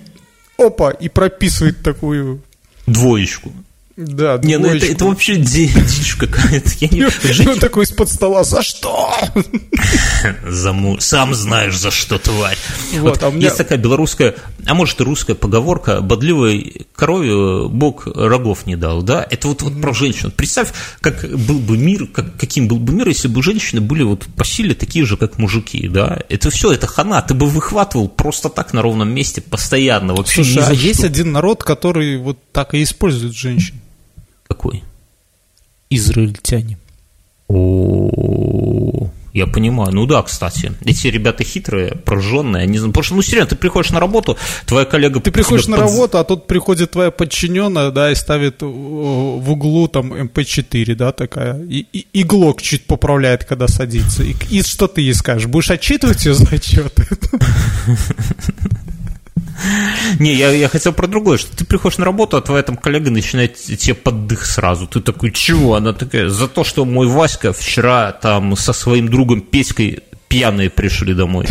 опа, 0.58 0.90
и 0.90 1.08
прописывает 1.08 1.82
такую, 1.82 2.42
Двоечку. 2.86 3.52
Да, 3.96 4.38
Не, 4.42 4.58
ну 4.58 4.68
это, 4.68 4.84
это 4.86 5.06
вообще 5.06 5.36
ди- 5.36 5.68
дичь 5.72 6.16
какая-то. 6.16 6.70
Я 6.80 6.88
не... 6.88 6.98
И 7.00 7.32
Жить 7.32 7.46
он 7.48 7.58
такой 7.58 7.84
из-под 7.84 8.10
стола, 8.10 8.44
за 8.44 8.62
что? 8.62 9.10
за 10.46 10.72
му- 10.72 11.00
Сам 11.00 11.34
знаешь, 11.34 11.76
за 11.78 11.90
что, 11.90 12.18
тварь. 12.18 12.58
Вот, 12.94 13.02
Вот, 13.16 13.22
а 13.22 13.30
меня- 13.30 13.44
Есть 13.46 13.56
такая 13.56 13.78
белорусская, 13.78 14.34
а 14.66 14.74
может 14.74 15.00
и 15.00 15.04
русская 15.04 15.34
поговорка, 15.34 16.00
бодливой 16.00 16.86
корове 16.94 17.68
Бог 17.68 18.06
рогов 18.06 18.66
не 18.66 18.76
дал, 18.76 19.02
да? 19.02 19.26
Это 19.30 19.48
вот, 19.48 19.62
вот 19.62 19.80
про 19.80 19.94
женщин. 19.94 20.30
Представь, 20.30 20.68
как 21.00 21.26
был 21.38 21.58
бы 21.58 21.78
мир, 21.78 22.06
как, 22.06 22.36
каким 22.36 22.68
был 22.68 22.78
бы 22.78 22.92
мир, 22.92 23.08
если 23.08 23.28
бы 23.28 23.42
женщины 23.42 23.80
были 23.80 24.02
вот 24.02 24.26
по 24.36 24.44
силе 24.44 24.74
такие 24.74 25.06
же, 25.06 25.16
как 25.16 25.38
мужики, 25.38 25.88
да? 25.88 26.18
Это 26.28 26.50
все, 26.50 26.72
это 26.72 26.86
хана, 26.86 27.22
ты 27.22 27.34
бы 27.34 27.46
выхватывал 27.46 28.08
просто 28.08 28.48
так 28.50 28.72
на 28.72 28.82
ровном 28.82 29.08
месте, 29.10 29.40
постоянно, 29.40 30.14
вообще 30.14 30.44
Слушай, 30.44 30.62
а 30.62 30.66
что. 30.66 30.74
есть 30.74 31.04
один 31.04 31.32
народ, 31.32 31.64
который 31.64 32.18
вот 32.18 32.38
так 32.52 32.74
и 32.74 32.82
использует 32.82 33.34
женщин. 33.34 33.74
Какой? 34.48 34.82
Израильтяне. 35.90 36.78
О, 37.48 39.08
я 39.32 39.46
понимаю. 39.46 39.92
Ну 39.92 40.06
да, 40.06 40.22
кстати. 40.22 40.72
Эти 40.84 41.08
ребята 41.08 41.44
хитрые, 41.44 41.92
прожженные. 41.94 42.62
Они... 42.62 42.78
Потому 42.78 43.02
что, 43.02 43.14
ну, 43.14 43.22
серьезно, 43.22 43.50
ты 43.50 43.56
приходишь 43.56 43.90
на 43.90 44.00
работу, 44.00 44.36
твоя 44.66 44.86
коллега... 44.86 45.20
Ты 45.20 45.30
приходишь 45.30 45.68
на 45.68 45.76
подз- 45.76 45.80
работу, 45.80 46.18
а 46.18 46.24
тут 46.24 46.46
приходит 46.46 46.92
твоя 46.92 47.10
подчиненная, 47.10 47.90
да, 47.90 48.10
и 48.10 48.14
ставит 48.14 48.62
э, 48.62 48.66
в 48.66 49.50
углу 49.50 49.88
там 49.88 50.12
МП4, 50.12 50.94
да, 50.94 51.12
такая, 51.12 51.62
и, 51.62 51.86
и, 51.92 52.06
и 52.14 52.22
глок 52.24 52.62
чуть 52.62 52.86
поправляет, 52.86 53.44
когда 53.44 53.68
садится. 53.68 54.22
И, 54.22 54.34
и 54.48 54.62
что 54.62 54.88
ты 54.88 55.02
ей 55.02 55.14
скажешь? 55.14 55.46
Будешь 55.48 55.70
отчитывать 55.70 56.24
ее 56.24 56.34
за 56.34 56.48
отчеты? 56.48 57.06
Не, 60.18 60.34
я, 60.34 60.50
я 60.50 60.68
хотел 60.68 60.92
про 60.92 61.06
другое, 61.06 61.38
что 61.38 61.56
ты 61.56 61.64
приходишь 61.64 61.98
на 61.98 62.04
работу, 62.04 62.36
а 62.36 62.42
твоя 62.42 62.62
там 62.62 62.76
коллега 62.76 63.10
начинает 63.10 63.56
тебе 63.56 63.94
под 63.94 64.16
дых 64.16 64.46
сразу. 64.46 64.86
Ты 64.86 65.00
такой, 65.00 65.32
чего? 65.32 65.74
Она 65.74 65.92
такая, 65.92 66.28
за 66.28 66.48
то, 66.48 66.64
что 66.64 66.84
мой 66.84 67.06
Васька 67.06 67.52
вчера 67.52 68.12
там 68.12 68.56
со 68.56 68.72
своим 68.72 69.08
другом 69.08 69.40
Петькой 69.40 70.00
пьяные 70.28 70.70
пришли 70.70 71.14
домой. 71.14 71.46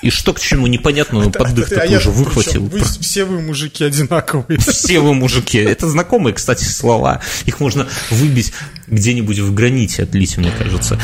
И 0.00 0.10
что 0.10 0.32
к 0.32 0.40
чему, 0.40 0.68
непонятно, 0.68 1.24
но 1.24 1.30
под 1.30 1.54
дых 1.54 1.68
такой 1.68 1.96
уже 1.96 2.10
выхватил. 2.10 2.66
Вы, 2.66 2.80
все 2.80 3.24
вы 3.24 3.40
мужики 3.40 3.84
одинаковые. 3.84 4.58
Все 4.60 5.00
вы 5.00 5.12
мужики. 5.12 5.58
Это 5.58 5.88
знакомые, 5.88 6.34
кстати, 6.34 6.62
слова. 6.62 7.20
Их 7.46 7.58
можно 7.58 7.88
выбить 8.10 8.52
где-нибудь 8.86 9.40
в 9.40 9.52
граните, 9.54 10.04
отлить, 10.04 10.36
мне 10.36 10.52
кажется. 10.56 11.00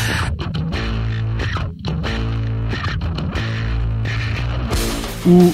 У 5.24 5.52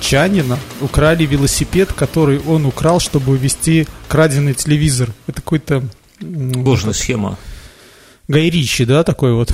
Липчанина 0.00 0.58
украли 0.80 1.26
велосипед, 1.26 1.92
который 1.92 2.40
он 2.40 2.64
украл, 2.64 3.00
чтобы 3.00 3.32
увезти 3.32 3.86
краденый 4.08 4.54
телевизор. 4.54 5.10
Это 5.26 5.42
какой-то... 5.42 5.84
Ложная 6.22 6.94
схема. 6.94 7.38
Гай 8.26 8.48
Ричи, 8.48 8.84
да, 8.86 9.04
такой 9.04 9.34
вот? 9.34 9.52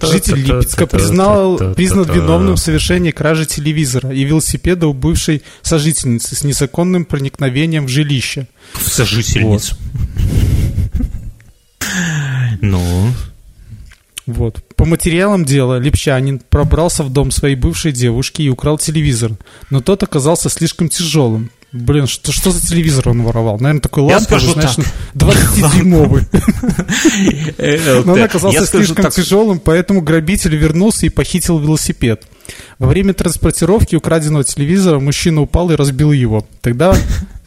Житель 0.00 0.36
Липецка 0.36 0.86
признал, 0.86 1.74
признан 1.74 2.10
виновным 2.10 2.54
в 2.54 2.60
совершении 2.60 3.10
кражи 3.10 3.46
телевизора 3.46 4.10
и 4.12 4.24
велосипеда 4.24 4.86
у 4.86 4.92
бывшей 4.92 5.42
сожительницы 5.62 6.34
с 6.34 6.44
незаконным 6.44 7.04
проникновением 7.04 7.86
в 7.86 7.88
жилище. 7.88 8.46
В 8.74 8.88
сожительницу. 8.88 9.76
Вот. 9.76 9.78
Ну... 12.60 13.12
Вот. 14.26 14.62
По 14.76 14.84
материалам 14.84 15.44
дела 15.44 15.78
Липчанин 15.78 16.40
пробрался 16.48 17.02
в 17.02 17.12
дом 17.12 17.30
своей 17.30 17.56
бывшей 17.56 17.92
девушки 17.92 18.42
и 18.42 18.48
украл 18.48 18.78
телевизор, 18.78 19.32
но 19.70 19.80
тот 19.80 20.02
оказался 20.02 20.48
слишком 20.48 20.88
тяжелым. 20.88 21.50
Блин, 21.72 22.06
что, 22.06 22.30
что 22.30 22.52
за 22.52 22.64
телевизор 22.64 23.08
он 23.08 23.22
воровал? 23.22 23.58
Наверное, 23.58 23.80
такой 23.80 24.04
ламповый, 24.04 24.52
знаешь, 24.52 24.76
20-дюймовый. 25.14 26.22
Э, 27.58 28.02
но 28.04 28.12
он 28.12 28.22
оказался 28.22 28.64
слишком 28.64 29.10
тяжелым, 29.10 29.58
поэтому 29.58 30.00
грабитель 30.00 30.54
вернулся 30.54 31.06
и 31.06 31.08
похитил 31.08 31.58
велосипед. 31.58 32.26
Во 32.78 32.86
время 32.86 33.12
транспортировки 33.12 33.96
украденного 33.96 34.44
телевизора 34.44 35.00
мужчина 35.00 35.40
упал 35.42 35.70
и 35.72 35.74
разбил 35.74 36.12
его. 36.12 36.46
Тогда 36.60 36.96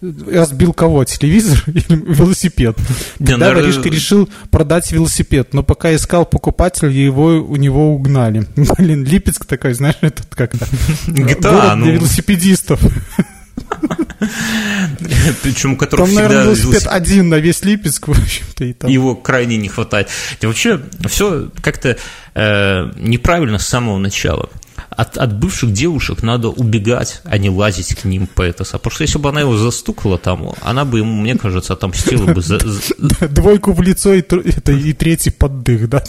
разбил 0.02 0.74
кого? 0.74 1.04
Телевизор 1.06 1.64
или 1.68 1.86
велосипед? 1.89 2.78
Тогда 3.18 3.54
воришка 3.54 3.89
решил 3.89 4.30
продать 4.52 4.91
велосипед, 4.91 5.54
но 5.54 5.64
пока 5.64 5.95
искал 5.95 6.26
покупателя, 6.26 6.89
его 6.89 7.38
у 7.41 7.56
него 7.56 7.93
угнали. 7.93 8.48
Блин, 8.78 9.04
Липецк 9.04 9.45
такой, 9.45 9.74
знаешь, 9.74 9.98
этот 10.02 10.34
как-то 10.36 10.68
город 11.08 11.39
для 11.39 11.76
ну. 11.76 11.91
велосипедистов. 11.91 12.80
Причем 15.43 15.74
у 15.74 15.78
которого 15.78 16.08
Там, 16.08 16.16
всегда... 16.16 16.30
наверное, 16.30 16.56
велосипед 16.56 16.88
один 16.88 17.30
на 17.30 17.36
весь 17.36 17.64
Липецк, 17.64 18.08
в 18.08 18.12
общем-то, 18.12 18.66
и 18.66 18.74
там. 18.74 18.89
Его 18.89 19.16
крайне 19.16 19.58
не 19.58 19.68
хватает. 19.68 20.10
И 20.41 20.45
вообще, 20.45 20.82
все 21.08 21.50
как-то 21.62 21.98
э, 22.36 22.91
неправильно 22.98 23.60
с 23.60 23.68
самого 23.68 23.98
начала 23.98 24.50
от, 24.98 25.16
от 25.18 25.34
бывших 25.38 25.72
девушек 25.74 26.24
надо 26.24 26.50
убегать, 26.50 27.22
а 27.24 27.38
не 27.38 27.52
лазить 27.52 27.93
к 27.93 28.04
ним 28.04 28.26
по 28.26 28.41
это. 28.41 28.66
Потому 28.66 28.91
что 28.91 29.04
если 29.04 29.20
бы 29.20 29.30
она 29.30 29.41
его 29.41 29.56
застукала 29.56 30.18
там, 30.18 30.54
она 30.62 30.86
бы 30.86 30.98
ему, 30.98 31.22
мне 31.22 31.36
кажется, 31.36 31.74
отомстила 31.74 32.34
бы 32.34 32.41
за... 32.41 32.60
Двойку 33.30 33.74
в 33.74 33.82
лицо 33.84 34.14
и, 34.14 34.22
это, 34.22 34.72
и 34.72 34.93
третий 34.93 35.30
поддых, 35.30 35.88
да? 35.88 36.04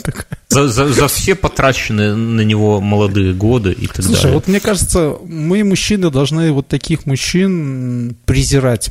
За, 0.48 0.68
за, 0.68 0.88
за 0.88 1.06
все 1.06 1.34
потраченные 1.34 2.14
на 2.14 2.40
него 2.40 2.80
молодые 2.80 3.34
годы 3.34 3.72
и 3.72 3.86
так 3.86 4.02
Слушай, 4.02 4.22
далее. 4.22 4.34
вот 4.34 4.48
мне 4.48 4.60
кажется, 4.60 5.16
мы, 5.22 5.62
мужчины, 5.64 6.10
должны 6.10 6.50
вот 6.52 6.68
таких 6.68 7.04
мужчин 7.04 8.16
презирать. 8.24 8.90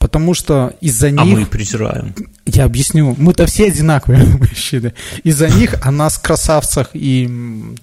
Потому 0.00 0.32
что 0.32 0.72
из-за 0.80 1.10
них... 1.10 1.20
А 1.20 1.24
мы 1.26 1.44
презираем. 1.44 2.14
Я 2.46 2.64
объясню. 2.64 3.14
Мы-то 3.18 3.44
все 3.44 3.66
одинаковые 3.66 4.24
мужчины. 4.40 4.94
Из-за 5.24 5.48
них 5.54 5.74
о 5.82 5.90
нас, 5.90 6.16
красавцах 6.16 6.88
и, 6.94 7.28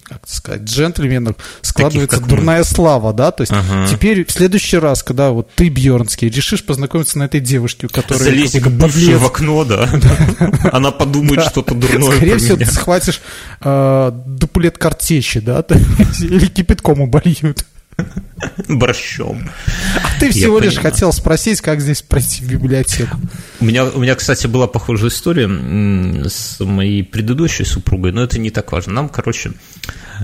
как 0.03 0.21
сказать, 0.25 0.63
джентльменах, 0.63 1.35
складывается 1.61 2.17
Таких, 2.17 2.27
дурная 2.27 2.57
мы. 2.59 2.63
слава, 2.65 3.13
да? 3.13 3.29
То 3.31 3.43
есть 3.43 3.53
ага. 3.53 3.87
теперь 3.87 4.25
в 4.25 4.31
следующий 4.31 4.79
раз, 4.79 5.03
когда 5.03 5.29
вот 5.29 5.51
ты, 5.53 5.69
Бьернский, 5.69 6.27
решишь 6.27 6.65
познакомиться 6.65 7.19
на 7.19 7.25
этой 7.25 7.39
девушке, 7.39 7.85
у 7.85 7.89
которой... 7.89 8.17
Залезть 8.17 8.59
в 8.59 9.25
окно, 9.25 9.63
да? 9.63 9.87
Она 10.73 10.89
подумает 10.89 11.43
что-то 11.43 11.75
дурное 11.75 12.17
Скорее 12.17 12.37
всего, 12.39 12.57
ты 12.57 12.65
схватишь 12.65 13.21
а, 13.61 14.09
дуплет 14.09 14.79
картечи, 14.79 15.39
да? 15.39 15.63
Или 16.19 16.47
кипятком 16.47 17.01
убольют. 17.01 17.63
борщом. 18.67 19.49
А 19.95 20.19
ты 20.19 20.31
всего 20.31 20.59
лишь 20.59 20.77
хотел 20.77 21.11
спросить, 21.13 21.61
как 21.61 21.81
здесь 21.81 22.01
пройти 22.01 22.43
в 22.43 22.51
библиотеку. 22.51 23.17
У 23.59 23.65
меня, 23.65 23.85
у 23.85 23.99
меня, 23.99 24.15
кстати, 24.15 24.47
была 24.47 24.67
похожая 24.67 25.09
история 25.09 25.47
с 26.27 26.59
моей 26.59 27.03
предыдущей 27.03 27.63
супругой, 27.63 28.11
но 28.11 28.23
это 28.23 28.39
не 28.39 28.49
так 28.49 28.71
важно. 28.71 28.93
Нам, 28.93 29.09
короче, 29.09 29.53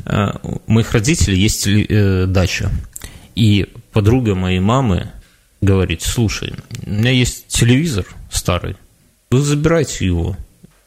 э, 0.05 0.27
у 0.43 0.71
моих 0.71 0.91
родителей 0.91 1.39
есть 1.39 1.67
э, 1.67 2.25
дача. 2.27 2.71
И 3.35 3.67
подруга 3.91 4.35
моей 4.35 4.59
мамы 4.59 5.11
говорит, 5.61 6.01
слушай, 6.03 6.53
у 6.85 6.89
меня 6.89 7.11
есть 7.11 7.47
телевизор 7.47 8.05
старый, 8.31 8.75
вы 9.31 9.41
забирайте 9.41 10.05
его, 10.05 10.37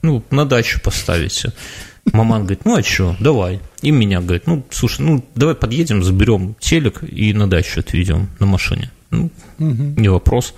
ну, 0.03 0.23
на 0.31 0.45
дачу 0.45 0.81
поставите. 0.81 1.53
Маман 2.13 2.43
говорит, 2.43 2.65
ну 2.65 2.77
а 2.77 2.83
что, 2.83 3.17
давай. 3.19 3.61
И 3.87 3.93
меня 3.93 4.21
говорит, 4.21 4.49
ну, 4.49 4.67
слушай, 4.71 5.03
ну, 5.03 5.25
давай 5.37 5.55
подъедем, 5.55 6.03
заберем 6.03 6.57
телек 6.59 7.05
и 7.05 7.33
на 7.33 7.49
дачу 7.49 7.79
отведем 7.79 8.29
на 8.41 8.47
машине. 8.47 8.91
Ну, 9.13 9.31
угу. 9.61 9.95
не 9.97 10.09
вопрос. 10.09 10.55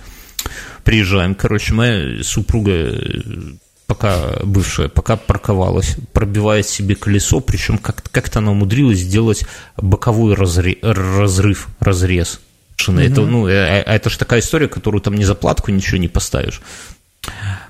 Приезжаем, 0.83 1.35
короче, 1.35 1.75
моя 1.75 2.23
супруга 2.23 2.71
э, 2.71 3.21
пока 3.85 4.39
бывшая, 4.43 4.89
пока 4.89 5.15
парковалась, 5.15 5.95
пробивает 6.11 6.65
себе 6.65 6.95
колесо, 6.95 7.39
причем 7.39 7.77
как- 7.77 8.09
как-то 8.09 8.39
она 8.39 8.49
умудрилась 8.49 8.97
сделать 8.97 9.45
боковой 9.77 10.33
разре- 10.33 10.79
разрыв, 10.81 11.67
разрез 11.79 12.41
машины. 12.79 13.01
Mm-hmm. 13.01 13.11
Это, 13.11 13.21
ну, 13.21 13.47
э, 13.47 13.51
э, 13.51 13.83
это 13.83 14.09
же 14.09 14.17
такая 14.17 14.39
история, 14.39 14.67
которую 14.67 15.01
там 15.01 15.13
ни 15.13 15.23
заплатку, 15.23 15.69
ничего 15.69 15.97
не 15.97 16.07
поставишь 16.07 16.61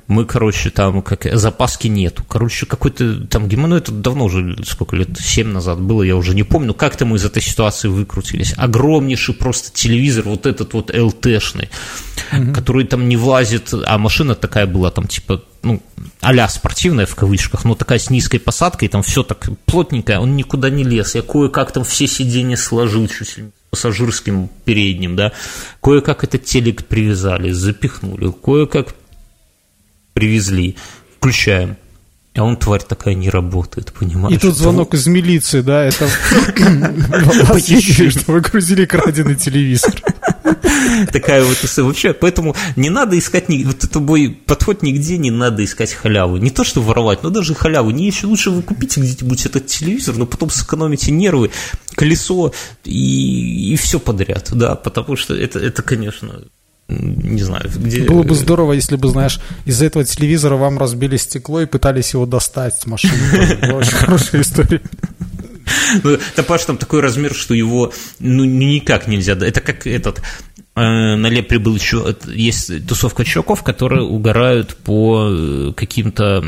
мы, 0.10 0.26
короче, 0.26 0.72
там 0.72 1.04
как 1.04 1.28
запаски 1.38 1.88
нету. 1.88 2.24
Короче, 2.28 2.66
какой-то 2.66 3.28
там 3.28 3.48
гимн, 3.48 3.70
ну 3.70 3.76
это 3.76 3.92
давно 3.92 4.26
уже, 4.26 4.58
сколько 4.66 4.96
лет, 4.96 5.10
7 5.18 5.48
назад 5.48 5.80
было, 5.80 6.02
я 6.02 6.16
уже 6.18 6.34
не 6.34 6.42
помню, 6.42 6.74
как-то 6.74 7.06
мы 7.06 7.18
из 7.18 7.26
этой 7.26 7.44
ситуации 7.44 7.90
выкрутились. 7.90 8.56
Огромнейший 8.58 9.36
просто 9.36 9.72
телевизор, 9.72 10.26
вот 10.26 10.48
этот 10.48 10.74
вот 10.74 10.92
ЛТшный, 10.92 11.70
угу. 12.34 12.54
который 12.54 12.88
там 12.88 13.08
не 13.08 13.18
влазит, 13.18 13.72
а 13.72 14.00
машина 14.00 14.34
такая 14.34 14.66
была 14.66 14.90
там 14.90 15.08
типа, 15.08 15.44
ну, 15.62 15.80
а 16.22 16.48
спортивная 16.50 17.06
в 17.06 17.14
кавычках, 17.14 17.64
но 17.64 17.76
такая 17.76 18.00
с 18.00 18.10
низкой 18.10 18.40
посадкой, 18.40 18.88
там 18.88 19.04
все 19.04 19.22
так 19.22 19.48
плотненькое, 19.68 20.20
он 20.20 20.36
никуда 20.36 20.72
не 20.72 20.84
лез. 20.84 21.14
Я 21.14 21.22
кое-как 21.22 21.72
там 21.72 21.84
все 21.84 22.08
сиденья 22.08 22.56
сложил 22.56 23.08
чуть 23.08 23.38
ли 23.38 23.52
пассажирским 23.70 24.50
передним, 24.66 25.16
да, 25.16 25.34
кое-как 25.84 26.24
этот 26.24 26.46
телек 26.46 26.86
привязали, 26.86 27.52
запихнули, 27.52 28.32
кое-как 28.32 28.96
привезли, 30.20 30.76
включаем. 31.18 31.78
А 32.36 32.44
он, 32.44 32.58
тварь 32.58 32.84
такая, 32.84 33.16
не 33.16 33.30
работает, 33.30 33.92
понимаешь? 33.92 34.36
И 34.36 34.40
тут 34.40 34.56
звонок 34.56 34.94
из 34.94 35.08
милиции, 35.08 35.62
да, 35.62 35.84
это 35.84 36.08
что 38.12 38.32
вы 38.32 38.42
грузили 38.42 38.86
краденый 38.86 39.36
телевизор. 39.36 39.96
Такая 41.12 41.44
вот 41.44 41.58
вообще, 41.78 42.14
поэтому 42.14 42.56
не 42.76 42.90
надо 42.90 43.18
искать, 43.18 43.46
вот 43.66 43.84
это 43.84 44.00
мой 44.00 44.30
подход 44.46 44.84
нигде 44.84 45.18
не 45.18 45.32
надо 45.32 45.64
искать 45.64 45.92
халяву. 45.92 46.38
Не 46.38 46.52
то, 46.52 46.64
что 46.64 46.82
воровать, 46.82 47.24
но 47.24 47.30
даже 47.30 47.56
халяву. 47.56 47.90
Не 47.90 48.06
еще 48.06 48.28
лучше 48.28 48.52
вы 48.52 48.62
купите 48.62 49.02
где-нибудь 49.02 49.46
этот 49.46 49.66
телевизор, 49.66 50.16
но 50.16 50.26
потом 50.26 50.50
сэкономите 50.50 51.12
нервы, 51.12 51.52
колесо 51.96 52.54
и, 52.84 53.74
и 53.74 53.76
все 53.76 54.00
подряд, 54.00 54.50
да, 54.54 54.76
потому 54.76 55.16
что 55.16 55.36
это, 55.36 55.60
это 55.60 55.82
конечно, 55.82 56.44
не 56.90 57.42
знаю, 57.42 57.70
где... 57.76 58.04
Было 58.04 58.24
бы 58.24 58.34
здорово, 58.34 58.74
если 58.74 58.96
бы, 58.96 59.10
знаешь, 59.10 59.40
из-за 59.66 59.86
этого 59.86 60.04
телевизора 60.04 60.56
вам 60.56 60.80
разбили 60.80 61.18
стекло 61.18 61.62
и 61.62 61.66
пытались 61.66 62.14
его 62.14 62.26
достать 62.26 62.76
с 62.76 62.88
машины. 62.88 63.14
очень 63.74 63.92
хорошая 63.92 64.42
история. 64.42 64.82
Ну, 66.04 66.12
это, 66.12 66.44
Паш, 66.44 66.66
там 66.66 66.78
такой 66.78 67.02
размер, 67.02 67.34
что 67.34 67.54
его 67.54 67.94
ну, 68.20 68.44
никак 68.44 69.08
нельзя... 69.08 69.34
Это 69.34 69.62
как 69.62 69.86
этот... 69.86 70.20
Э, 70.76 71.16
на 71.16 71.28
Лепре 71.28 71.60
был 71.60 71.76
еще... 71.76 72.16
Есть 72.28 72.88
тусовка 72.88 73.24
чуваков, 73.24 73.64
которые 73.64 74.02
угорают 74.02 74.76
по 74.76 75.30
э, 75.30 75.74
каким-то... 75.76 76.44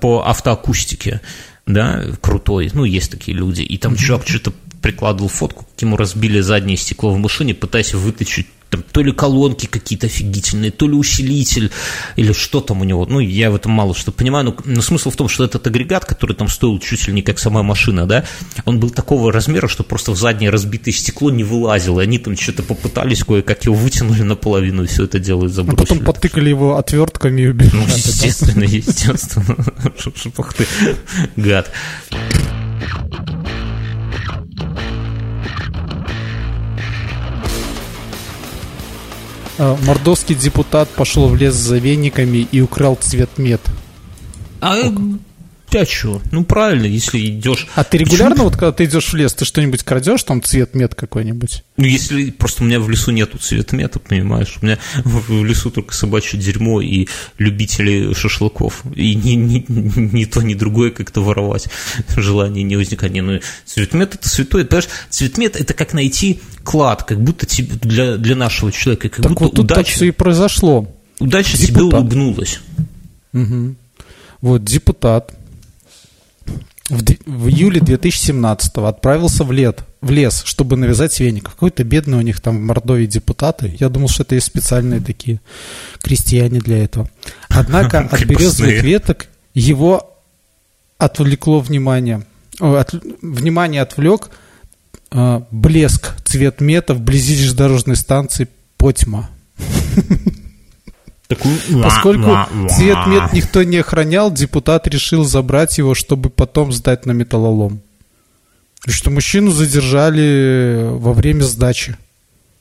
по 0.00 0.24
автоакустике, 0.24 1.20
да, 1.66 2.04
крутой. 2.20 2.70
Ну, 2.72 2.84
есть 2.84 3.10
такие 3.10 3.36
люди. 3.36 3.62
И 3.62 3.76
там 3.76 3.96
чувак 3.96 4.26
что-то 4.28 4.52
прикладывал 4.80 5.28
фотку, 5.28 5.64
как 5.64 5.82
ему 5.82 5.96
разбили 5.96 6.40
заднее 6.40 6.76
стекло 6.76 7.12
в 7.12 7.18
машине, 7.18 7.54
пытаясь 7.54 7.92
вытащить 7.92 8.46
там, 8.70 8.82
то 8.82 9.02
ли 9.02 9.12
колонки 9.12 9.66
какие-то 9.66 10.06
офигительные, 10.06 10.70
то 10.70 10.86
ли 10.86 10.94
усилитель, 10.94 11.70
или 12.16 12.32
что 12.32 12.60
там 12.60 12.80
у 12.80 12.84
него. 12.84 13.04
Ну, 13.06 13.20
я 13.20 13.50
в 13.50 13.56
этом 13.56 13.72
мало 13.72 13.94
что 13.94 14.12
понимаю, 14.12 14.44
но, 14.46 14.56
но 14.64 14.80
смысл 14.80 15.10
в 15.10 15.16
том, 15.16 15.28
что 15.28 15.44
этот 15.44 15.66
агрегат, 15.66 16.04
который 16.04 16.34
там 16.34 16.48
стоил 16.48 16.78
чуть 16.78 17.06
ли 17.08 17.12
не 17.12 17.22
как 17.22 17.38
сама 17.38 17.62
машина, 17.62 18.06
да, 18.06 18.24
он 18.64 18.78
был 18.78 18.90
такого 18.90 19.32
размера, 19.32 19.68
что 19.68 19.82
просто 19.82 20.12
в 20.12 20.16
заднее 20.16 20.50
разбитое 20.50 20.94
стекло 20.94 21.30
не 21.30 21.44
вылазило. 21.44 22.00
Они 22.02 22.18
там 22.18 22.36
что-то 22.36 22.62
попытались 22.62 23.24
кое-как 23.24 23.64
его 23.64 23.74
вытянули 23.74 24.22
наполовину, 24.22 24.84
и 24.84 24.86
все 24.86 25.04
это 25.04 25.18
дело 25.18 25.48
забросили. 25.48 25.82
А 25.82 25.86
потом 25.86 26.04
потыкали 26.04 26.48
его 26.48 26.76
отвертками 26.76 27.42
и 27.42 27.46
убежали. 27.48 27.76
Ну, 27.76 27.82
естественно, 27.82 28.64
естественно. 28.64 29.56
Шапах 30.14 30.54
ты, 30.54 30.66
гад. 31.36 31.70
Мордовский 39.60 40.34
депутат 40.34 40.88
пошел 40.88 41.28
в 41.28 41.36
лес 41.36 41.54
за 41.54 41.76
вениками 41.76 42.48
и 42.50 42.60
украл 42.62 42.96
цвет 43.00 43.36
мед. 43.36 43.60
А 44.60 44.76
а 45.78 45.86
что? 45.86 46.20
Ну, 46.30 46.44
правильно, 46.44 46.86
если 46.86 47.18
идешь... 47.26 47.66
А 47.74 47.84
ты 47.84 47.98
регулярно, 47.98 48.30
Почему? 48.30 48.44
вот 48.44 48.54
когда 48.54 48.72
ты 48.72 48.84
идешь 48.84 49.12
в 49.12 49.14
лес, 49.14 49.34
ты 49.34 49.44
что-нибудь 49.44 49.82
крадешь, 49.82 50.22
там 50.22 50.42
цвет 50.42 50.74
мед 50.74 50.94
какой-нибудь? 50.94 51.64
Ну, 51.76 51.84
если 51.84 52.30
просто 52.30 52.62
у 52.62 52.66
меня 52.66 52.80
в 52.80 52.90
лесу 52.90 53.10
нету 53.10 53.38
цвет 53.38 53.72
мета, 53.72 53.98
понимаешь? 53.98 54.58
У 54.60 54.66
меня 54.66 54.78
в 55.04 55.44
лесу 55.44 55.70
только 55.70 55.94
собачье 55.94 56.38
дерьмо 56.38 56.80
и 56.80 57.08
любители 57.38 58.12
шашлыков. 58.12 58.82
И 58.94 59.14
ни, 59.14 59.32
ни, 59.32 59.64
ни 59.68 60.24
то, 60.24 60.42
ни 60.42 60.54
другое 60.54 60.90
как-то 60.90 61.22
воровать 61.22 61.68
желание 62.16 62.64
не 62.64 62.76
возникает. 62.76 63.12
Не, 63.12 63.22
ну, 63.22 63.40
цветмет 63.64 64.14
это 64.14 64.28
святое. 64.28 64.64
Понимаешь, 64.64 64.88
цветмет 65.08 65.56
это 65.56 65.74
как 65.74 65.92
найти 65.92 66.40
клад, 66.64 67.04
как 67.04 67.20
будто 67.20 67.46
тебе, 67.46 67.74
для, 67.80 68.16
для 68.16 68.36
нашего 68.36 68.72
человека, 68.72 69.08
как 69.08 69.22
так 69.22 69.32
будто 69.32 69.44
вот 69.44 69.54
тут 69.54 69.64
удача... 69.66 69.80
так 69.82 69.92
все 69.92 70.06
и 70.06 70.10
произошло. 70.10 70.94
Удача 71.18 71.56
депутат. 71.56 71.70
тебе 71.70 71.98
улыбнулась. 71.98 72.60
Угу. 73.32 73.74
Вот, 74.40 74.64
депутат 74.64 75.34
в, 76.90 77.02
в 77.26 77.48
июле 77.48 77.80
2017 77.80 78.76
отправился 78.78 79.44
в, 79.44 79.52
лет, 79.52 79.84
в 80.00 80.10
лес, 80.10 80.42
чтобы 80.44 80.76
навязать 80.76 81.18
веников. 81.20 81.54
Какой-то 81.54 81.84
бедный 81.84 82.18
у 82.18 82.20
них 82.20 82.40
там 82.40 82.58
в 82.58 82.60
Мордовии 82.60 83.06
депутаты. 83.06 83.74
Я 83.78 83.88
думал, 83.88 84.08
что 84.08 84.24
это 84.24 84.34
есть 84.34 84.48
специальные 84.48 85.00
такие 85.00 85.40
крестьяне 86.02 86.58
для 86.58 86.82
этого. 86.82 87.08
Однако 87.48 88.00
от 88.10 88.24
березовых 88.24 88.82
веток 88.82 89.28
его 89.54 90.18
отвлекло 90.98 91.60
внимание. 91.60 92.26
От, 92.58 92.92
внимание 93.22 93.82
отвлек 93.82 94.30
э, 95.12 95.40
блеск 95.50 96.16
цвет 96.24 96.60
мета 96.60 96.94
вблизи 96.94 97.36
железнодорожной 97.36 97.96
станции 97.96 98.48
Потьма. 98.76 99.30
Такую... 101.30 101.56
Поскольку 101.80 102.36
цвет 102.68 103.06
мед 103.06 103.32
никто 103.32 103.62
не 103.62 103.76
охранял, 103.76 104.32
депутат 104.32 104.88
решил 104.88 105.22
забрать 105.24 105.78
его, 105.78 105.94
чтобы 105.94 106.28
потом 106.28 106.72
сдать 106.72 107.06
на 107.06 107.12
металлолом. 107.12 107.80
И 108.84 108.90
что 108.90 109.10
мужчину 109.10 109.52
задержали 109.52 110.88
во 110.90 111.12
время 111.12 111.44
сдачи. 111.44 111.96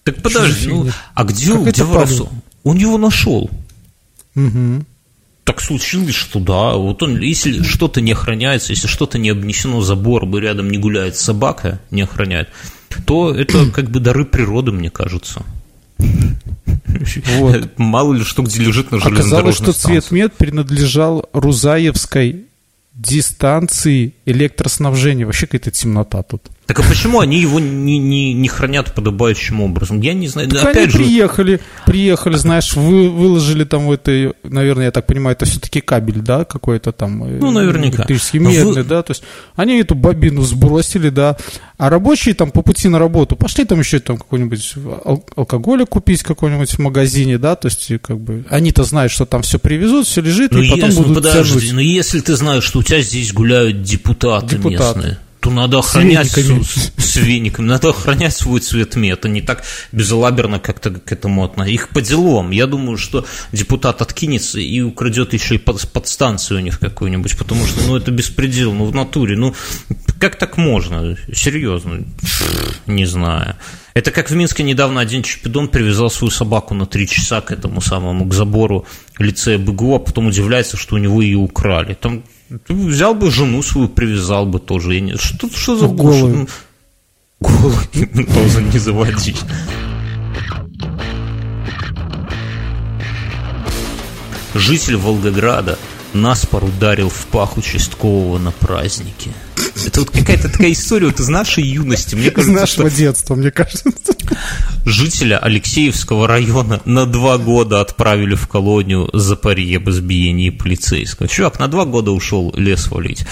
Так 0.04 0.22
подожди, 0.22 0.68
ну, 0.68 0.88
а 1.16 1.24
где, 1.24 1.52
как 1.52 1.64
где 1.64 1.84
воровство? 1.84 2.30
Он 2.64 2.78
его 2.78 3.00
нашел. 3.00 3.50
Угу. 4.36 4.86
Так 5.46 5.62
случилось, 5.62 6.14
что 6.14 6.40
да, 6.40 6.74
вот 6.74 7.02
он, 7.02 7.20
если 7.22 7.64
что-то 7.64 8.02
не 8.02 8.12
охраняется, 8.12 8.72
если 8.72 8.86
что-то 8.86 9.18
не 9.18 9.32
обнесено 9.32 9.82
забором 9.82 10.38
и 10.38 10.42
рядом 10.42 10.70
не 10.70 10.78
гуляет 10.78 11.16
собака, 11.16 11.82
не 11.90 12.04
охраняет, 12.04 12.50
то 13.08 13.34
это 13.34 13.72
как 13.72 13.90
бы 13.90 14.00
дары 14.00 14.26
природы, 14.26 14.72
мне 14.72 14.92
кажется. 14.92 15.44
Вот. 17.38 17.78
Мало 17.78 18.14
ли 18.14 18.24
что 18.24 18.44
где 18.44 18.60
лежит 18.60 18.92
на 18.92 19.00
железнодорожной 19.00 19.52
Оказалось, 19.52 19.56
что 19.56 19.74
цвет 19.74 20.12
мед 20.12 20.34
принадлежал 20.34 21.30
Рузаевской 21.34 22.46
дистанции 22.94 24.14
электроснабжения. 24.26 25.26
Вообще 25.26 25.48
какая-то 25.48 25.72
темнота 25.72 26.22
тут. 26.24 26.44
Так 26.70 26.82
а 26.82 26.84
почему 26.84 27.20
они 27.20 27.40
его 27.40 27.60
не, 27.60 27.98
не, 27.98 28.32
не 28.32 28.48
хранят 28.48 28.94
подобающим 28.94 29.60
образом? 29.60 30.02
Я 30.02 30.14
не 30.14 30.28
знаю. 30.28 30.50
Так 30.50 30.66
Опять 30.66 30.78
они 30.78 30.90
же... 30.92 30.98
приехали, 31.00 31.62
приехали, 31.88 32.36
знаешь, 32.36 32.76
вы, 32.76 33.10
выложили 33.10 33.64
там 33.64 33.88
в 33.88 33.92
этой, 33.92 34.34
наверное, 34.44 34.86
я 34.86 34.92
так 34.92 35.08
понимаю, 35.08 35.36
это 35.36 35.46
все-таки 35.46 35.82
кабель, 35.82 36.20
да, 36.20 36.46
какой-то 36.46 36.92
там. 36.92 37.24
Э, 37.24 37.40
ну, 37.42 37.50
наверняка. 37.50 38.04
Электрический, 38.04 38.38
медный, 38.38 38.84
вы... 38.84 38.84
да, 38.84 39.02
то 39.02 39.14
есть 39.14 39.24
они 39.56 39.80
эту 39.80 39.96
бобину 39.96 40.44
сбросили, 40.44 41.10
да, 41.10 41.38
а 41.80 41.90
рабочие 41.90 42.36
там 42.36 42.52
по 42.52 42.62
пути 42.62 42.88
на 42.88 43.00
работу 43.00 43.36
пошли 43.36 43.66
там 43.66 43.80
еще 43.80 43.98
там 43.98 44.20
какой-нибудь 44.20 44.76
ал- 45.06 45.26
алкоголя 45.36 45.88
купить 45.88 46.22
какой-нибудь 46.22 46.70
в 46.70 46.78
магазине, 46.78 47.40
да, 47.40 47.56
то 47.56 47.68
есть 47.68 47.92
как 48.04 48.20
бы 48.20 48.46
они-то 48.48 48.84
знают, 48.84 49.12
что 49.12 49.26
там 49.26 49.42
все 49.42 49.58
привезут, 49.58 50.06
все 50.06 50.22
лежит, 50.22 50.52
ну, 50.52 50.62
и 50.62 50.70
потом 50.70 50.90
если, 50.90 51.02
будут 51.02 51.24
подожди, 51.24 51.54
тянуть. 51.54 51.74
ну 51.74 51.80
если 51.80 52.20
ты 52.20 52.36
знаешь, 52.36 52.64
что 52.64 52.78
у 52.78 52.84
тебя 52.84 53.02
здесь 53.02 53.34
гуляют 53.34 53.82
депутаты, 53.82 54.58
депутаты. 54.58 55.00
местные, 55.00 55.18
то 55.50 55.56
надо 55.56 55.80
охранять 55.80 56.32
с 56.32 56.38
вениками. 56.38 56.64
С, 56.64 56.92
с 56.98 57.16
вениками, 57.16 57.66
надо 57.66 57.90
охранять 57.90 58.36
свой 58.36 58.60
цвет 58.60 58.96
мета, 58.96 59.28
не 59.28 59.42
так 59.42 59.64
безалаберно 59.92 60.60
как-то 60.60 60.92
к 60.92 61.12
этому 61.12 61.44
относиться. 61.44 61.74
Их 61.74 61.90
по 61.90 62.02
делам. 62.02 62.52
Я 62.52 62.68
думаю, 62.68 62.98
что 62.98 63.26
депутат 63.52 64.02
откинется 64.02 64.60
и 64.60 64.82
украдет 64.82 65.34
еще 65.34 65.56
и 65.56 65.58
под, 65.58 65.90
подстанцию 65.92 66.60
у 66.60 66.64
них 66.64 66.80
какую-нибудь, 66.80 67.38
потому 67.38 67.66
что, 67.66 67.82
ну, 67.88 67.98
это 67.98 68.12
беспредел, 68.12 68.74
ну, 68.74 68.86
в 68.86 68.96
натуре, 68.96 69.36
ну, 69.36 69.56
как 70.20 70.36
так 70.38 70.58
можно? 70.58 71.18
Серьезно, 71.34 72.04
не 72.86 73.06
знаю. 73.06 73.56
Это 73.96 74.12
как 74.12 74.30
в 74.30 74.36
Минске 74.36 74.64
недавно 74.64 75.02
один 75.02 75.24
чемпион 75.24 75.68
привязал 75.68 76.12
свою 76.12 76.32
собаку 76.32 76.74
на 76.74 76.86
три 76.86 77.08
часа 77.08 77.42
к 77.42 77.52
этому 77.52 77.82
самому, 77.82 78.26
к 78.26 78.34
забору 78.34 78.86
лицея 79.18 79.58
БГУ, 79.58 79.96
а 79.96 80.00
потом 80.00 80.28
удивляется, 80.28 80.78
что 80.78 80.96
у 80.96 81.00
него 81.00 81.22
ее 81.22 81.38
украли. 81.38 81.96
Там 81.96 82.24
ты 82.58 82.74
взял 82.74 83.14
бы 83.14 83.30
жену 83.32 83.62
свою, 83.62 83.88
привязал 83.88 84.46
бы 84.46 84.60
тоже. 84.60 84.96
Я 84.96 85.02
не... 85.02 85.18
Что, 85.18 85.50
что 85.50 85.76
за 85.78 85.88
голый? 85.88 86.48
Голый 87.40 88.26
тоже 88.26 88.64
не 88.64 88.80
заводи. 88.80 89.36
Житель 94.56 94.98
Волгограда 94.98 95.78
наспор 96.14 96.64
ударил 96.64 97.10
в 97.10 97.28
пах 97.28 97.58
участкового 97.58 98.40
на 98.40 98.52
празднике. 98.52 99.32
Это 99.86 100.02
вот 100.02 100.12
какая-то 100.12 100.50
такая 100.50 100.72
история 100.72 101.08
вот 101.08 101.20
из 101.20 101.30
нашей 101.30 101.64
юности. 101.64 102.16
Мне 102.16 102.32
кажется, 102.32 102.52
из 102.52 102.60
нашего 102.60 102.90
детства, 102.90 103.36
мне 103.36 103.52
кажется. 103.52 103.92
Жителя 104.86 105.40
Алексеевского 105.40 106.28
района 106.28 106.82
на 106.86 107.06
два 107.06 107.38
года 107.38 107.82
отправили 107.82 108.36
в 108.36 108.48
колонию 108.48 109.10
за 109.14 109.36
пари 109.36 109.76
об 109.76 109.90
избиении 109.90 110.50
полицейского. 110.50 111.28
Чувак 111.28 111.60
на 111.60 111.68
два 111.68 111.86
года 111.86 112.12
ушел 112.12 112.54
лес 112.56 112.88
валить. 112.88 113.26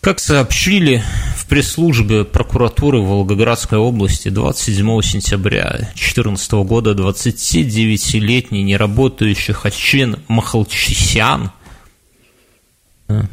Как 0.00 0.20
сообщили 0.20 1.02
в 1.36 1.46
пресс-службе 1.46 2.24
прокуратуры 2.24 3.00
Волгоградской 3.00 3.78
области 3.78 4.28
27 4.28 5.02
сентября 5.02 5.90
2014 5.94 6.52
года 6.64 6.92
29-летний 6.92 8.62
неработающий 8.62 9.52
Хачин 9.52 10.18
Махалчисян 10.28 11.50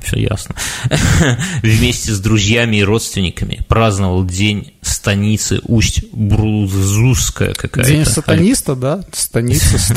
все 0.01 0.19
ясно. 0.19 0.55
Вместе 1.63 2.11
с 2.11 2.19
друзьями 2.19 2.77
и 2.77 2.83
родственниками 2.83 3.65
праздновал 3.67 4.25
день 4.25 4.73
станицы 4.81 5.61
Усть-Брузузская 5.63 7.53
какая-то. 7.53 7.89
День 7.89 8.05
сатаниста, 8.05 8.75
да? 8.75 9.03
Станица. 9.11 9.95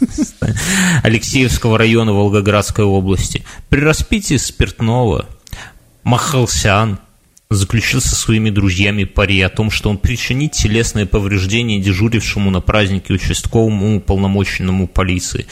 Алексеевского 1.02 1.78
района 1.78 2.12
Волгоградской 2.12 2.84
области. 2.84 3.44
При 3.68 3.80
распитии 3.80 4.36
спиртного 4.36 5.26
Махалсян 6.04 7.00
заключил 7.50 8.00
со 8.00 8.14
своими 8.14 8.50
друзьями 8.50 9.04
пари 9.04 9.40
о 9.40 9.48
том, 9.48 9.70
что 9.70 9.90
он 9.90 9.98
причинит 9.98 10.52
телесное 10.52 11.06
повреждение 11.06 11.80
дежурившему 11.80 12.50
на 12.50 12.60
празднике 12.60 13.14
участковому 13.14 13.96
уполномоченному 13.96 14.88
полиции. 14.88 15.46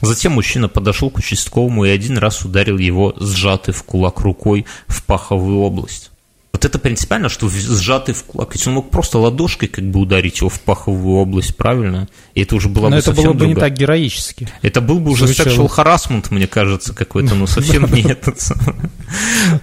Затем 0.00 0.32
мужчина 0.32 0.68
подошел 0.68 1.10
к 1.10 1.18
участковому 1.18 1.84
и 1.84 1.90
один 1.90 2.18
раз 2.18 2.44
ударил 2.44 2.78
его 2.78 3.14
сжатый 3.18 3.74
в 3.74 3.82
кулак 3.82 4.20
рукой 4.20 4.64
в 4.86 5.04
паховую 5.04 5.58
область. 5.58 6.10
Вот 6.54 6.64
это 6.64 6.78
принципиально, 6.78 7.28
что 7.28 7.48
сжатый 7.48 8.14
в 8.14 8.22
кулак. 8.22 8.54
Ведь 8.54 8.64
он 8.68 8.74
мог 8.74 8.88
просто 8.88 9.18
ладошкой 9.18 9.66
как 9.66 9.84
бы 9.90 9.98
ударить 9.98 10.38
его 10.38 10.48
в 10.48 10.60
паховую 10.60 11.16
область, 11.16 11.56
правильно? 11.56 12.08
И 12.34 12.42
это 12.42 12.54
уже 12.54 12.68
было 12.68 12.84
Но 12.84 12.90
бы 12.90 12.96
это 12.98 13.06
совсем 13.06 13.24
было 13.24 13.32
бы 13.32 13.38
другое. 13.40 13.56
не 13.56 13.60
так 13.60 13.72
героически. 13.76 14.48
Это 14.62 14.80
был 14.80 15.00
бы 15.00 15.10
уже 15.10 15.24
sexual 15.24 15.68
harassment, 15.68 16.26
мне 16.30 16.46
кажется, 16.46 16.94
какой-то, 16.94 17.34
но 17.34 17.46
совсем 17.48 17.92
не 17.92 18.02
этот. 18.02 18.38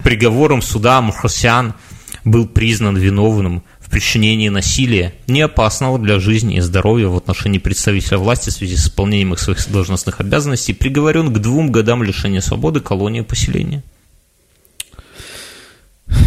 Приговором 0.04 0.62
суда 0.62 1.02
Мухасян 1.02 1.76
был 2.26 2.46
признан 2.46 2.98
виновным 2.98 3.64
в 3.80 3.90
причинении 3.90 4.50
насилия, 4.50 5.14
не 5.28 5.40
опасного 5.40 5.98
для 5.98 6.20
жизни 6.20 6.58
и 6.58 6.60
здоровья 6.60 7.08
в 7.08 7.16
отношении 7.16 7.60
представителя 7.60 8.18
власти 8.18 8.50
в 8.50 8.54
связи 8.54 8.76
с 8.76 8.88
исполнением 8.88 9.32
их 9.32 9.40
своих 9.40 9.66
должностных 9.72 10.20
обязанностей, 10.20 10.74
приговорен 10.74 11.34
к 11.34 11.38
двум 11.40 11.72
годам 11.72 12.04
лишения 12.04 12.42
свободы 12.42 12.82
колонии 12.82 13.22
поселения. 13.22 13.82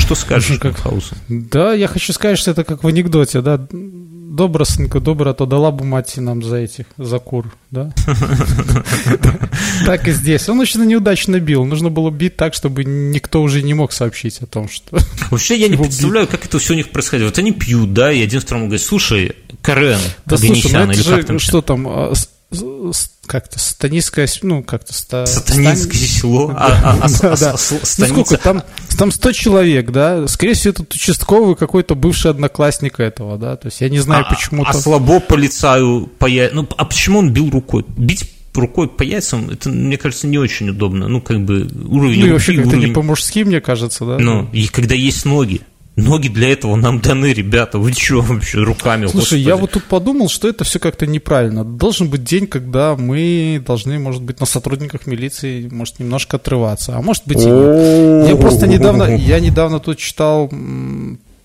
Что 0.01 0.15
скажешь, 0.15 0.59
как 0.59 0.77
Хаусу? 0.77 1.15
Да, 1.29 1.73
я 1.73 1.89
хочу 1.89 2.13
сказать, 2.13 2.39
что 2.39 2.51
это 2.51 2.65
как 2.65 2.85
в 2.85 2.87
анекдоте, 2.87 3.41
да. 3.41 3.61
Добра, 3.71 4.65
сынка, 4.65 4.99
добра, 4.99 5.33
то 5.33 5.47
дала 5.47 5.71
бы 5.71 5.85
мать 5.85 6.17
нам 6.17 6.43
за 6.43 6.57
этих, 6.57 6.87
за 6.99 7.19
кур, 7.21 7.55
да? 7.71 7.93
Так 9.87 10.09
и 10.09 10.13
здесь. 10.13 10.49
Он 10.49 10.61
очень 10.61 10.85
неудачно 10.85 11.39
бил. 11.39 11.65
Нужно 11.65 11.91
было 11.91 12.11
бить 12.11 12.37
так, 12.37 12.55
чтобы 12.55 12.85
никто 12.85 13.43
уже 13.43 13.63
не 13.63 13.75
мог 13.75 13.93
сообщить 13.93 14.39
о 14.43 14.47
том, 14.47 14.69
что... 14.69 14.99
Вообще 15.31 15.57
я 15.57 15.69
не 15.69 15.77
представляю, 15.83 16.27
как 16.27 16.45
это 16.45 16.59
все 16.59 16.75
у 16.75 16.77
них 16.77 16.91
происходит. 16.91 17.27
Вот 17.27 17.39
они 17.39 17.53
пьют, 17.53 17.93
да, 17.93 18.13
и 18.13 18.23
один 18.23 18.41
второму 18.41 18.67
говорит, 18.67 18.85
слушай, 18.85 19.37
Карен, 19.63 20.01
да 20.27 20.37
слушай, 20.37 20.73
ну 20.73 20.91
это 20.91 21.33
же, 21.33 21.39
что 21.39 21.63
там, 21.63 21.87
а, 21.89 22.13
как-то 23.27 23.59
сатанистское, 23.59 24.29
ну, 24.43 24.63
как-то... 24.63 24.93
Ста... 24.93 25.27
Сатанинское 25.27 26.01
село? 26.01 26.55
А, 26.65 26.99
а, 27.03 27.07
а, 27.07 27.37
да. 27.37 27.53
Ну, 27.53 28.07
сколько? 28.07 28.37
Там, 28.39 28.63
там 28.97 29.11
100 29.11 29.33
человек, 29.33 29.91
да? 29.91 30.27
Скорее 30.29 30.55
всего, 30.55 30.73
этот 30.73 30.95
участковый 30.95 31.57
какой-то 31.57 31.95
бывший 31.95 32.31
одноклассник 32.31 33.01
этого, 33.01 33.37
да? 33.39 33.57
То 33.57 33.67
есть 33.67 33.81
я 33.81 33.89
не 33.89 33.99
знаю, 33.99 34.27
почему... 34.29 34.65
А 34.67 34.73
слабо 34.73 35.21
полицаю 35.21 36.07
по 36.19 36.29
Ну, 36.29 36.69
а 36.77 36.85
почему 36.85 37.19
он 37.19 37.33
бил 37.33 37.51
рукой? 37.51 37.85
Бить 37.97 38.31
рукой 38.55 38.89
по 38.89 39.03
яйцам, 39.03 39.51
это, 39.51 39.69
мне 39.69 39.99
кажется, 39.99 40.27
не 40.27 40.39
очень 40.39 40.71
удобно. 40.71 41.09
Ну, 41.09 41.21
как 41.21 41.45
бы 41.45 41.69
уровень... 41.89 42.21
Ну, 42.21 42.27
и 42.27 42.33
вообще 42.33 42.57
как-то 42.57 42.77
не 42.77 42.89
по-мужски, 42.89 43.45
мне 43.45 43.61
кажется, 43.61 44.05
да? 44.05 44.19
Ну, 44.19 44.49
и 44.53 44.69
когда 44.69 44.95
есть 44.95 45.25
ноги. 45.25 45.63
Ноги 45.97 46.27
для 46.27 46.51
этого 46.51 46.75
нам 46.75 47.01
даны, 47.01 47.33
ребята. 47.33 47.79
Вы 47.79 47.93
что 47.93 48.21
вообще 48.21 48.59
руками? 48.59 49.07
Слушай, 49.07 49.21
господи. 49.21 49.41
я 49.43 49.57
вот 49.57 49.71
тут 49.71 49.85
подумал, 49.85 50.29
что 50.29 50.49
это 50.49 50.65
все 50.65 50.81
как-то 50.81 51.07
неправильно. 51.07 51.63
Должен 51.65 52.09
быть 52.09 52.25
день, 52.25 52.49
когда 52.49 52.97
мы 52.97 53.63
должны, 53.65 54.01
может 54.01 54.21
быть, 54.21 54.41
на 54.41 54.47
сотрудниках 54.47 55.07
милиции, 55.07 55.69
может, 55.71 56.01
немножко 56.01 56.37
отрываться. 56.37 56.97
А 56.97 57.03
может 57.03 57.23
быть 57.27 57.41
и 57.41 57.47
нет. 57.47 58.29
Я 58.29 58.37
просто 58.37 58.67
недавно, 58.67 59.05
я 59.17 59.39
недавно 59.39 59.79
тут 59.79 59.99
читал 59.99 60.51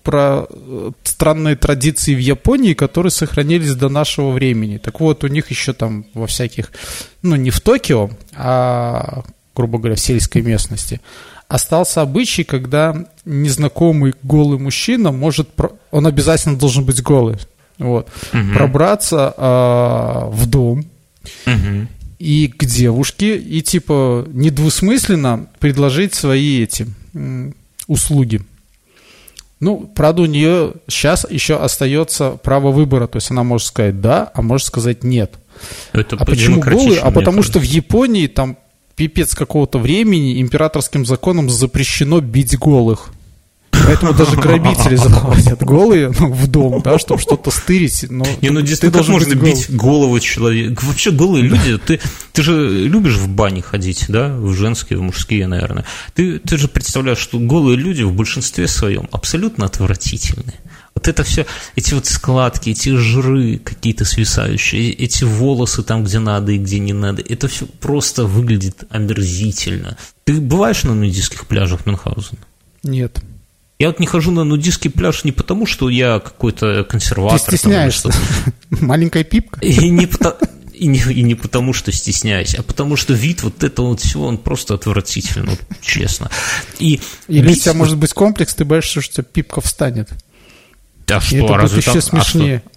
про 0.02 0.46
э, 0.48 0.90
странные 1.04 1.54
традиции 1.54 2.14
в 2.14 2.18
Японии, 2.18 2.74
которые 2.74 3.12
сохранились 3.12 3.74
до 3.76 3.88
нашего 3.88 4.32
времени. 4.32 4.78
Так 4.78 4.98
вот, 4.98 5.22
у 5.22 5.28
них 5.28 5.50
еще 5.50 5.74
там 5.74 6.06
во 6.14 6.26
всяких, 6.26 6.72
ну, 7.22 7.36
не 7.36 7.50
в 7.50 7.60
Токио, 7.60 8.10
а, 8.34 9.22
грубо 9.54 9.78
говоря, 9.78 9.94
в 9.94 10.00
сельской 10.00 10.42
местности– 10.42 11.00
остался 11.50 12.00
обычай, 12.00 12.44
когда 12.44 12.96
незнакомый 13.24 14.14
голый 14.22 14.58
мужчина 14.58 15.10
может, 15.10 15.48
он 15.90 16.06
обязательно 16.06 16.56
должен 16.56 16.84
быть 16.84 17.02
голый, 17.02 17.38
вот, 17.78 18.08
угу. 18.32 18.54
пробраться 18.54 19.34
э, 19.36 20.30
в 20.30 20.46
дом 20.46 20.84
угу. 21.46 21.88
и 22.20 22.46
к 22.48 22.64
девушке 22.64 23.36
и 23.36 23.62
типа 23.62 24.26
недвусмысленно 24.28 25.46
предложить 25.58 26.14
свои 26.14 26.62
эти 26.62 26.86
услуги. 27.88 28.42
Ну, 29.58 29.90
правда, 29.94 30.22
у 30.22 30.26
нее 30.26 30.74
сейчас 30.86 31.26
еще 31.28 31.56
остается 31.56 32.38
право 32.42 32.70
выбора, 32.70 33.08
то 33.08 33.16
есть 33.16 33.30
она 33.32 33.42
может 33.42 33.66
сказать 33.66 34.00
да, 34.00 34.30
а 34.34 34.40
может 34.40 34.68
сказать 34.68 35.02
нет. 35.02 35.34
Это 35.92 36.16
а 36.16 36.24
почему 36.24 36.60
голый? 36.60 36.98
А 36.98 37.10
потому 37.10 37.42
что 37.42 37.58
в 37.58 37.64
Японии 37.64 38.28
там 38.28 38.56
пипец 39.00 39.34
какого-то 39.34 39.78
времени 39.78 40.42
императорским 40.42 41.06
законом 41.06 41.48
запрещено 41.48 42.20
бить 42.20 42.58
голых. 42.58 43.08
Поэтому 43.70 44.12
даже 44.12 44.36
грабители 44.36 44.96
заходят 44.96 45.62
голые 45.62 46.12
ну, 46.20 46.30
в 46.30 46.46
дом, 46.48 46.82
да, 46.82 46.98
чтобы 46.98 47.18
что-то 47.18 47.50
стырить. 47.50 48.04
Но 48.10 48.26
не, 48.42 48.50
ну 48.50 48.60
действительно, 48.60 49.02
как 49.02 49.08
можно 49.08 49.34
бить 49.34 49.74
голову 49.74 50.20
человека? 50.20 50.84
Вообще 50.84 51.12
голые 51.12 51.44
люди, 51.44 51.78
ты, 51.78 51.98
ты 52.34 52.42
же 52.42 52.68
любишь 52.68 53.16
в 53.16 53.26
бане 53.26 53.62
ходить, 53.62 54.04
да, 54.08 54.36
в 54.36 54.52
женские, 54.52 54.98
в 54.98 55.02
мужские, 55.02 55.46
наверное. 55.46 55.86
Ты, 56.14 56.38
ты 56.38 56.58
же 56.58 56.68
представляешь, 56.68 57.16
что 57.16 57.38
голые 57.38 57.78
люди 57.78 58.02
в 58.02 58.12
большинстве 58.12 58.68
своем 58.68 59.08
абсолютно 59.12 59.64
отвратительные. 59.64 60.60
Вот 60.94 61.08
это 61.08 61.22
все, 61.22 61.46
эти 61.76 61.94
вот 61.94 62.06
складки, 62.06 62.70
эти 62.70 62.94
жиры 62.96 63.58
какие-то 63.58 64.04
свисающие, 64.04 64.92
эти 64.92 65.24
волосы 65.24 65.82
там, 65.82 66.04
где 66.04 66.18
надо 66.18 66.52
и 66.52 66.58
где 66.58 66.78
не 66.78 66.92
надо, 66.92 67.22
это 67.22 67.48
все 67.48 67.66
просто 67.66 68.24
выглядит 68.24 68.84
омерзительно. 68.90 69.96
Ты 70.24 70.34
бываешь 70.40 70.82
на 70.82 70.94
нудистских 70.94 71.46
пляжах 71.46 71.86
Мюнхгаузена? 71.86 72.38
Нет. 72.82 73.20
Я 73.78 73.86
вот 73.86 73.98
не 73.98 74.06
хожу 74.06 74.30
на 74.30 74.44
нудистский 74.44 74.90
пляж 74.90 75.24
не 75.24 75.32
потому, 75.32 75.64
что 75.64 75.88
я 75.88 76.18
какой-то 76.18 76.84
консерватор. 76.84 77.40
Ты 77.40 77.56
стесняешься. 77.56 78.10
Маленькая 78.70 79.24
пипка. 79.24 79.58
И 79.60 79.88
не, 79.88 80.06
потому, 80.06 80.36
и, 80.74 80.86
не, 80.86 80.98
и 80.98 81.22
не 81.22 81.34
потому, 81.34 81.72
что 81.72 81.92
стесняюсь, 81.92 82.54
а 82.54 82.62
потому 82.62 82.96
что 82.96 83.14
вид 83.14 83.42
вот 83.42 83.64
этого 83.64 83.88
вот 83.88 84.00
всего, 84.00 84.26
он 84.26 84.38
просто 84.38 84.74
отвратительный, 84.74 85.50
вот, 85.50 85.60
честно. 85.80 86.30
И 86.78 87.00
Или 87.28 87.52
у 87.52 87.54
тебя 87.54 87.74
может 87.74 87.96
быть 87.96 88.12
комплекс, 88.12 88.54
ты 88.54 88.64
боишься, 88.64 89.00
что 89.00 89.10
у 89.10 89.14
тебя 89.14 89.24
пипка 89.24 89.60
встанет. 89.60 90.10
А 91.10 91.20
что, 91.20 91.36
это 91.36 91.62
будет 91.62 91.76
еще 91.76 91.92
там... 91.92 92.02
смешнее. 92.02 92.62
А 92.66 92.70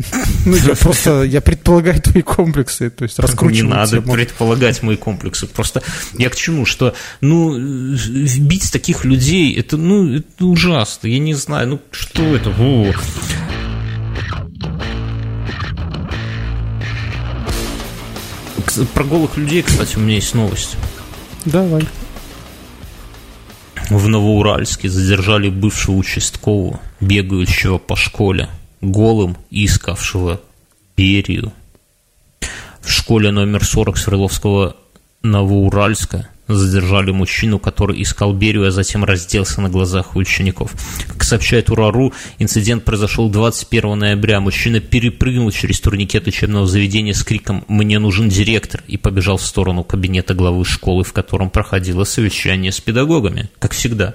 ну, 0.46 0.56
я 0.56 0.74
просто, 0.74 1.22
я 1.24 1.40
предполагаю 1.40 2.00
твои 2.00 2.22
комплексы, 2.22 2.90
то 2.90 3.04
есть 3.04 3.18
раскручивать. 3.18 3.64
Не 3.64 3.68
надо 3.68 4.00
тему. 4.00 4.14
предполагать 4.14 4.82
мои 4.82 4.96
комплексы. 4.96 5.46
Просто 5.46 5.82
я 6.16 6.30
к 6.30 6.36
чему, 6.36 6.64
что, 6.64 6.94
ну, 7.20 7.58
бить 7.58 8.72
таких 8.72 9.04
людей, 9.04 9.54
это, 9.58 9.76
ну, 9.76 10.14
это 10.14 10.46
ужасно. 10.46 11.06
Я 11.06 11.18
не 11.18 11.34
знаю, 11.34 11.68
ну, 11.68 11.80
что 11.90 12.22
это? 12.34 12.50
О. 12.58 12.92
Про 18.94 19.04
голых 19.04 19.36
людей, 19.36 19.62
кстати, 19.62 19.96
у 19.96 20.00
меня 20.00 20.14
есть 20.14 20.34
новость. 20.34 20.76
Давай. 21.44 21.86
В 23.90 24.06
Новоуральске 24.06 24.88
задержали 24.88 25.48
бывшего 25.48 25.96
участкового, 25.96 26.78
бегающего 27.00 27.78
по 27.78 27.96
школе, 27.96 28.48
голым 28.80 29.36
и 29.50 29.66
искавшего 29.66 30.40
перью. 30.94 31.52
В 32.80 32.88
школе 32.88 33.32
номер 33.32 33.64
40 33.64 33.98
Свердловского 33.98 34.76
Новоуральска 35.22 36.28
задержали 36.48 37.10
мужчину, 37.10 37.58
который 37.58 38.02
искал 38.02 38.32
Берию, 38.32 38.66
а 38.66 38.70
затем 38.70 39.04
разделся 39.04 39.60
на 39.60 39.68
глазах 39.68 40.16
у 40.16 40.18
учеников. 40.18 40.72
Как 41.06 41.22
сообщает 41.22 41.70
Урару, 41.70 42.12
инцидент 42.38 42.84
произошел 42.84 43.28
21 43.28 43.98
ноября. 43.98 44.40
Мужчина 44.40 44.80
перепрыгнул 44.80 45.50
через 45.50 45.80
турникет 45.80 46.26
учебного 46.26 46.66
заведения 46.66 47.12
с 47.12 47.22
криком 47.22 47.64
«Мне 47.68 47.98
нужен 47.98 48.28
директор» 48.28 48.82
и 48.88 48.96
побежал 48.96 49.36
в 49.36 49.42
сторону 49.42 49.84
кабинета 49.84 50.34
главы 50.34 50.64
школы, 50.64 51.04
в 51.04 51.12
котором 51.12 51.50
проходило 51.50 52.04
совещание 52.04 52.72
с 52.72 52.80
педагогами, 52.80 53.48
как 53.58 53.72
всегда. 53.72 54.14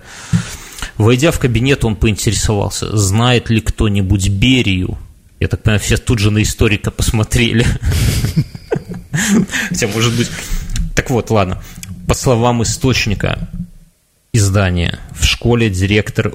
Войдя 0.98 1.32
в 1.32 1.40
кабинет, 1.40 1.86
он 1.86 1.96
поинтересовался, 1.96 2.96
знает 2.98 3.50
ли 3.50 3.62
кто-нибудь 3.62 4.30
Берию. 4.30 4.98
Я 5.40 5.48
так 5.48 5.64
понимаю, 5.64 5.80
все 5.80 5.98
тут 5.98 6.20
же 6.20 6.32
на 6.32 6.42
историка 6.42 6.92
посмотрели. 6.92 7.66
Хотя, 9.70 9.88
может 9.88 10.16
быть... 10.16 10.30
Так 10.96 11.12
вот, 11.12 11.30
ладно 11.30 11.62
по 12.08 12.14
словам 12.14 12.64
источника 12.64 13.48
издания, 14.32 15.00
в 15.12 15.24
школе 15.26 15.70
директор. 15.70 16.34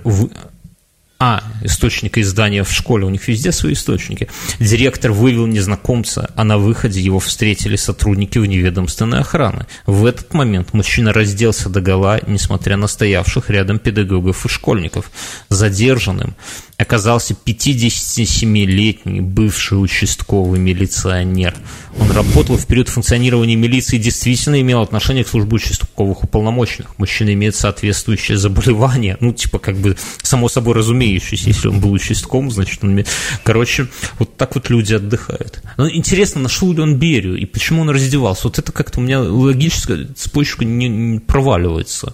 А, 1.23 1.45
источника 1.62 2.23
издания 2.23 2.64
в 2.64 2.73
школе, 2.73 3.05
у 3.05 3.11
них 3.11 3.29
везде 3.29 3.53
свои 3.53 3.75
источники. 3.75 4.29
Директор 4.59 5.12
вывел 5.12 5.47
незнакомца, 5.47 6.31
а 6.35 6.45
на 6.45 6.57
выходе 6.57 6.99
его 6.99 7.21
встретили 7.21 7.77
сотрудники 7.77 8.39
вневедомственной 8.39 9.21
охраны. 9.21 9.66
В 9.85 10.07
этот 10.07 10.33
момент 10.33 10.73
мужчина 10.73 11.12
разделся 11.12 11.68
до 11.68 11.83
гола, 11.83 12.21
несмотря 12.27 12.79
на 12.79 12.87
стоявших 12.87 13.51
рядом 13.51 13.79
педагогов 13.79 14.47
и 14.47 14.49
школьников. 14.49 15.11
Задержанным 15.51 16.37
оказался 16.79 17.35
57-летний 17.35 19.21
бывший 19.21 19.75
участковый 19.75 20.59
милиционер. 20.59 21.55
Он 21.99 22.11
работал 22.11 22.57
в 22.57 22.66
период 22.66 22.89
функционирования 22.89 23.57
милиции 23.57 23.97
и 23.97 24.01
действительно 24.01 24.59
имел 24.61 24.81
отношение 24.81 25.25
к 25.25 25.29
службе 25.29 25.57
участковых 25.57 26.25
уполномоченных. 26.25 26.99
Мужчина 26.99 27.35
имеет 27.35 27.55
соответствующее 27.55 28.39
заболевание, 28.39 29.18
ну, 29.21 29.35
типа, 29.35 29.59
как 29.59 29.77
бы, 29.77 29.99
само 30.23 30.49
собой 30.49 30.75
разумеющееся, 31.11 31.49
если 31.49 31.69
он 31.69 31.81
был 31.81 31.93
участковым, 31.93 32.51
значит, 32.51 32.83
он... 32.85 33.05
Короче, 33.45 33.89
вот 34.19 34.37
так 34.37 34.55
вот 34.55 34.71
люди 34.71 34.95
отдыхают. 34.95 35.63
Но 35.77 35.91
интересно, 35.91 36.41
нашел 36.41 36.73
ли 36.73 36.81
он 36.81 36.99
Берию 36.99 37.37
и 37.37 37.47
почему 37.47 37.83
он 37.83 37.91
раздевался? 37.91 38.43
Вот 38.45 38.59
это 38.59 38.73
как-то 38.73 39.01
у 39.01 39.03
меня 39.03 39.21
логическая 39.21 40.07
цепочка 40.15 40.65
не, 40.65 40.89
не 40.89 41.19
проваливается. 41.19 42.13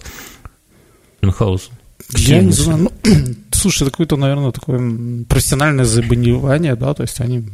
Мюнхгаузен. 1.21 1.71
Я 2.15 2.41
не 2.41 2.51
знаю, 2.51 2.89
ну, 2.89 2.91
слушай, 3.51 3.83
это 3.83 3.91
какое-то, 3.91 4.15
наверное, 4.15 4.51
такое 4.51 5.25
профессиональное 5.27 5.85
заболевание, 5.85 6.75
да, 6.75 6.93
то 6.93 7.03
есть 7.03 7.19
они... 7.19 7.49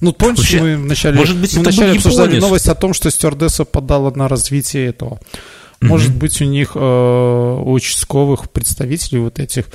Ну, 0.00 0.14
помнишь, 0.14 0.38
Вообще, 0.38 0.62
мы 0.62 0.76
вначале, 0.78 1.16
может 1.18 1.36
быть, 1.36 1.54
мы 1.56 1.62
вначале 1.62 1.92
обсуждали 1.92 2.28
японец. 2.28 2.42
новость 2.42 2.68
о 2.68 2.74
том, 2.74 2.94
что 2.94 3.10
стюардесса 3.10 3.66
подала 3.66 4.10
на 4.12 4.28
развитие 4.28 4.86
этого. 4.86 5.20
Может 5.82 6.10
mm-hmm. 6.10 6.18
быть, 6.18 6.40
у 6.40 6.44
них, 6.44 6.72
э, 6.74 6.78
у 6.78 7.72
участковых 7.72 8.50
представителей 8.50 9.20
вот 9.20 9.38
этих, 9.38 9.66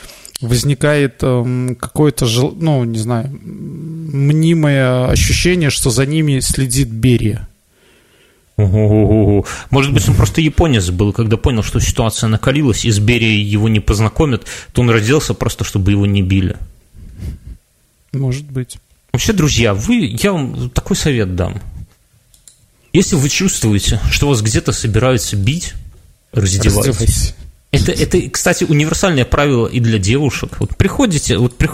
возникает 0.41 1.17
э, 1.21 1.75
какое-то, 1.79 2.25
ну, 2.25 2.83
не 2.83 2.97
знаю, 2.97 3.29
мнимое 3.41 5.07
ощущение, 5.07 5.69
что 5.69 5.89
за 5.89 6.05
ними 6.05 6.39
следит 6.39 6.89
Берия. 6.89 7.47
Может 8.57 9.93
быть, 9.93 10.07
он 10.07 10.15
просто 10.15 10.39
японец 10.39 10.89
был, 10.89 11.11
когда 11.11 11.35
понял, 11.35 11.61
что 11.61 11.79
ситуация 11.79 12.27
накалилась, 12.27 12.85
и 12.85 12.91
с 12.91 12.99
Берией 12.99 13.43
его 13.43 13.67
не 13.67 13.81
познакомят, 13.81 14.45
то 14.71 14.81
он 14.81 14.89
родился 14.89 15.33
просто, 15.33 15.65
чтобы 15.65 15.91
его 15.91 16.05
не 16.05 16.21
били. 16.21 16.55
Может 18.13 18.45
быть. 18.45 18.77
Вообще, 19.11 19.33
друзья, 19.33 19.73
вы, 19.73 20.15
я 20.21 20.31
вам 20.31 20.69
такой 20.69 20.95
совет 20.95 21.35
дам. 21.35 21.61
Если 22.93 23.15
вы 23.15 23.27
чувствуете, 23.27 23.99
что 24.09 24.29
вас 24.29 24.41
где-то 24.41 24.71
собираются 24.71 25.35
бить, 25.35 25.73
раздевайтесь. 26.31 27.35
Это, 27.75 27.91
это, 27.91 28.29
кстати, 28.29 28.63
универсальное 28.63 29.25
правило 29.25 29.67
и 29.67 29.79
для 29.79 29.99
девушек. 29.99 30.57
Вот 30.59 30.75
приходите, 30.77 31.37
вот 31.37 31.57
при, 31.57 31.69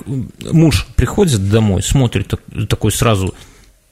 муж 0.51 0.87
приходит 0.95 1.49
домой, 1.49 1.83
смотрит 1.83 2.33
такой 2.67 2.91
сразу, 2.91 3.35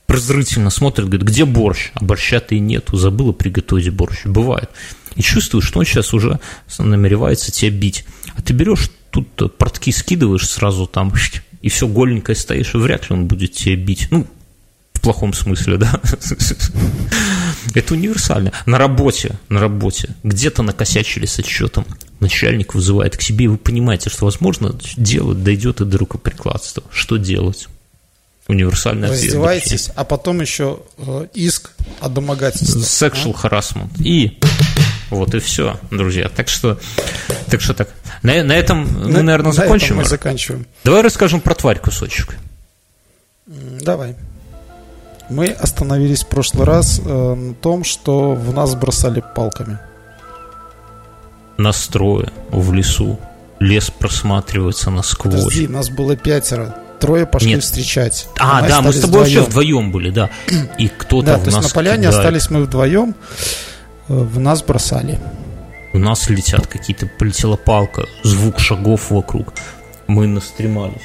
презрительно 0.07 0.69
смотрит, 0.69 1.07
говорит, 1.07 1.27
где 1.27 1.45
борщ? 1.45 1.91
А 1.93 2.03
борща-то 2.03 2.55
и 2.55 2.59
нету, 2.59 2.97
забыла 2.97 3.31
приготовить 3.31 3.89
борщ. 3.89 4.25
Бывает. 4.25 4.69
И 5.15 5.21
чувствуешь, 5.21 5.65
что 5.65 5.79
он 5.79 5.85
сейчас 5.85 6.13
уже 6.13 6.39
намеревается 6.77 7.51
тебя 7.51 7.71
бить. 7.71 8.05
А 8.35 8.41
ты 8.41 8.53
берешь, 8.53 8.89
тут 9.11 9.57
портки 9.57 9.91
скидываешь 9.91 10.47
сразу 10.47 10.87
там, 10.87 11.13
и 11.61 11.69
все 11.69 11.87
голенькое 11.87 12.35
стоишь, 12.35 12.73
и 12.73 12.77
вряд 12.77 13.09
ли 13.09 13.15
он 13.15 13.27
будет 13.27 13.53
тебя 13.53 13.75
бить. 13.75 14.07
Ну, 14.11 14.25
в 14.93 15.01
плохом 15.01 15.33
смысле, 15.33 15.77
да. 15.77 16.01
Это 17.73 17.93
универсально. 17.93 18.51
На 18.65 18.77
работе, 18.77 19.35
на 19.49 19.59
работе, 19.59 20.15
где-то 20.23 20.63
накосячили 20.63 21.25
с 21.25 21.39
отчетом, 21.39 21.85
начальник 22.19 22.73
вызывает 22.73 23.17
к 23.17 23.21
себе, 23.21 23.45
и 23.45 23.47
вы 23.47 23.57
понимаете, 23.57 24.09
что, 24.09 24.25
возможно, 24.25 24.75
дело 24.97 25.33
дойдет 25.33 25.81
и 25.81 25.85
до 25.85 25.97
рукоприкладства. 25.97 26.83
Что 26.91 27.17
делать? 27.17 27.67
Универсальный 28.47 29.09
ответ. 29.09 29.25
Раздеваетесь, 29.25 29.91
а 29.95 30.03
потом 30.03 30.41
еще 30.41 30.79
э, 30.97 31.27
иск 31.35 31.71
о 31.99 32.09
домогательстве. 32.09 32.81
Sexual 32.81 33.35
а? 33.43 33.47
harassment. 33.47 34.01
И 34.03 34.39
вот 35.11 35.35
и 35.35 35.39
все, 35.39 35.79
друзья. 35.91 36.29
Так 36.29 36.49
что, 36.49 36.79
так 37.47 37.61
что 37.61 37.73
так. 37.73 37.89
На, 38.23 38.43
на 38.43 38.53
этом 38.53 38.85
на, 38.85 39.07
мы, 39.07 39.21
наверное, 39.21 39.51
закончим. 39.51 39.79
На 39.79 39.85
этом 39.85 39.97
мы 39.97 40.05
заканчиваем. 40.05 40.65
Давай 40.83 41.01
расскажем 41.01 41.41
про 41.41 41.53
тварь 41.53 41.79
кусочек. 41.79 42.37
Давай. 43.45 44.15
Мы 45.29 45.47
остановились 45.47 46.23
в 46.23 46.27
прошлый 46.27 46.65
раз 46.65 46.99
э, 47.03 47.33
на 47.35 47.53
том, 47.53 47.83
что 47.83 48.33
в 48.33 48.53
нас 48.53 48.75
бросали 48.75 49.23
палками. 49.35 49.77
Настрое 51.57 52.31
в 52.49 52.73
лесу. 52.73 53.19
Лес 53.59 53.91
просматривается 53.91 54.89
насквозь. 54.89 55.35
Подожди, 55.35 55.67
нас 55.67 55.89
было 55.89 56.15
пятеро. 56.15 56.75
Трое 56.99 57.25
пошли 57.25 57.53
Нет. 57.53 57.63
встречать. 57.63 58.27
А, 58.39 58.67
да, 58.67 58.81
мы 58.81 58.91
с 58.91 58.99
тобой 59.01 59.19
вообще 59.19 59.41
вдвоем 59.41 59.91
были, 59.91 60.09
да. 60.09 60.29
И 60.77 60.87
кто-то 60.87 61.27
да, 61.27 61.37
в 61.37 61.43
то 61.43 61.51
нас... 61.51 61.63
есть 61.63 61.75
на 61.75 61.75
поляне 61.75 62.07
кидает. 62.07 62.15
остались 62.15 62.49
мы 62.49 62.63
вдвоем, 62.63 63.15
э, 64.07 64.13
в 64.13 64.39
нас 64.39 64.63
бросали. 64.63 65.19
У 65.93 65.99
нас 65.99 66.29
летят 66.29 66.67
какие-то, 66.67 67.07
полетела 67.19 67.55
палка, 67.55 68.05
звук 68.23 68.59
шагов 68.59 69.11
вокруг. 69.11 69.53
Мы 70.07 70.27
настремались 70.27 71.01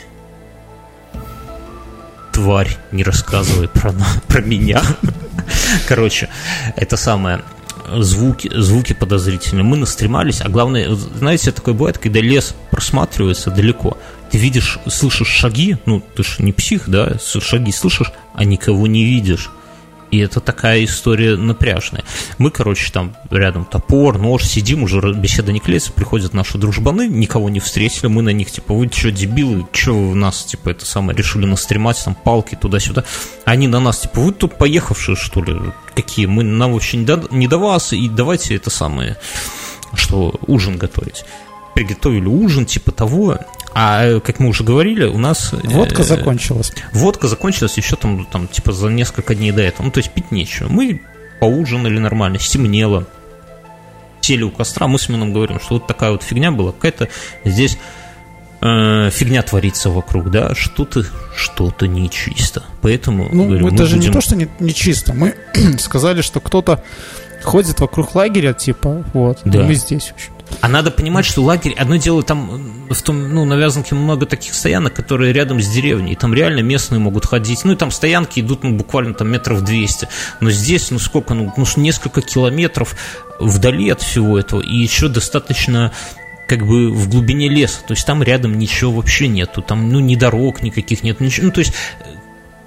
тварь, 2.34 2.76
не 2.90 3.04
рассказывай 3.04 3.68
про, 3.68 3.94
про 4.28 4.42
меня. 4.42 4.82
Короче, 5.88 6.28
это 6.76 6.96
самое 6.96 7.42
звуки, 7.96 8.50
звуки 8.52 8.92
подозрительные. 8.92 9.64
Мы 9.64 9.76
настремались, 9.76 10.40
а 10.40 10.48
главное, 10.48 10.94
знаете, 10.94 11.52
такое 11.52 11.74
бывает, 11.74 11.98
когда 11.98 12.20
лес 12.20 12.54
просматривается 12.70 13.50
далеко, 13.50 13.96
ты 14.30 14.38
видишь, 14.38 14.78
слышишь 14.88 15.28
шаги, 15.28 15.76
ну, 15.86 16.00
ты 16.00 16.24
же 16.24 16.42
не 16.42 16.52
псих, 16.52 16.88
да, 16.88 17.16
шаги 17.20 17.70
слышишь, 17.70 18.10
а 18.34 18.44
никого 18.44 18.86
не 18.86 19.04
видишь. 19.04 19.50
И 20.14 20.18
это 20.18 20.38
такая 20.38 20.84
история 20.84 21.36
напряжная. 21.36 22.04
Мы, 22.38 22.52
короче, 22.52 22.92
там 22.92 23.16
рядом 23.32 23.64
топор, 23.64 24.16
нож, 24.16 24.44
сидим, 24.44 24.84
уже 24.84 25.00
беседа 25.12 25.50
не 25.50 25.58
клеится, 25.58 25.90
приходят 25.90 26.32
наши 26.34 26.56
дружбаны, 26.56 27.08
никого 27.08 27.50
не 27.50 27.58
встретили, 27.58 28.06
мы 28.06 28.22
на 28.22 28.28
них, 28.28 28.48
типа, 28.48 28.74
вы 28.74 28.88
что, 28.92 29.10
дебилы, 29.10 29.66
что 29.72 29.92
вы 29.92 30.14
нас, 30.14 30.44
типа, 30.44 30.68
это 30.68 30.86
самое, 30.86 31.18
решили 31.18 31.46
настремать, 31.46 32.00
там, 32.04 32.14
палки 32.14 32.54
туда-сюда. 32.54 33.02
Они 33.44 33.66
на 33.66 33.80
нас, 33.80 34.02
типа, 34.02 34.20
вы 34.20 34.30
тут 34.30 34.56
поехавшие, 34.56 35.16
что 35.16 35.42
ли, 35.42 35.56
какие? 35.96 36.26
Мы, 36.26 36.44
нам 36.44 36.74
вообще 36.74 36.98
не 36.98 37.06
до, 37.06 37.20
не 37.32 37.48
до 37.48 37.58
вас, 37.58 37.92
и 37.92 38.08
давайте 38.08 38.54
это 38.54 38.70
самое, 38.70 39.16
что 39.94 40.38
ужин 40.46 40.78
готовить 40.78 41.24
приготовили 41.74 42.26
ужин, 42.26 42.66
типа 42.66 42.92
того. 42.92 43.38
А, 43.74 44.20
как 44.20 44.38
мы 44.38 44.48
уже 44.48 44.62
говорили, 44.62 45.04
у 45.04 45.18
нас... 45.18 45.52
Водка 45.64 46.02
э, 46.02 46.04
закончилась. 46.04 46.72
Водка 46.92 47.26
закончилась 47.26 47.76
еще 47.76 47.96
там, 47.96 48.24
там, 48.24 48.46
типа, 48.46 48.72
за 48.72 48.88
несколько 48.88 49.34
дней 49.34 49.50
до 49.50 49.62
этого. 49.62 49.86
Ну, 49.86 49.92
то 49.92 49.98
есть 49.98 50.12
пить 50.12 50.30
нечего. 50.30 50.68
Мы 50.68 51.02
поужинали 51.40 51.98
нормально, 51.98 52.38
стемнело. 52.38 53.06
Сели 54.20 54.42
у 54.42 54.50
костра, 54.50 54.86
мы 54.86 54.98
с 54.98 55.08
Мином 55.08 55.32
говорим, 55.32 55.58
что 55.58 55.74
вот 55.74 55.86
такая 55.86 56.12
вот 56.12 56.22
фигня 56.22 56.50
была, 56.50 56.72
какая-то 56.72 57.08
здесь 57.44 57.76
э, 58.62 59.10
фигня 59.10 59.42
творится 59.42 59.90
вокруг, 59.90 60.30
да, 60.30 60.54
что-то 60.54 61.04
что-то 61.36 61.86
нечисто. 61.88 62.62
Поэтому, 62.80 63.28
ну, 63.30 63.48
говорю, 63.48 63.68
это 63.68 63.86
же 63.86 63.96
будем... 63.96 64.08
не 64.08 64.14
то, 64.14 64.20
что 64.20 64.36
не, 64.36 64.48
нечисто. 64.60 65.12
Мы 65.12 65.34
сказали, 65.78 66.22
что 66.22 66.40
кто-то 66.40 66.82
ходит 67.42 67.80
вокруг 67.80 68.14
лагеря, 68.14 68.54
типа, 68.54 69.04
вот, 69.12 69.40
да. 69.44 69.64
мы 69.64 69.74
здесь, 69.74 70.08
в 70.08 70.14
общем. 70.14 70.33
А 70.60 70.68
надо 70.68 70.90
понимать, 70.90 71.24
что 71.24 71.42
лагерь, 71.42 71.74
одно 71.74 71.96
дело, 71.96 72.22
там 72.22 72.86
в 72.90 73.02
том, 73.02 73.34
ну, 73.34 73.44
на 73.44 73.54
Вязанке 73.54 73.94
много 73.94 74.26
таких 74.26 74.54
стоянок, 74.54 74.94
которые 74.94 75.32
рядом 75.32 75.60
с 75.60 75.68
деревней, 75.68 76.12
и 76.12 76.16
там 76.16 76.32
реально 76.34 76.60
местные 76.60 76.98
могут 76.98 77.26
ходить, 77.26 77.64
ну, 77.64 77.72
и 77.72 77.76
там 77.76 77.90
стоянки 77.90 78.40
идут, 78.40 78.62
ну, 78.62 78.76
буквально 78.76 79.14
там 79.14 79.30
метров 79.30 79.62
200, 79.62 80.08
но 80.40 80.50
здесь, 80.50 80.90
ну, 80.90 80.98
сколько, 80.98 81.34
ну, 81.34 81.52
ну 81.56 81.64
несколько 81.76 82.22
километров 82.22 82.94
вдали 83.38 83.90
от 83.90 84.02
всего 84.02 84.38
этого, 84.38 84.60
и 84.60 84.76
еще 84.76 85.08
достаточно 85.08 85.92
как 86.46 86.66
бы 86.66 86.90
в 86.90 87.08
глубине 87.08 87.48
леса, 87.48 87.80
то 87.86 87.92
есть 87.92 88.06
там 88.06 88.22
рядом 88.22 88.58
ничего 88.58 88.92
вообще 88.92 89.28
нету, 89.28 89.62
там, 89.62 89.90
ну, 89.90 90.00
ни 90.00 90.14
дорог 90.14 90.62
никаких 90.62 91.02
нет, 91.02 91.20
ничего, 91.20 91.46
ну, 91.46 91.52
то 91.52 91.60
есть 91.60 91.72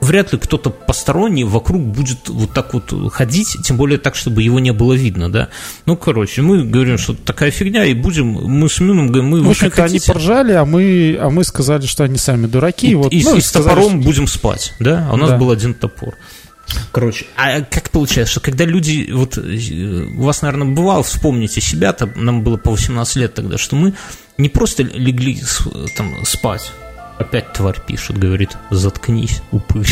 вряд 0.02 0.34
ли 0.34 0.40
кто-то 0.40 0.70
посторонний 0.70 1.44
вокруг 1.44 1.82
будет 1.82 2.30
вот 2.30 2.54
так 2.54 2.74
вот 2.74 2.94
ходить, 3.12 3.58
тем 3.64 3.78
более 3.78 3.98
так, 3.98 4.16
чтобы 4.16 4.44
его 4.44 4.60
не 4.60 4.72
было 4.72 4.94
видно, 4.94 5.32
да. 5.32 5.50
Ну, 5.86 5.98
короче, 5.98 6.42
мы 6.42 6.64
говорим, 6.64 6.98
что 6.98 7.14
такая 7.14 7.52
фигня, 7.52 7.86
и 7.86 7.94
будем, 7.94 8.28
мы 8.28 8.70
с 8.70 8.80
Мином 8.80 9.08
говорим, 9.08 9.30
мы... 9.30 9.42
В 9.42 9.50
общем-то, 9.50 9.84
они 9.84 10.00
поржали, 10.00 10.54
а 10.54 10.66
мы, 10.66 11.18
а 11.20 11.30
мы 11.30 11.44
сказали, 11.44 11.86
что 11.86 12.04
они 12.04 12.18
сами 12.18 12.48
дураки. 12.48 12.90
И, 12.90 12.96
вот, 12.96 13.12
и, 13.12 13.24
ну, 13.24 13.38
и 13.38 13.42
с 13.42 13.48
сказали, 13.48 13.76
топором 13.76 14.02
что... 14.02 14.10
будем 14.10 14.28
спать, 14.28 14.74
да, 14.80 15.08
а 15.10 15.14
у 15.14 15.18
нас 15.18 15.32
да. 15.32 15.38
был 15.38 15.52
один 15.52 15.74
топор. 15.74 16.16
Короче, 16.92 17.26
а 17.38 17.62
как 17.62 17.92
получается, 17.92 18.34
что 18.34 18.40
когда 18.42 18.66
люди, 18.66 19.10
вот 19.12 19.38
у 19.38 20.22
вас, 20.22 20.42
наверное, 20.42 20.74
бывало, 20.76 21.04
вспомните 21.04 21.62
себя, 21.62 21.94
там, 21.94 22.12
нам 22.16 22.44
было 22.44 22.58
по 22.58 22.72
18 22.72 23.16
лет 23.16 23.34
тогда, 23.34 23.58
что 23.58 23.76
мы 23.76 23.94
не 24.38 24.50
просто 24.50 24.84
легли 24.84 25.40
там 25.96 26.26
спать, 26.26 26.72
Опять 27.20 27.54
тварь 27.54 27.80
пишет, 27.86 28.18
говорит, 28.18 28.58
заткнись, 28.70 29.42
упырь. 29.52 29.90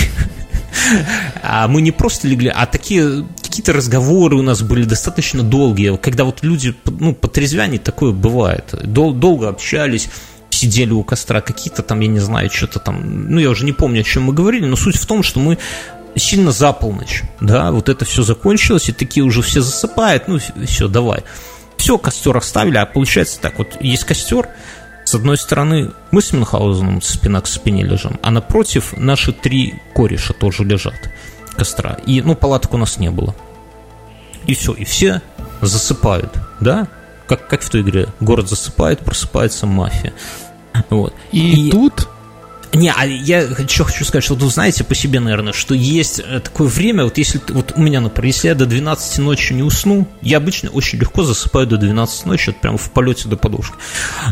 А 1.42 1.68
мы 1.68 1.82
не 1.82 1.92
просто 1.92 2.28
легли, 2.28 2.52
а 2.54 2.66
такие 2.66 3.26
какие-то 3.42 3.74
разговоры 3.74 4.36
у 4.36 4.42
нас 4.42 4.62
были 4.62 4.84
достаточно 4.84 5.42
долгие, 5.42 5.98
когда 5.98 6.26
вот 6.26 6.44
люди, 6.44 6.76
ну, 6.86 7.16
по 7.16 7.28
трезвяне 7.28 7.80
такое 7.80 8.12
бывает. 8.12 8.76
Дол- 8.84 9.14
долго 9.14 9.48
общались, 9.48 10.10
сидели 10.50 10.92
у 10.92 11.04
костра, 11.04 11.42
какие-то 11.42 11.82
там, 11.82 12.02
я 12.02 12.08
не 12.08 12.20
знаю, 12.20 12.50
что-то 12.52 12.80
там, 12.80 13.30
ну, 13.30 13.40
я 13.40 13.50
уже 13.50 13.66
не 13.66 13.72
помню, 13.72 14.02
о 14.02 14.04
чем 14.04 14.24
мы 14.24 14.34
говорили, 14.34 14.66
но 14.66 14.76
суть 14.76 14.98
в 14.98 15.06
том, 15.06 15.24
что 15.24 15.40
мы 15.40 15.58
сильно 16.16 16.52
за 16.52 16.74
полночь, 16.74 17.24
да, 17.42 17.72
вот 17.72 17.90
это 17.90 18.06
все 18.06 18.24
закончилось, 18.24 18.90
и 18.90 18.94
такие 18.94 19.24
уже 19.24 19.42
все 19.42 19.62
засыпают, 19.62 20.28
ну, 20.28 20.40
все, 20.66 20.88
давай. 20.88 21.24
Все, 21.78 21.98
костер 21.98 22.36
оставили, 22.36 22.78
а 22.78 22.86
получается 22.86 23.40
так, 23.40 23.58
вот 23.58 23.78
есть 23.80 24.06
костер, 24.06 24.50
с 25.16 25.18
одной 25.18 25.38
стороны, 25.38 25.92
мы 26.12 26.22
с 26.22 26.34
Мюнхгаузеном 26.34 27.02
спина 27.02 27.40
к 27.40 27.48
спине 27.48 27.86
лежим, 27.86 28.20
а 28.22 28.32
напротив 28.32 28.94
наши 28.98 29.32
три 29.32 29.76
кореша 29.96 30.34
тоже 30.34 30.66
лежат 30.66 31.10
костра. 31.56 31.94
И, 32.06 32.22
ну, 32.22 32.36
палаток 32.36 32.74
у 32.74 32.78
нас 32.78 33.00
не 33.00 33.10
было. 33.10 33.34
И 34.46 34.54
все, 34.54 34.74
и 34.74 34.84
все 34.84 35.22
засыпают, 35.62 36.38
да? 36.60 36.90
Как, 37.28 37.48
как 37.48 37.62
в 37.62 37.70
той 37.70 37.80
игре. 37.80 38.10
Город 38.20 38.50
засыпает, 38.50 39.06
просыпается 39.06 39.66
мафия. 39.66 40.12
Вот. 40.90 41.14
И, 41.32 41.70
и 41.70 41.72
тут 41.72 42.10
не, 42.76 42.92
а 42.96 43.06
я 43.06 43.42
еще 43.42 43.84
хочу 43.84 44.04
сказать, 44.06 44.24
что 44.24 44.36
вы 44.36 44.50
знаете 44.50 44.84
по 44.84 44.96
себе, 44.96 45.20
наверное, 45.20 45.54
что 45.54 45.74
есть 45.74 46.20
э, 46.20 46.40
такое 46.40 46.68
время, 46.68 47.04
вот 47.04 47.18
если, 47.18 47.42
вот 47.50 47.74
у 47.76 47.82
меня, 47.82 48.02
например, 48.02 48.28
если 48.28 48.48
я 48.50 48.56
до 48.56 48.66
12 48.66 49.20
ночи 49.20 49.54
не 49.54 49.64
усну, 49.64 50.08
я 50.22 50.38
обычно 50.38 50.70
очень 50.70 51.00
легко 51.00 51.24
засыпаю 51.24 51.68
до 51.68 51.78
12 51.78 52.26
ночи, 52.26 52.50
вот 52.50 52.62
прямо 52.62 52.78
в 52.78 52.92
полете 52.92 53.30
до 53.30 53.38
подушки. 53.38 53.76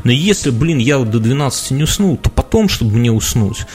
Но 0.03 0.11
если, 0.11 0.49
блин, 0.49 0.77
я 0.77 0.97
вот 0.97 1.09
до 1.09 1.19
12 1.19 1.71
не 1.71 1.83
уснул, 1.83 2.17
то 2.17 2.29
потом, 2.29 2.69
чтобы 2.69 2.97
мне 2.97 3.11
уснуть, 3.11 3.65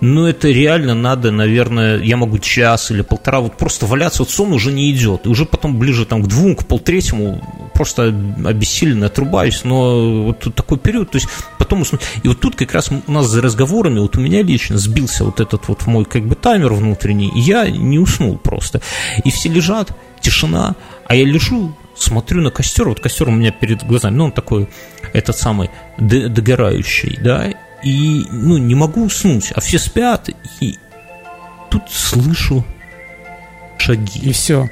ну, 0.00 0.26
это 0.26 0.48
реально 0.48 0.94
надо, 0.94 1.30
наверное, 1.30 2.00
я 2.00 2.16
могу 2.16 2.38
час 2.38 2.90
или 2.90 3.02
полтора 3.02 3.40
вот 3.40 3.56
просто 3.56 3.86
валяться, 3.86 4.22
вот 4.22 4.30
сон 4.30 4.52
уже 4.52 4.72
не 4.72 4.90
идет. 4.92 5.26
И 5.26 5.28
уже 5.28 5.44
потом 5.44 5.78
ближе 5.78 6.06
там 6.06 6.22
к 6.22 6.28
двум, 6.28 6.54
к 6.54 6.66
полтретьему 6.66 7.42
просто 7.74 8.14
обессиленно 8.44 9.06
отрубаюсь. 9.06 9.62
Но 9.64 10.24
вот 10.24 10.54
такой 10.54 10.78
период, 10.78 11.10
то 11.10 11.18
есть 11.18 11.28
потом 11.58 11.82
уснуть. 11.82 12.02
И 12.22 12.28
вот 12.28 12.40
тут 12.40 12.54
как 12.54 12.72
раз 12.72 12.90
у 12.90 13.12
нас 13.12 13.26
за 13.26 13.42
разговорами, 13.42 13.98
вот 13.98 14.16
у 14.16 14.20
меня 14.20 14.42
лично 14.42 14.78
сбился 14.78 15.24
вот 15.24 15.40
этот 15.40 15.68
вот 15.68 15.86
мой 15.86 16.04
как 16.04 16.24
бы 16.24 16.34
таймер 16.34 16.72
внутренний, 16.74 17.30
и 17.34 17.40
я 17.40 17.68
не 17.68 17.98
уснул 17.98 18.38
просто. 18.38 18.80
И 19.24 19.30
все 19.30 19.48
лежат, 19.48 19.90
тишина, 20.20 20.76
а 21.06 21.14
я 21.14 21.24
лежу, 21.24 21.74
смотрю 21.96 22.42
на 22.42 22.50
костер, 22.50 22.88
вот 22.88 23.00
костер 23.00 23.28
у 23.28 23.32
меня 23.32 23.50
перед 23.50 23.84
глазами, 23.84 24.16
ну, 24.16 24.24
он 24.26 24.32
такой, 24.32 24.68
этот 25.12 25.36
самый 25.36 25.70
догорающий, 25.98 27.18
да, 27.20 27.52
и, 27.82 28.26
ну, 28.30 28.58
не 28.58 28.74
могу 28.74 29.04
уснуть, 29.04 29.52
а 29.54 29.60
все 29.60 29.78
спят, 29.78 30.30
и 30.60 30.78
тут 31.70 31.82
слышу 31.90 32.64
шаги. 33.78 34.18
И 34.20 34.32
все. 34.32 34.68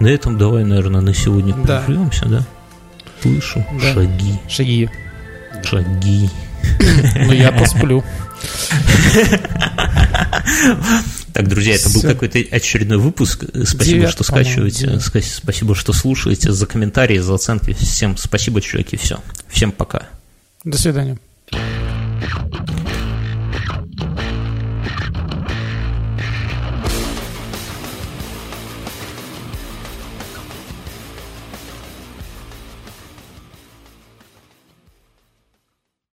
На 0.00 0.08
этом 0.08 0.36
давай, 0.36 0.64
наверное, 0.64 1.00
на 1.00 1.14
сегодня 1.14 1.54
да. 1.54 1.82
прервемся, 1.82 2.26
да? 2.26 2.44
Слышу 3.22 3.64
да. 3.80 3.94
шаги. 3.94 4.38
Шаги. 4.48 4.90
Шаги. 5.62 6.30
Ну, 7.16 7.32
я 7.32 7.52
посплю. 7.52 8.04
Так, 11.32 11.48
друзья, 11.48 11.74
это 11.74 11.90
был 11.90 12.02
какой-то 12.02 12.38
очередной 12.54 12.98
выпуск. 12.98 13.44
Спасибо, 13.64 13.84
Девят, 13.84 14.10
что 14.12 14.24
скачиваете. 14.24 15.00
Спасибо, 15.00 15.74
что 15.74 15.92
слушаете. 15.92 16.52
За 16.52 16.66
комментарии, 16.66 17.18
за 17.18 17.34
оценки. 17.34 17.72
Всем 17.72 18.16
спасибо, 18.16 18.60
чуваки. 18.60 18.96
Все. 18.96 19.20
Всем 19.48 19.72
пока. 19.72 20.04
До 20.64 20.78
свидания. 20.78 21.18
Thank 22.24 22.68
you. 22.70 22.73